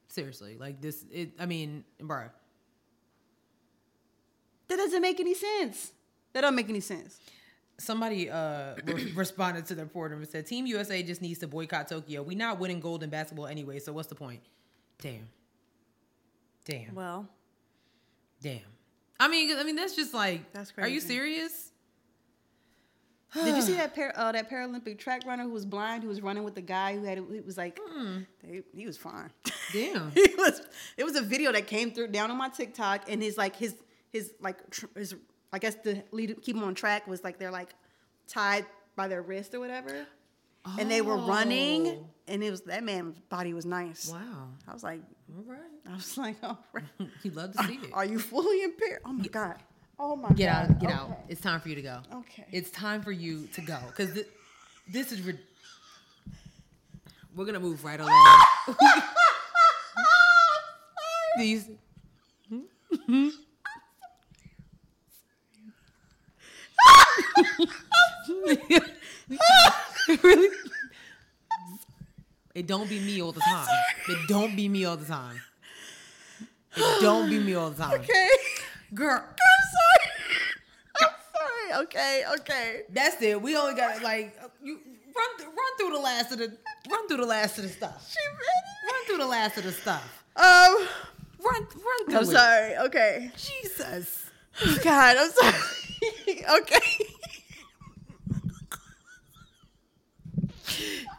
[0.09, 1.05] Seriously, like this.
[1.13, 1.33] It.
[1.39, 2.31] I mean, bruh.
[4.69, 5.93] That doesn't make any sense.
[6.33, 7.21] That don't make any sense.
[7.79, 11.89] Somebody uh re- responded to the reporter and said, "Team USA just needs to boycott
[11.89, 12.23] Tokyo.
[12.23, 13.79] We not winning gold in basketball anyway.
[13.79, 14.41] So what's the point?"
[15.01, 15.29] Damn.
[16.65, 16.95] Damn.
[16.95, 17.29] Well,
[18.43, 18.61] Damn.
[19.19, 20.53] I mean, I mean that's just like.
[20.53, 21.73] That's Are you serious?
[23.35, 26.23] did you see that par- uh, that Paralympic track runner who was blind who was
[26.23, 27.79] running with the guy who had it was like
[28.43, 29.31] they, he was fine.
[29.73, 30.11] Damn.
[30.13, 30.63] he was
[30.97, 33.75] it was a video that came through down on my TikTok and his like his
[34.13, 35.15] his like tr- his
[35.53, 37.75] I guess the lead keep him on track was like they're like
[38.29, 38.65] tied
[38.95, 40.07] by their wrist or whatever.
[40.79, 42.07] And they were running Oh.
[42.29, 44.09] And it was that man's body was nice.
[44.11, 44.49] Wow.
[44.69, 45.01] I was like
[45.37, 45.61] All right.
[45.91, 46.85] I was like, all right.
[47.23, 47.91] You'd love to see it.
[47.93, 49.01] Are you fully impaired?
[49.05, 49.57] Oh my god.
[49.99, 50.71] Oh my Get god.
[50.71, 50.79] out.
[50.81, 51.19] Get out.
[51.29, 52.01] It's time for you to go.
[52.15, 52.45] Okay.
[52.53, 54.29] It's time for you to go because th-
[54.93, 55.23] this is.
[55.23, 55.39] Rid-
[57.35, 58.39] We're gonna move right along.
[61.39, 61.69] These.
[62.49, 63.29] Hmm?
[70.23, 70.49] really?
[72.57, 73.69] It don't be me all the time.
[74.09, 75.39] It don't be me all the time.
[76.75, 78.01] It don't be me all the time.
[78.01, 78.29] Okay.
[78.95, 80.13] Girl, I'm sorry.
[81.03, 81.85] I'm sorry.
[81.85, 82.83] Okay, okay.
[82.89, 83.43] that's it.
[83.43, 84.81] We only got like you
[85.15, 86.57] run th- run through the last of the
[86.91, 88.11] run through the last of the stuff.
[88.11, 88.91] She ready?
[88.91, 90.25] Run through the last of the stuff.
[90.37, 90.43] Um,
[91.39, 92.27] Run run through I'm it.
[92.27, 92.77] sorry.
[92.87, 93.31] Okay.
[93.37, 94.31] Jesus.
[94.65, 96.45] Oh, God, I'm sorry.
[96.63, 97.05] okay.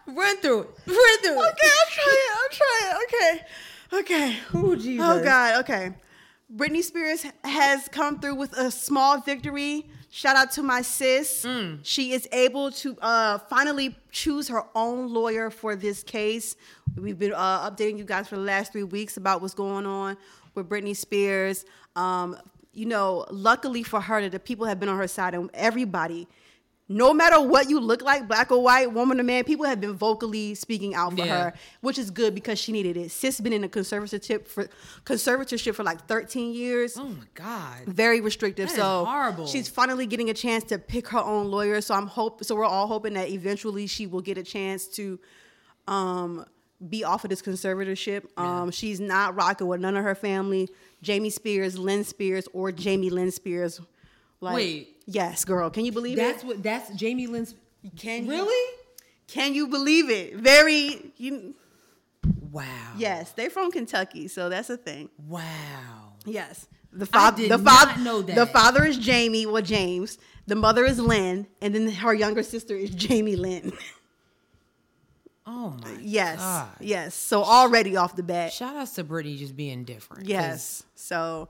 [0.07, 0.69] Run through it.
[0.87, 1.51] Run through it.
[1.51, 2.31] Okay, I'll try it.
[2.33, 2.95] I'll try it.
[3.03, 3.45] Okay.
[3.99, 4.37] Okay.
[4.53, 5.05] Oh Jesus.
[5.05, 5.59] Oh God.
[5.61, 5.93] Okay.
[6.55, 9.89] Britney Spears has come through with a small victory.
[10.09, 11.43] Shout out to my sis.
[11.45, 11.79] Mm.
[11.83, 16.55] She is able to uh, finally choose her own lawyer for this case.
[16.95, 20.15] We've been uh, updating you guys for the last three weeks about what's going on
[20.55, 21.65] with Britney Spears.
[21.97, 22.37] Um,
[22.73, 26.27] you know, luckily for her, that the people have been on her side, and everybody,
[26.89, 29.93] no matter what you look like, black or white, woman or man, people have been
[29.95, 31.43] vocally speaking out for Yeah.
[31.45, 33.11] her, which is good because she needed it.
[33.11, 34.69] Sis been in a conservatorship for
[35.03, 36.95] conservatorship for like 13 years.
[36.97, 37.85] Oh my God.
[37.87, 38.69] Very restrictive.
[38.69, 39.47] That so horrible.
[39.47, 41.81] she's finally getting a chance to pick her own lawyer.
[41.81, 45.19] So I'm hope so we're all hoping that eventually she will get a chance to
[45.87, 46.45] um
[46.89, 48.25] be off of this conservatorship.
[48.39, 50.69] Um she's not rocking with none of her family,
[51.01, 53.81] Jamie Spears, Lynn Spears, or Jamie Lynn Spears.
[54.39, 54.96] Like, Wait.
[55.07, 55.69] Yes, girl.
[55.69, 56.33] Can you believe That's it?
[56.33, 56.63] That's what.
[56.63, 57.55] That's Jamie Lynn's.
[57.95, 58.73] Can you- really?
[59.27, 60.35] Can you believe it?
[60.35, 61.55] Very you
[62.51, 62.93] Wow.
[62.97, 65.09] yes, they're from Kentucky, so that's a thing.
[65.27, 66.13] Wow.
[66.25, 66.67] Yes.
[66.93, 68.35] The I father, did the not father, know that.
[68.35, 70.17] the father is Jamie, well James.
[70.47, 73.73] The mother is Lynn, and then her younger sister is Jamie Lynn.
[75.49, 75.97] Oh my.
[76.01, 76.67] yes, God.
[76.81, 77.15] yes.
[77.15, 80.27] So already off the bat, Shout outs to Britney just being different.
[80.27, 80.83] yes.
[80.95, 81.47] So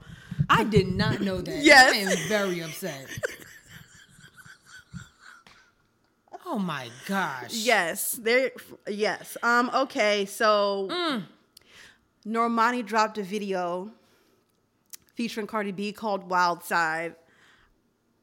[0.48, 1.58] I did not know that.
[1.64, 1.94] Yes.
[1.94, 3.06] I am very upset.
[6.50, 7.52] oh my gosh.
[7.52, 8.50] yes, there.
[8.88, 9.36] Yes.
[9.42, 9.70] Um.
[9.74, 10.24] Okay.
[10.26, 11.22] So Mm.
[12.26, 13.90] Normani dropped a video
[15.14, 17.14] featuring Cardi B called "Wild Side."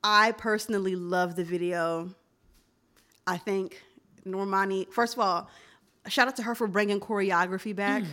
[0.03, 2.09] I personally love the video.
[3.25, 3.81] I think
[4.25, 4.87] Normani.
[4.91, 5.49] First of all,
[6.07, 8.03] shout out to her for bringing choreography back.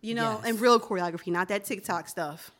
[0.00, 0.44] You know, Mm-hmm.
[0.44, 0.52] Yes.
[0.52, 2.50] and real choreography, not that TikTok stuff.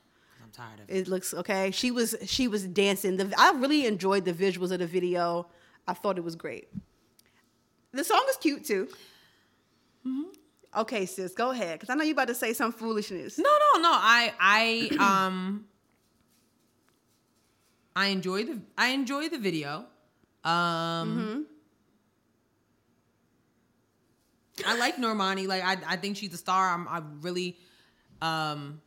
[0.42, 0.96] I'm tired of it.
[0.96, 1.70] It looks okay.
[1.70, 3.16] She was she was dancing.
[3.18, 5.46] The, I really enjoyed the visuals of the video.
[5.86, 6.68] I thought it was great.
[7.92, 8.88] The song is cute too.
[10.06, 10.80] Mm-hmm.
[10.80, 13.38] Okay, sis, go ahead, because I know you about to say some foolishness.
[13.38, 13.90] No, no, no.
[13.92, 15.66] I, I, um,
[17.94, 19.84] I enjoy the, I enjoy the video.
[20.44, 21.46] Um,
[24.66, 25.46] I like Normani.
[25.46, 26.70] Like, I, I think she's a star.
[26.70, 27.58] I'm, I really,
[28.22, 28.80] um,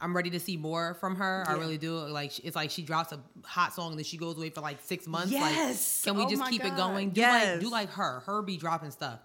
[0.00, 1.44] I'm ready to see more from her.
[1.48, 1.96] I really do.
[1.98, 4.78] Like, it's like she drops a hot song and then she goes away for like
[4.82, 5.32] six months.
[5.32, 6.02] Yes.
[6.04, 7.10] Like, can we Oh just keep it going?
[7.10, 7.52] Do Yes.
[7.54, 8.20] like, do like her.
[8.26, 9.20] Her be dropping stuff.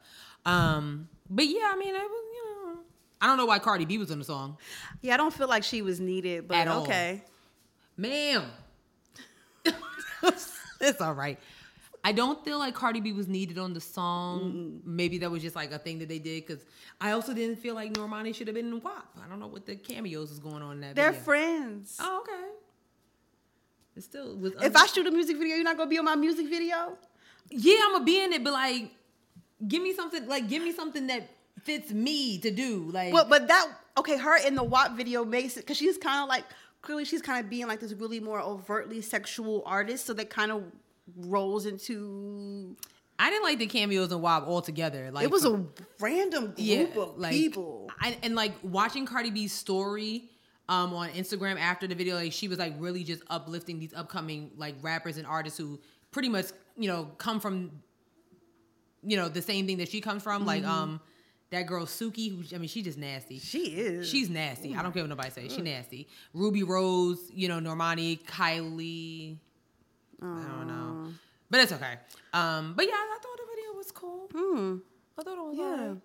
[0.45, 2.79] Um, but yeah, I mean, it was, you know,
[3.19, 4.57] I don't know why Cardi B was in the song.
[5.01, 6.83] Yeah, I don't feel like she was needed, but At all.
[6.83, 7.21] okay.
[7.97, 8.45] Ma'am.
[10.23, 11.39] it's all right.
[12.03, 14.81] I don't feel like Cardi B was needed on the song.
[14.85, 16.65] Maybe that was just like a thing that they did because
[16.99, 19.05] I also didn't feel like Normani should have been in the WAP.
[19.23, 21.23] I don't know what the cameos is going on in that They're video.
[21.25, 21.97] friends.
[22.01, 22.47] Oh, okay.
[23.95, 24.53] It still was.
[24.61, 26.97] If I shoot a music video, you're not gonna be on my music video.
[27.51, 28.89] yeah, I'm gonna be in it, but like,
[29.67, 30.27] give me something.
[30.27, 31.29] Like, give me something that
[31.61, 32.89] fits me to do.
[32.91, 36.23] Like, Well, but that okay, her in the WAP video makes it because she's kind
[36.23, 36.45] of like
[36.81, 40.51] clearly she's kind of being like this really more overtly sexual artist, so that kind
[40.51, 40.63] of
[41.15, 42.75] rolls into
[43.19, 45.11] I didn't like the cameos in WAP altogether.
[45.11, 47.91] Like it was from- a random group of like, people.
[47.99, 50.29] I, and like watching Cardi B's story
[50.69, 54.51] um on Instagram after the video, like she was like really just uplifting these upcoming
[54.57, 55.79] like rappers and artists who
[56.11, 56.47] pretty much
[56.77, 57.71] you know come from
[59.03, 60.45] you know the same thing that she comes from.
[60.45, 60.71] Like Mm-hmm.
[60.71, 61.01] um
[61.51, 63.37] that girl Suki, who I mean she just nasty.
[63.37, 64.07] She is.
[64.09, 64.73] She's nasty.
[64.73, 65.51] I don't care what nobody says.
[65.53, 66.07] She nasty.
[66.33, 69.37] Rubi Rose, you know Normani, Kylie.
[70.21, 71.07] I don't know,
[71.49, 71.95] but it's okay.
[72.33, 74.29] Um, but yeah, I thought the video was cool.
[74.33, 74.77] Hmm.
[75.17, 75.63] I thought it was Yeah.
[75.65, 75.97] alright.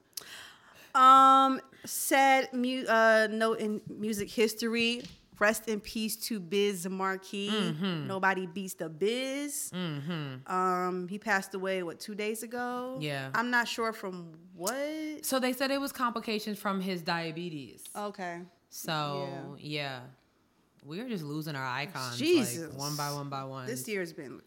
[0.94, 5.02] Um, sad mu- uh, note in music history.
[5.38, 7.50] Rest in peace to Biz Markie.
[7.50, 8.06] Mm-hmm.
[8.06, 9.70] Nobody beats the Biz.
[10.46, 12.96] Um, he passed away what two days ago.
[13.02, 13.28] Yeah.
[13.34, 14.74] I'm not sure from what.
[15.26, 17.84] So they said it was complications from his diabetes.
[17.94, 18.40] Okay.
[18.70, 20.00] So yeah,
[20.86, 22.70] we're just losing our icons, Jesus.
[22.70, 23.66] like one by one by one.
[23.66, 24.40] This year's been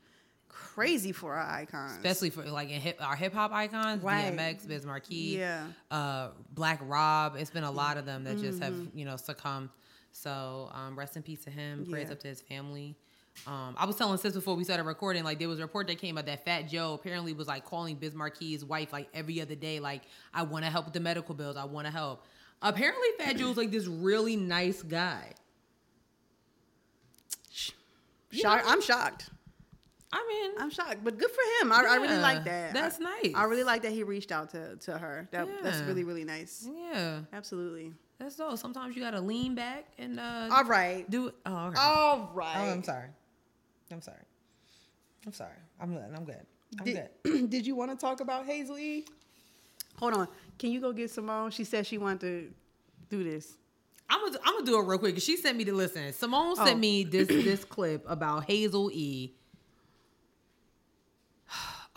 [0.47, 1.93] crazy for our icons.
[1.97, 4.33] especially for like in hip, our hip hop icons, Right.
[4.35, 5.67] DMX, Biz Markie, Yeah.
[5.91, 7.35] uh, Black Rob.
[7.37, 8.97] It's been a lot of them that just have Mm-hmm.
[8.97, 9.69] you know succumbed.
[10.11, 11.85] So um, rest in peace to him.
[11.89, 12.13] Prayers Yeah.
[12.13, 12.95] up to his family.
[13.47, 15.97] Um, I was telling sis before we started recording, like there was a report that
[15.99, 19.55] came out that Fat Joe apparently was like calling Biz Markie's wife like every other
[19.55, 20.01] day, like
[20.33, 22.25] I want to help with the medical bills, I want to help.
[22.61, 25.33] Apparently, Fat Joe's like this really nice guy.
[28.31, 29.29] Shock- I'm shocked.
[30.11, 31.71] I mean, I'm shocked, but good for him.
[31.71, 32.73] I, I really like that.
[32.73, 33.33] that's I- nice.
[33.35, 35.27] I really like that he reached out to, to her.
[35.31, 36.67] That, That's really really nice.
[36.71, 37.93] yeah, Absolutely.
[38.17, 38.55] that's so.
[38.55, 41.09] Sometimes you gotta lean back and uh, All right.
[41.11, 41.35] do it.
[41.45, 41.79] Oh, okay.
[41.79, 42.55] All right.
[42.57, 43.09] Oh, I'm sorry.
[43.91, 44.17] I'm sorry.
[45.27, 45.51] I'm sorry.
[45.79, 46.05] I'm good.
[46.15, 46.45] I'm good.
[46.79, 47.49] I'm Did, good.
[47.51, 49.05] did you want to talk about Hazel E?
[49.97, 50.27] Hold on.
[50.57, 51.51] Can you go get Simone?
[51.51, 52.51] She said she wanted to
[53.15, 53.57] do this.
[54.09, 55.19] I'm gonna I'm gonna do it real quick.
[55.21, 56.11] She sent me to listen.
[56.13, 56.65] Simone Oh.
[56.65, 59.33] sent me this this clip about Hazel E.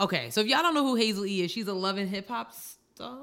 [0.00, 2.26] Okay, so if y'all don't know who Hazel E is, she's a Love and Hip
[2.28, 3.18] Hop star,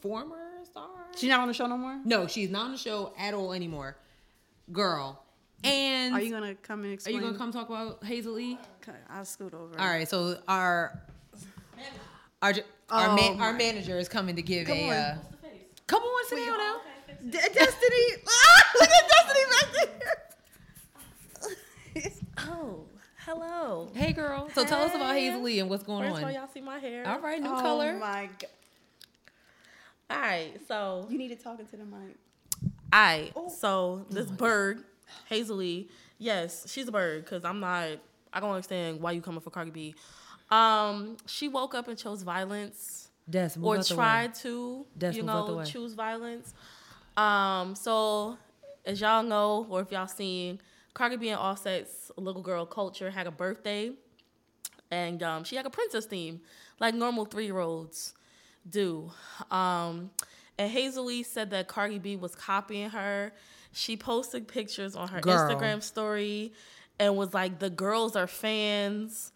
[0.00, 0.86] former star.
[1.16, 1.98] She's not on the show no more.
[2.04, 3.96] no, she's not on the show at all anymore,
[4.70, 5.24] girl.
[5.64, 8.58] And Are you gonna come and are you gonna come talk about Hazel E?
[9.08, 9.78] I'll scoot over.
[9.78, 11.00] All right, so our
[12.42, 12.52] our
[12.90, 14.88] our, Oh man, our manager is coming to give Come a.
[14.88, 14.92] on.
[14.94, 15.18] Uh,
[15.86, 16.80] come on, sit down now.
[17.24, 18.22] D- Destiny.
[18.28, 19.68] Ah, look at Destiny back
[20.02, 20.16] there.
[22.48, 22.84] Oh,
[23.26, 23.90] hello.
[23.94, 24.48] Hey, girl.
[24.54, 25.26] So tell us about Hey.
[25.26, 26.34] Hazel E and what's going First of all, on.
[26.34, 27.06] y'all see my hair.
[27.06, 27.94] All right, new oh color.
[27.98, 28.50] my god.
[30.10, 32.16] All right, so You need to talk into the mic.
[32.92, 33.48] I Oh.
[33.48, 34.82] so this bird,
[35.28, 35.62] Hazel
[36.18, 37.88] yes, she's a bird because I'm not.
[38.32, 39.94] I don't understand why you coming for Cardi B.
[40.50, 43.96] Um, she woke up and chose violence Des, move or out the way.
[43.96, 45.64] tried to, Des, you move out the know, way.
[45.64, 46.52] choose violence.
[47.20, 48.38] Um, so
[48.84, 50.60] as y'all know, or if y'all seen,
[50.94, 53.92] Cardi B and Offset's little girl Culture had a birthday,
[54.90, 56.40] and um, she had a princess theme,
[56.78, 58.14] like normal three year olds
[58.68, 59.10] do.
[59.50, 60.10] Um,
[60.58, 63.32] and Hazel E said that Cardi B was copying her.
[63.72, 65.36] She posted pictures on her Girl.
[65.38, 66.52] Instagram story
[66.98, 69.32] and was like, "The girls are fans."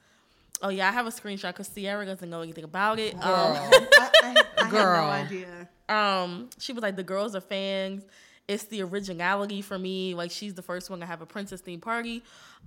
[0.62, 3.14] Oh yeah, I have a screenshot because Sierra doesn't know anything about it.
[3.14, 4.80] Um, I, I, I Girl.
[4.96, 5.68] have no idea.
[5.88, 8.04] Um, she was like, the girls are fans.
[8.46, 10.14] It's the originality for me.
[10.14, 12.22] Like she's the first one to have a princess themed party.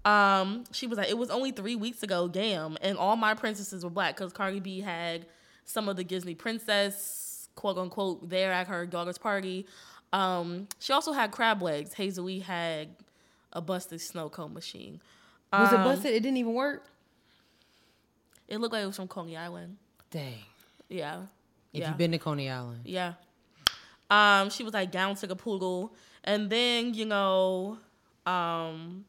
[0.05, 3.83] Um, she was like, it was only three weeks ago, damn, and all my princesses
[3.83, 5.25] were black because Cardi B had
[5.65, 9.65] some of the Disney princess quote unquote there at her daughter's party.
[10.13, 11.93] Um, she also had crab legs.
[11.93, 12.89] Hazel had
[13.53, 15.01] a busted snow cone machine.
[15.51, 16.11] Was it Um, busted?
[16.13, 16.85] It didn't even work.
[18.47, 19.77] It looked like it was from Coney Island.
[20.11, 20.43] Dang.
[20.89, 21.23] Yeah.
[21.77, 21.89] If yeah.
[21.89, 22.81] you've been to Coney Island.
[22.85, 23.13] Yeah.
[24.09, 25.93] Um, she was like down to the poodle.
[26.23, 27.77] And then, you know,
[28.25, 29.05] um,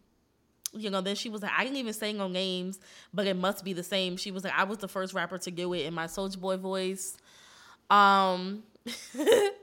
[0.73, 2.79] you know, then she was like, I didn't even say no names,
[3.13, 4.17] but it must be the same.
[4.17, 6.57] She was like, I was the first rapper to do it in my Soulja Boy
[6.57, 7.17] voice.
[7.91, 8.63] Um,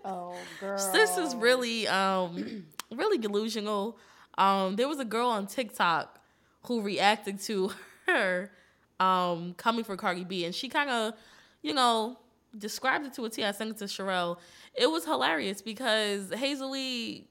[0.08, 0.78] Oh, girl.
[0.78, 3.98] Sis is really, um, really delusional.
[4.38, 6.20] Um, there was a girl on TikTok
[6.64, 7.72] who reacted to
[8.08, 8.52] her
[9.00, 11.14] um, coming for Cardi B, and she kind of,
[11.62, 12.18] you know,
[12.58, 13.44] described it to a T.
[13.44, 14.38] I sent it to Sherelle.
[14.74, 17.28] It was hilarious because Hazel E,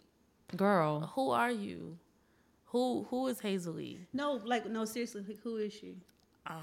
[0.56, 1.10] Girl.
[1.14, 1.98] who are you?
[2.66, 4.00] Who who is Hazel E?
[4.12, 5.94] No, like no, seriously, like, who is she?
[6.48, 6.62] Oh,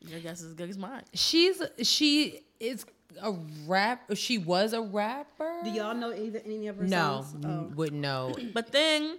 [0.00, 1.02] your guess is as good as mine.
[1.14, 2.84] She's she is
[3.22, 3.32] a
[3.66, 5.60] rap she was a rapper.
[5.64, 7.44] Do y'all know either any of her no, songs?
[7.44, 7.72] n- Oh.
[7.74, 8.34] wouldn't know.
[8.52, 9.18] But then,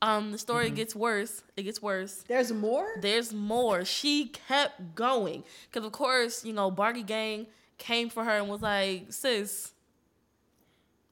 [0.00, 1.42] um, the story gets worse.
[1.56, 2.24] It gets worse.
[2.26, 2.88] There's more.
[3.00, 3.84] There's more.
[3.84, 5.44] She kept going.
[5.70, 7.46] Because, of course, you know, Bardi Gang
[7.82, 9.72] came for her and was like, sis,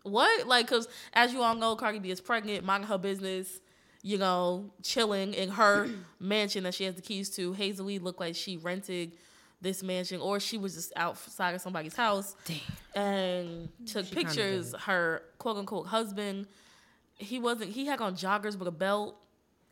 [0.03, 0.47] what?
[0.47, 3.61] Like, because as you all know, Cardi B is pregnant, minding her business,
[4.03, 5.89] you know, chilling in her
[6.21, 7.53] mansion that she has the keys to.
[7.53, 9.13] Hazel Lee looked like she rented
[9.61, 13.03] this mansion, or she was just outside of somebody's house Damn.
[13.03, 14.75] and took She pictures.
[14.87, 16.47] Her quote unquote husband,
[17.17, 17.71] he wasn't.
[17.73, 19.17] He had on joggers with a belt.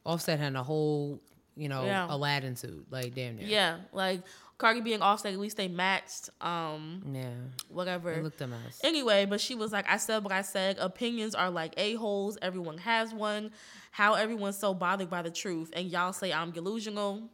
[0.04, 1.20] Offset had a whole,
[1.56, 2.06] you know, Yeah.
[2.10, 3.46] Aladdin suit, like damn near.
[3.46, 4.20] Yeah, like
[4.58, 5.32] Cardi being and Offset.
[5.32, 6.30] At least they matched.
[6.40, 7.30] Um, Yeah.
[7.68, 8.12] whatever.
[8.12, 8.80] It looked a mess.
[8.82, 10.78] Anyway, but she was like, I said what I said.
[10.78, 12.38] Opinions are like a-holes.
[12.42, 13.52] Everyone has one.
[13.92, 15.70] How everyone's so bothered by the truth.
[15.74, 17.30] And y'all say I'm delusional.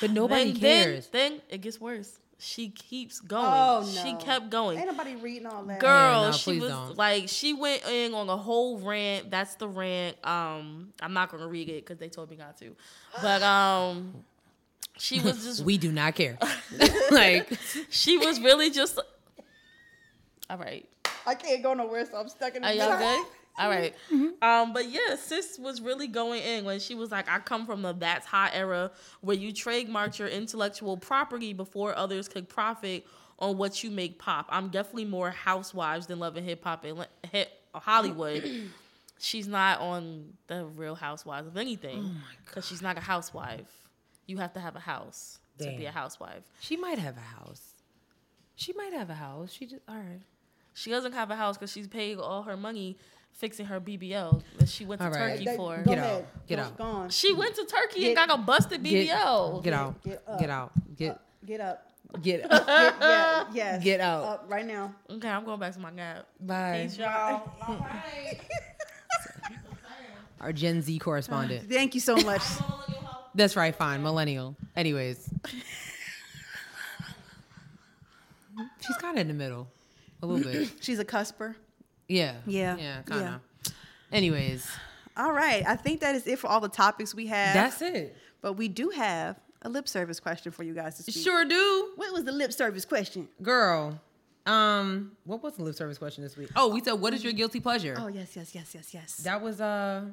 [0.00, 1.08] But nobody then, cares.
[1.08, 2.18] Then, then it gets worse.
[2.40, 3.44] She keeps going.
[3.44, 4.78] Oh, She kept going.
[4.78, 5.80] Ain't nobody reading all that.
[5.80, 6.96] Girl, no, she was don't.
[6.96, 9.28] like, she went in on a whole rant.
[9.28, 10.24] That's the rant.
[10.24, 12.76] Um, I'm not gonna read it because they told me not to.
[13.20, 14.14] But um,
[14.98, 16.38] she was just we do not care.
[17.10, 17.50] like
[17.90, 19.00] she was really just.
[20.50, 20.88] All right.
[21.26, 23.26] I can't go nowhere, so I'm stuck in the Are y'all good?
[23.58, 23.94] All right.
[24.40, 27.82] Um, but yeah, sis was really going in when she was like, I come from
[27.82, 33.04] the that's hot era where you trademarked your intellectual property before others could profit
[33.40, 34.46] on what you make pop.
[34.48, 38.70] I'm definitely more housewives than loving hip hop and hip Hollywood.
[39.18, 43.87] she's not on the real housewives of anything because she's not a housewife.
[44.28, 46.44] You have to have a house to be a housewife.
[46.60, 47.72] she might have a house.
[48.54, 49.52] She might have a house.
[49.52, 50.20] She just all right.
[50.74, 52.96] She doesn't have a house because she's paying all her money
[53.32, 55.32] fixing her BBL that she went to All right.
[55.32, 55.78] Turkey That- for.
[55.78, 56.26] Go Get out.
[56.46, 56.76] Get Go- out.
[56.76, 57.06] Go.
[57.08, 59.62] She went to Turkey Get- and got a busted BBL.
[59.64, 60.02] get out.
[60.04, 60.38] Get up.
[60.40, 60.72] Get out.
[60.96, 61.84] Get Get up.
[62.22, 63.82] get Get, yeah, yes.
[63.84, 64.24] Get out.
[64.24, 64.94] Up right now.
[65.10, 66.26] Okay, I'm going back to my gap.
[66.40, 66.82] Bye.
[66.84, 67.50] Peace, y'all.
[70.40, 71.68] Our Gen Z correspondent.
[71.70, 72.42] Thank you so much.
[73.34, 74.02] That's right, fine.
[74.02, 74.56] Millennial.
[74.76, 75.28] Anyways.
[78.86, 79.68] She's kind of in the middle.
[80.22, 80.72] A little bit.
[80.80, 81.54] She's a cusper.
[82.08, 82.34] Yeah.
[82.46, 82.76] Yeah.
[82.76, 83.72] Yeah, kind of.
[84.10, 84.66] Anyways,
[85.16, 85.62] All right.
[85.66, 87.54] I think that is it for all the topics we have.
[87.54, 88.16] that's it.
[88.40, 91.22] but we do have a lip service question for you guys to speak.
[91.22, 91.90] Sure do.
[91.96, 93.28] What was the lip service question?
[93.42, 94.00] Girl.
[94.46, 96.48] Um, what was the lip service question this week?
[96.56, 97.94] Oh, we said what is your guilty pleasure?
[97.98, 99.16] Oh yes, yes, yes, yes, yes.
[99.18, 100.06] That was uh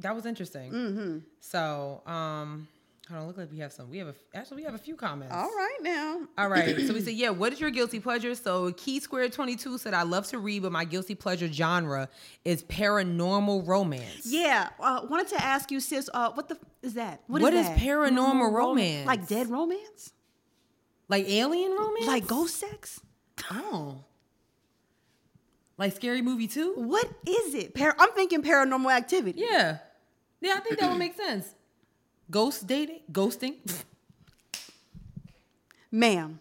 [0.00, 0.72] that was interesting.
[0.72, 1.18] mm-hmm.
[1.40, 2.68] So, um
[3.14, 3.88] don't look like we have some.
[3.90, 5.34] We have a actually we have a few comments.
[5.34, 6.20] All right now.
[6.36, 6.78] All right.
[6.80, 8.34] So we said, yeah, what is your guilty pleasure?
[8.34, 12.08] So Key Square 22 said, I love to read, but my guilty pleasure genre
[12.44, 14.26] is paranormal romance.
[14.26, 14.68] Yeah.
[14.78, 16.10] Uh, wanted to ask you, sis.
[16.12, 17.22] Uh, what the f- is that?
[17.26, 17.78] what is, that?
[17.78, 19.06] paranormal romance?
[19.06, 20.12] Like dead romance?
[21.08, 22.06] Like alien romance?
[22.06, 23.00] Like ghost sex?
[23.50, 24.04] Oh.
[25.78, 26.74] Like scary movie too?
[26.76, 27.74] What is it?
[27.74, 29.40] Par- I'm thinking paranormal activity.
[29.40, 29.78] Yeah.
[30.40, 31.54] Yeah, I think that would make sense.
[32.30, 33.00] Ghost dating?
[33.10, 33.54] Ghosting?
[35.90, 36.40] Ma'am.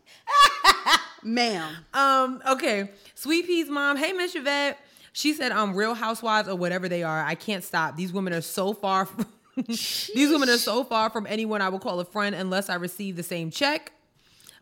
[1.24, 1.76] Ma'am.
[1.94, 2.90] Um, okay.
[3.16, 4.78] Sweet Pea's mom, hey Miss Yvette.
[5.14, 7.24] She said, um, real housewives or whatever they are.
[7.24, 7.96] I can't stop.
[7.96, 9.26] These women are so far from
[9.66, 13.16] these women are so far from anyone I would call a friend unless I receive
[13.16, 13.92] the same check.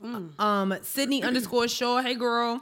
[0.03, 2.61] Um, Sydney underscore Shaw, hey girl.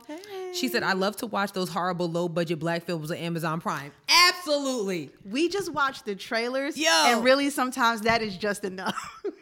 [0.53, 3.91] She said, I love to watch those horrible low budget black films on Amazon Prime.
[4.29, 5.09] Absolutely.
[5.29, 6.77] We just watch the trailers.
[6.77, 6.89] Yo.
[6.89, 9.21] And really, sometimes that is just enough.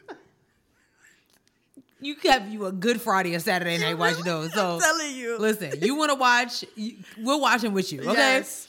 [2.04, 4.52] You have you a good Friday or Saturday night watching those.
[4.54, 5.38] So telling you.
[5.38, 8.02] listen, you want to watch, you, we'll watch them with you.
[8.02, 8.14] Okay.
[8.14, 8.68] Yes.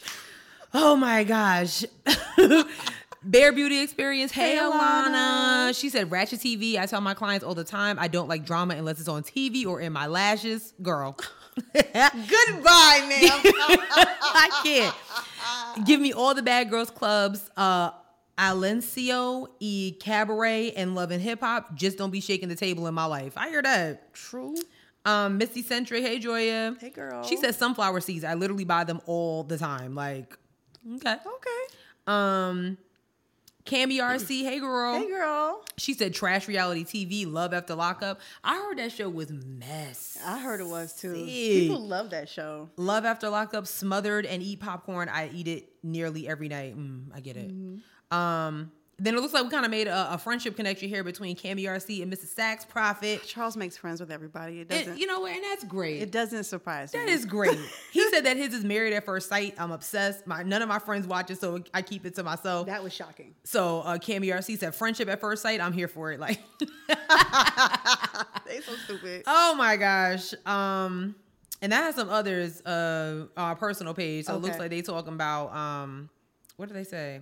[0.74, 1.82] Oh my gosh.
[3.24, 4.32] Bear Beauty Experience.
[4.32, 5.06] Hey, Hey, Alana.
[5.70, 5.78] Alana.
[5.78, 6.76] She said, Ratchet TV.
[6.78, 9.66] I tell my clients all the time, I don't like drama unless it's on TV
[9.66, 10.74] or in my lashes.
[10.82, 11.16] Girl.
[11.74, 11.92] Goodbye,
[13.08, 13.40] ma'am.
[13.44, 15.86] I can't.
[15.86, 17.50] Give me all the Bad Girls Clubs.
[17.56, 17.90] Uh,
[18.38, 21.74] Alencio, E Cabaret, and Love and Hip Hop.
[21.74, 23.34] Just don't be shaking the table in my life.
[23.36, 24.14] I hear that.
[24.14, 24.54] True.
[25.04, 26.02] Um, Misty Centric.
[26.02, 26.74] Hey, Joya.
[26.80, 27.22] Hey, girl.
[27.24, 28.24] She says sunflower seeds.
[28.24, 29.94] I literally buy them all the time.
[29.94, 30.36] Like,
[30.96, 31.12] okay.
[31.12, 31.76] Okay.
[32.06, 32.78] Um,
[33.64, 34.94] Cammy RC, hey girl.
[34.94, 35.64] Hey, girl.
[35.76, 38.20] She said trash reality TV, Love After Lockup.
[38.42, 40.18] I heard that show was mess.
[40.24, 41.14] I heard it was too.
[41.14, 41.26] Sick.
[41.26, 42.70] People love that show.
[42.76, 45.08] Love After Lockup, smothered and eat popcorn.
[45.08, 46.76] I eat it nearly every night.
[46.76, 47.52] Mm, I get it.
[48.10, 51.34] Um, then it looks like we kind of made a, a friendship connection here between
[51.34, 52.34] Cammy RC and Mrs.
[52.34, 53.22] Sachs Prophet.
[53.26, 54.60] Charles makes friends with everybody.
[54.60, 54.98] It doesn't.
[54.98, 55.32] you know what?
[55.34, 56.00] And that's great.
[56.02, 57.12] it doesn't surprise That me.
[57.12, 57.58] is great.
[57.92, 59.54] he said that his is married at first sight.
[59.58, 60.26] I'm obsessed.
[60.26, 62.66] My none of my friends watch it, so I keep it to myself.
[62.66, 63.34] That was shocking.
[63.44, 65.60] So uh, Cammy RC said friendship at first sight.
[65.60, 66.20] I'm here for it.
[66.20, 66.38] Like,
[68.46, 69.22] They so stupid.
[69.26, 70.34] oh my gosh.
[70.46, 71.14] Um,
[71.60, 74.26] and that has some others uh on our personal page.
[74.26, 76.10] So it looks like they talking about um,
[76.56, 77.20] what do they say?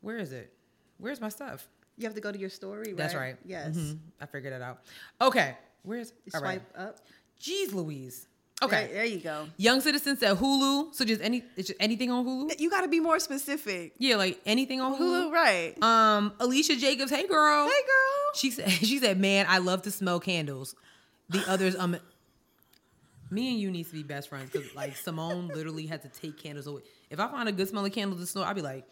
[0.00, 0.52] Where is it?
[0.98, 1.66] Where's my stuff?
[1.96, 2.96] You have to go to your story, right?
[2.96, 3.36] That's right.
[3.44, 3.76] Yes.
[3.76, 3.98] Mhm.
[4.20, 4.80] I figured it out.
[5.20, 6.60] Okay, where's all right.
[6.74, 6.98] Swipe up.
[7.40, 8.26] Jeez Louise.
[8.62, 8.86] Okay.
[8.86, 9.48] There, there you go.
[9.56, 10.94] Young Citizen said Hulu.
[10.94, 12.58] So just any it's just anything on Hulu?
[12.60, 13.94] You got to be more specific.
[13.98, 15.30] Yeah, like anything on Hulu.
[15.30, 15.82] Hulu, right?
[15.82, 17.64] Um, Alicia Jacobs, hey girl.
[17.66, 18.30] hey, girl.
[18.34, 20.74] She said she said, Man, I love to smell candles.
[21.30, 21.96] The others, um
[23.30, 26.36] me and you need to be best friends because like Simone literally had to take
[26.38, 26.82] candles away.
[27.10, 28.86] If I find a good smelling candle to store, I'd be like,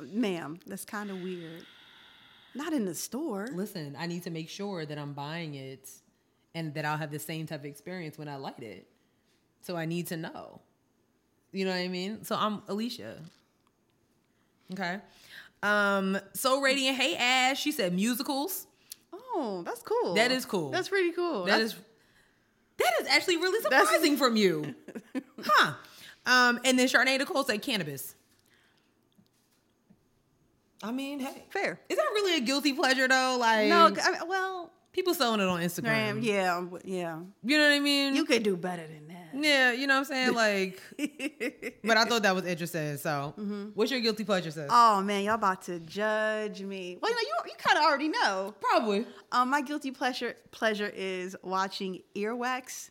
[0.00, 1.64] Ma'am, that's kind of weird.
[2.54, 3.48] Not in the store.
[3.52, 5.90] listen, I need to make sure that I'm buying it
[6.54, 8.86] and that I'll have the same type of experience when I light it.
[9.60, 10.60] So I need to know.
[11.52, 12.24] You know what I mean?
[12.24, 13.16] So I'm Alicia.
[14.72, 14.98] Okay.
[15.62, 17.60] Um, so radiant, hey Ash.
[17.60, 18.66] She said musicals.
[19.12, 20.14] Oh, that's cool.
[20.14, 20.70] That is cool.
[20.70, 21.44] That's pretty cool.
[21.44, 21.76] That That's- is
[22.78, 24.74] that is actually really surprising from you.
[25.42, 25.72] huh.
[26.26, 28.14] Um, and then Charnay Nicole said cannabis.
[30.82, 31.44] I mean, hey.
[31.50, 31.80] fair.
[31.88, 33.36] Is that really a guilty pleasure though?
[33.40, 36.22] Like No, I mean, well, people selling it on Instagram.
[36.22, 37.20] Yeah, yeah.
[37.44, 38.14] You know what I mean?
[38.14, 39.14] You could do better than that.
[39.34, 40.34] yeah, you know what I'm saying?
[40.34, 40.80] Like
[41.84, 42.96] but I thought that was interesting.
[42.98, 43.64] So Mm-hmm.
[43.74, 44.66] what's your guilty pleasure sis?
[44.70, 46.98] Oh man, y'all about to judge me.
[47.00, 48.54] Well, you know, you, you kind of already know.
[48.60, 49.06] Probably.
[49.32, 52.90] Um, my guilty pleasure pleasure is watching earwax,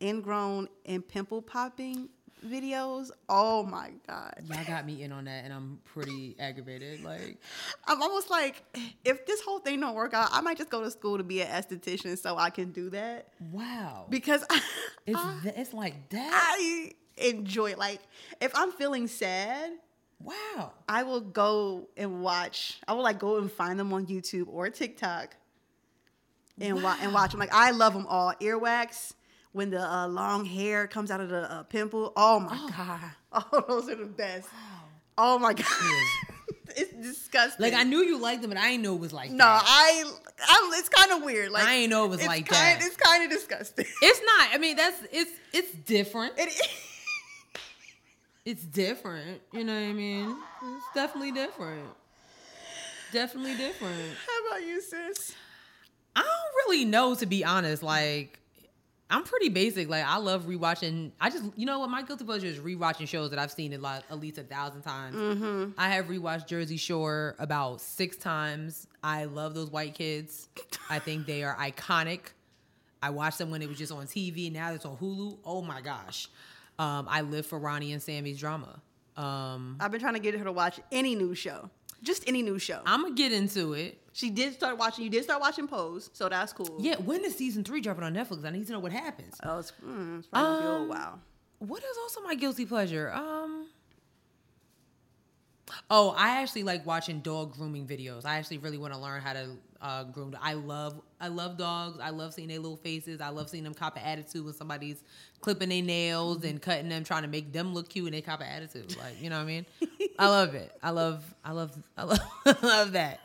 [0.00, 2.08] ingrown and pimple popping
[2.44, 3.10] videos.
[3.28, 7.02] Oh my god, Y'all got me in on that and I'm pretty aggravated.
[7.02, 7.38] Like
[7.86, 8.62] I'm almost like,
[9.04, 11.40] if this whole thing don't work out, I might just go to school to be
[11.42, 14.06] an esthetician so I can do that wow.
[14.08, 14.60] because I,
[15.06, 16.56] It's I, it's like that.
[16.58, 17.78] I enjoy it.
[17.78, 18.00] Like
[18.40, 19.72] if I'm feeling sad.
[20.20, 20.72] Wow.
[20.88, 22.80] I will go and watch.
[22.88, 25.36] I will like go and find them on YouTube or TikTok,
[26.58, 27.40] and wa- and watch them.
[27.40, 28.32] Like I love them all.
[28.40, 29.12] Earwax
[29.54, 32.12] when the uh, long hair comes out of the uh, pimple.
[32.16, 33.00] Oh my god!
[33.36, 34.48] Oh, those are the best.
[35.18, 35.66] Oh my god!
[36.76, 37.64] it's disgusting.
[37.64, 39.64] Like I knew you liked them, but I didn't know it was like no, that.
[39.66, 40.04] I,
[40.48, 40.78] I'm.
[40.78, 41.50] It's kind of weird.
[41.50, 42.86] Like I ain't know it was like kind, that.
[42.86, 43.86] It's kind of disgusting.
[44.02, 44.50] It's not.
[44.52, 46.34] I mean, that's it's it's different.
[46.36, 46.52] It,
[48.44, 49.40] It's different.
[49.52, 50.36] You know what I mean?
[50.62, 51.88] It's definitely different.
[53.10, 54.16] Definitely different.
[54.26, 55.34] how about you, sis?
[56.14, 57.82] I don't really know to be honest.
[57.82, 58.38] Like
[59.14, 59.88] I'm pretty basic.
[59.88, 61.12] Like I love rewatching.
[61.20, 63.80] I just you know what my guilty pleasure is rewatching shows that I've seen at,
[63.80, 65.14] like, at least a thousand times.
[65.14, 65.72] Mm-hmm.
[65.78, 68.88] I have rewatched Jersey Shore about six times.
[69.04, 70.48] I love those white kids.
[70.90, 72.20] I think they are iconic.
[73.00, 74.50] I watched them when it was just on TV.
[74.50, 75.38] Now it's on Hulu.
[75.44, 76.28] Oh my gosh.
[76.80, 78.80] Um, I live for Ronnie and Sammy's drama.
[79.16, 81.70] Um, I've been trying to get her to watch any new show,
[82.04, 82.80] just any new show.
[82.86, 83.98] I'm gonna get into it.
[84.12, 85.02] She did start watching.
[85.04, 86.76] You did start watching Pose, so that's cool.
[86.78, 88.44] Yeah, when is season three dropping on Netflix?
[88.44, 89.34] I need to know what happens.
[89.42, 91.18] Oh, it's, mm, it's probably be a Um, while.
[91.58, 93.10] What is also my guilty pleasure?
[93.12, 93.66] Um.
[95.90, 98.24] Oh, I actually like watching dog grooming videos.
[98.24, 100.36] I actually really want to learn how to uh, groom.
[100.40, 102.00] I love, I love dogs.
[102.02, 103.20] I love seeing their little faces.
[103.20, 105.04] I love seeing them cop an attitude when somebody's
[105.42, 108.40] clipping their nails and cutting them, trying to make them look cute, and they cop
[108.40, 108.96] an attitude.
[108.96, 109.66] Like, you know what I mean?
[110.18, 110.72] I love it.
[110.82, 113.20] I love, I love, I love, I love that.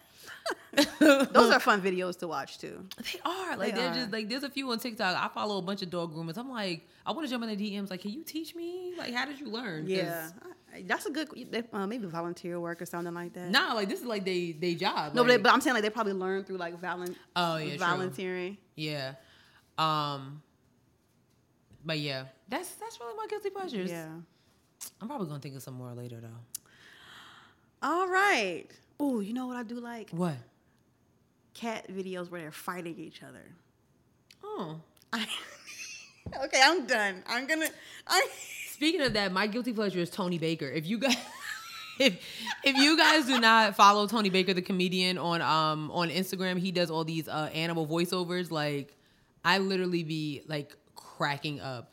[1.00, 2.84] Those are fun videos to watch too.
[2.98, 5.16] They are like They are just like there's a few on TikTok.
[5.16, 6.38] I follow a bunch of dog groomers.
[6.38, 7.90] I'm like, I want to jump in the DMs.
[7.90, 8.94] Like, can you teach me?
[8.98, 9.86] Like, how did you learn?
[9.88, 10.30] Yeah,
[10.86, 11.30] that's a good
[11.74, 13.50] uh, maybe volunteer work or something like that.
[13.50, 15.14] Nah, like this is like they they job.
[15.16, 17.70] no, but, they- but I'm saying like they probably learn through like volun- oh yeah,
[17.70, 17.78] true.
[17.78, 18.58] volunteering.
[18.76, 19.14] Yeah,
[19.78, 20.42] um,
[21.86, 23.90] but yeah, that's that's really my guilty pleasures.
[23.90, 24.08] Yeah.
[25.02, 26.28] I'm probably gonna think of some more later though.
[27.82, 28.66] All right.
[29.00, 30.10] Oh, you know what I do like?
[30.12, 30.36] What?
[31.54, 33.44] Cat videos where they're fighting each other.
[34.44, 34.80] Oh,
[35.12, 35.26] I,
[36.46, 37.24] okay, I'm done.
[37.28, 37.68] I'm gonna.
[38.08, 38.28] I.
[38.80, 40.68] speaking of that, my guilty pleasure is Tony Baker.
[40.68, 41.18] If you guys.
[42.02, 42.18] If,
[42.64, 46.72] if you guys do not follow Tony Baker the comedian on um on Instagram, he
[46.72, 48.52] does all these uh animal voiceovers.
[48.52, 48.96] Like
[49.44, 51.92] I literally be like cracking up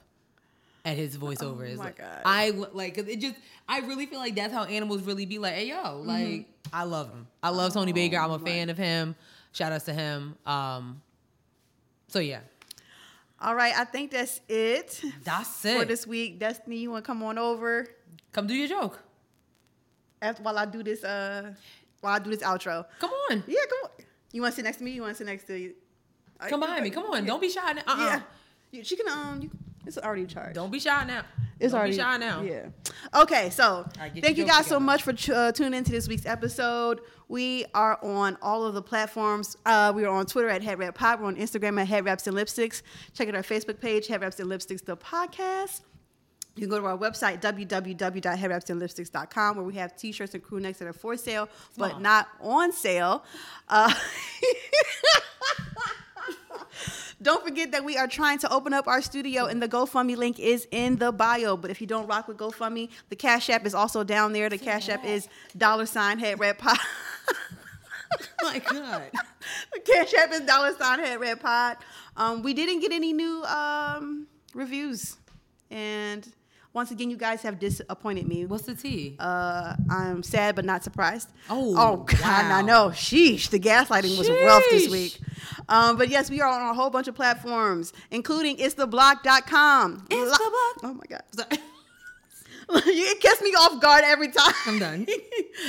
[0.84, 1.72] at his voiceovers.
[1.74, 2.22] Oh my Like, God.
[2.24, 3.34] I like it just
[3.68, 6.06] I really feel like that's how animals really be like, hey yo, Mm-hmm.
[6.06, 7.26] like I love him.
[7.42, 8.16] I love Tony Baker.
[8.16, 9.16] I'm a Oh fan of him.
[9.50, 10.36] Shout outs to him.
[10.46, 11.02] Um
[12.06, 12.42] so yeah.
[13.40, 16.38] All right, I think that's it That's it for this week.
[16.38, 17.86] Destiny, you want to come on over
[18.32, 18.98] Come do your joke.
[20.22, 21.04] after while I do this?
[21.04, 21.52] Uh,
[22.00, 22.86] while I do this outro.
[22.98, 23.44] Come on.
[23.46, 23.90] Yeah, come on.
[24.32, 24.92] You want to sit next to me?
[24.92, 25.74] You want to sit next to you?
[26.48, 26.90] Come behind me.
[26.90, 27.24] Come on.
[27.24, 27.72] Don't be shy.
[27.72, 28.20] Uh-uh.
[28.70, 28.82] Yeah.
[28.82, 29.40] She can um.
[29.42, 29.50] You,
[29.86, 30.54] it's already charged.
[30.54, 31.22] Don't be shy now.
[31.58, 32.42] It's Don't already be shy now.
[32.42, 32.66] Yeah.
[33.14, 37.00] Okay, so right, thank you guys so much for uh, tuning into this week's episode.
[37.28, 39.56] We are on all of the platforms.
[39.64, 41.20] Uh, we are on Twitter at Head Wrap Pod.
[41.20, 42.82] We're on Instagram at Head Wraps and Lipsticks.
[43.14, 45.80] Check out our Facebook page, Head Wraps and Lipsticks, the podcast.
[46.56, 50.88] You can go to our website, www.headwrapsandlipsticks.com, where we have t-shirts and crew necks that
[50.88, 52.00] are for sale, but
[53.68, 53.68] Aw.
[57.22, 60.38] Don't forget that we are trying to open up our studio, and the GoFundMe link
[60.38, 61.56] is in the bio.
[61.56, 64.50] But if you don't rock with GoFundMe, the Cash App is also down there.
[64.50, 66.76] The Cash App is dollar sign head red pod.
[68.42, 69.10] my God.
[69.72, 71.78] the Cash App is dollar sign head red pod.
[72.18, 75.16] Um, we didn't get any new um, reviews,
[75.70, 76.26] and
[76.76, 78.44] once again, you guys have disappointed me.
[78.44, 79.16] What's the tea?
[79.18, 81.30] Uh, I'm sad but not surprised.
[81.48, 82.90] Oh, oh God, I know.
[82.90, 85.18] Sheesh, the gaslighting was rough this week.
[85.70, 90.06] Um, but yes, we are on a whole bunch of platforms, including itstheblock.com.
[90.10, 90.76] It's Lo- the block.
[90.82, 91.58] Oh my God.
[92.86, 94.52] You catch me off guard every time.
[94.66, 95.06] I'm done.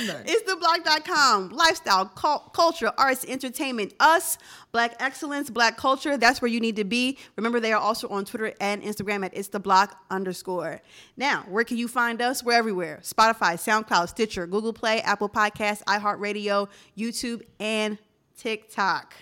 [0.00, 0.22] I'm done.
[0.26, 1.50] It's theblock.com.
[1.50, 4.36] Lifestyle, cul- culture, arts, entertainment, us,
[4.72, 6.16] black excellence, black culture.
[6.18, 7.16] That's where you need to be.
[7.36, 10.82] Remember, they are also on Twitter and Instagram at it's the block underscore.
[11.16, 12.42] Now, where can you find us?
[12.42, 17.96] We're everywhere Spotify, SoundCloud, Stitcher, Google Play, Apple Podcasts, iHeartRadio, YouTube, and
[18.36, 19.14] TikTok.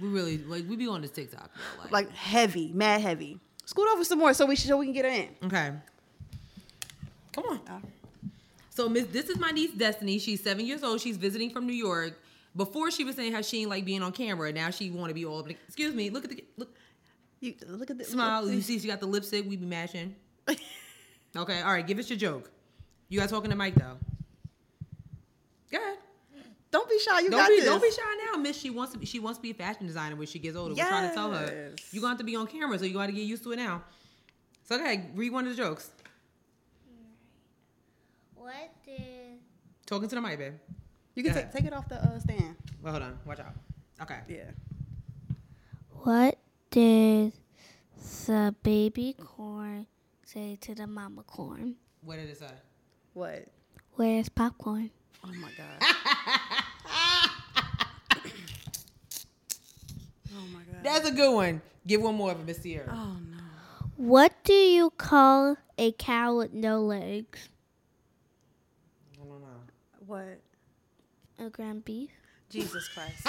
[0.00, 1.50] We really like we be on this TikTok.
[1.54, 3.38] Though, like, Like heavy, mad heavy.
[3.66, 5.28] Scoot over some more so we so we can get her in.
[5.44, 5.72] okay.
[7.42, 7.82] Come on.
[8.70, 10.18] So Miss, this is my niece Destiny.
[10.18, 11.00] She's seven years old.
[11.00, 12.18] She's visiting from New York.
[12.56, 14.52] Before she was saying how she ain't like being on camera.
[14.52, 15.40] Now she want to be all.
[15.46, 16.10] Excuse me.
[16.10, 16.74] Look at the look.
[17.40, 18.08] You look at this.
[18.08, 18.50] Smile.
[18.50, 19.48] You see, she got the lipstick.
[19.48, 20.14] We be matching.
[21.36, 21.60] Okay.
[21.60, 21.86] All right.
[21.86, 22.50] Give us your joke.
[23.10, 23.98] You guys talking to mic though.
[25.70, 25.98] Go ahead.
[26.70, 27.20] Don't be shy.
[27.20, 27.64] You Don't got be this.
[27.66, 28.02] don't be shy
[28.32, 28.58] now, Miss.
[28.58, 30.74] She wants to be she wants to be a fashion designer when she gets older.
[30.74, 31.92] We're trying to tell her Yes.
[31.92, 33.82] you gonna have to be on camera, so you gotta get used to it now.
[34.64, 35.90] So okay, read one of the jokes.
[38.48, 39.40] What did
[39.84, 40.54] Talking to the mic, babe.
[41.14, 42.56] You can Go take, take it off the uh, stand.
[42.80, 43.18] Well, hold on.
[43.26, 43.52] Watch out.
[44.00, 44.20] Okay.
[44.26, 44.44] Yeah.
[45.90, 46.38] what
[46.70, 47.34] did
[48.26, 49.86] the baby corn
[50.24, 51.74] say to the mama corn?
[52.00, 52.46] What did it say?
[53.12, 53.48] What?
[53.96, 54.92] Where's popcorn?
[55.22, 55.82] Oh my god.
[60.32, 60.82] oh my god.
[60.82, 61.60] That's a good one.
[61.86, 62.88] Give one more of it, Miss Sierra.
[62.90, 63.42] oh no.
[63.98, 67.50] What do you call a cow with no legs?
[70.10, 70.34] I don't know.
[71.38, 71.46] What?
[71.46, 72.10] A ground beef.
[72.50, 73.22] Jesus Christ.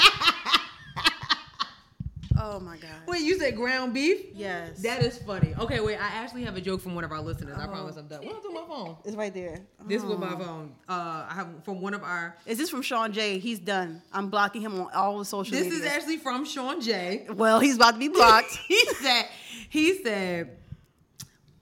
[2.42, 2.90] oh my god.
[3.08, 4.28] Wait, you said ground beef?
[4.34, 4.82] Yes.
[4.82, 5.54] That is funny.
[5.60, 5.98] Okay, wait.
[5.98, 7.58] I actually have a joke from one of our listeners.
[7.58, 7.68] I Oh.
[7.68, 8.26] promise I'm done.
[8.26, 8.98] What am I my phone?
[9.04, 9.60] it's right there.
[9.86, 10.38] This is with my Oh.
[10.40, 10.76] phone.
[10.88, 12.38] Uh, I have from one of our.
[12.46, 13.40] Is this from Sean J?
[13.40, 14.02] He's done.
[14.14, 15.70] I'm blocking him on all the social media.
[15.70, 15.90] This media.
[15.92, 17.28] is actually from Sean J.
[17.34, 18.56] well, he's about to be blocked.
[18.68, 19.26] he said,
[19.70, 20.58] he said,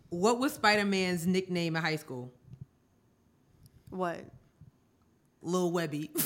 [0.09, 2.31] what was Spider Man's nickname in high school?
[3.89, 4.19] what?
[5.47, 6.11] Lil Webby.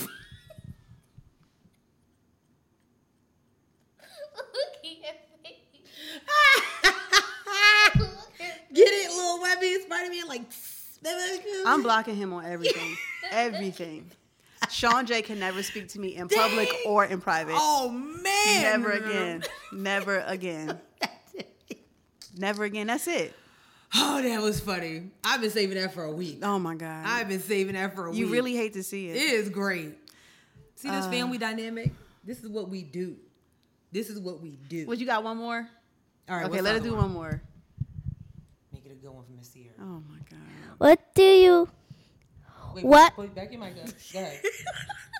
[8.73, 9.77] Get it, Lil Webby?
[9.81, 10.41] Spider Man, like.
[11.65, 12.95] I'm blocking him on everything.
[13.31, 14.10] everything.
[14.69, 17.56] Sean J can never speak to me in public or in private.
[17.57, 18.61] Oh man!
[18.61, 19.43] Never again.
[19.72, 20.80] Never again.
[22.38, 22.88] Never again.
[22.88, 23.34] That's it.
[23.94, 25.10] Oh, that was funny.
[25.24, 26.40] I've been saving that for a week.
[26.44, 27.04] Oh my god.
[27.06, 28.20] I've been saving that for a you week.
[28.20, 29.20] You really hate to see It it.
[29.34, 29.96] is great.
[30.76, 31.12] See this Uh.
[31.12, 31.92] family dynamic?
[32.24, 33.18] This is what we do.
[33.92, 34.86] This is what we do.
[34.88, 35.24] What you got?
[35.24, 35.68] One more?
[36.30, 37.42] All right, okay, let us do one more.
[38.72, 39.74] Make it a good one for Miss Sierra.
[39.82, 40.40] Oh my god.
[40.78, 41.70] What do you
[42.74, 43.18] Wait, What?
[43.18, 43.90] Wait, back your mic up.
[44.14, 44.40] Go ahead.
[44.44, 44.52] you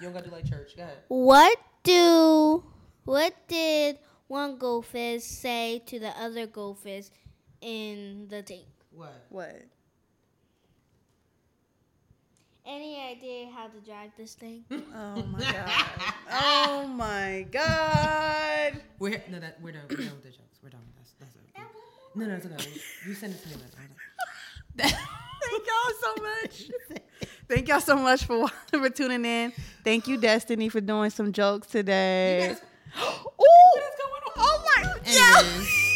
[0.04, 0.78] don't gotta do like church.
[0.78, 0.98] Go ahead.
[1.10, 2.64] what do
[3.04, 7.06] what did one goldfish say to the other goldfish
[7.62, 8.66] in the tank?
[8.92, 9.26] What?
[9.30, 9.62] What?
[12.66, 14.64] Any idea how to drive this thing?
[14.94, 16.14] Oh my god.
[16.32, 18.82] Oh my god.
[19.00, 19.82] We're no, that we're done.
[19.90, 20.60] We're done with the jokes.
[20.64, 21.08] We're done with that.
[21.20, 21.66] That's okay.
[22.16, 22.82] No, no, it's okay.
[23.08, 23.56] You send it to me.
[23.56, 23.70] later.
[25.44, 27.02] Thank y'all so much.
[27.50, 29.54] Thank y'all so much for for tuning in.
[29.84, 32.42] Thank you, Destiny, for doing some jokes today.
[32.44, 32.62] You guys-
[33.02, 34.34] Ooh, What is going on?
[34.38, 35.91] Oh my Anyways.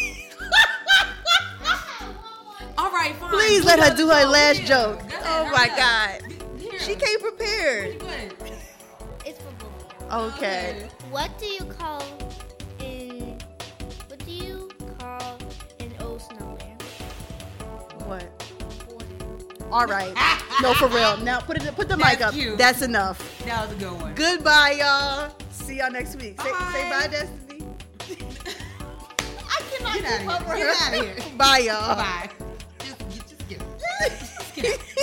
[3.06, 3.30] Right, fine.
[3.32, 4.32] Please Do let her do her joke.
[4.32, 4.66] last Yeah.
[4.68, 5.00] joke.
[5.02, 5.78] Ahead, Oh my up.
[5.78, 6.34] God.
[6.60, 6.80] Here.
[6.80, 8.02] She came prepared.
[9.26, 10.14] It's for both.
[10.34, 10.88] Okay.
[11.10, 12.04] What do you call
[12.80, 13.38] in
[14.08, 14.70] what do you
[15.00, 15.38] call
[15.80, 16.78] an old snowman?
[18.06, 18.26] What?
[19.72, 20.14] All right.
[20.62, 21.18] No, for real.
[21.18, 21.76] Now put it.
[21.76, 22.34] Put the mic up.
[22.34, 22.58] cute.
[22.58, 23.20] That's enough.
[23.44, 24.16] That was a good one.
[24.16, 25.36] Goodbye, y'all.
[25.52, 26.40] See y'all next week.
[26.40, 26.90] Say, say Bye.
[26.90, 27.66] bye, Destiny.
[29.50, 30.56] I cannot Get outta keep up here.
[30.56, 30.96] Get her.
[30.96, 31.38] outta here.
[31.38, 31.96] Bye, y'all.
[31.98, 32.30] Bye.
[34.06, 34.95] es que,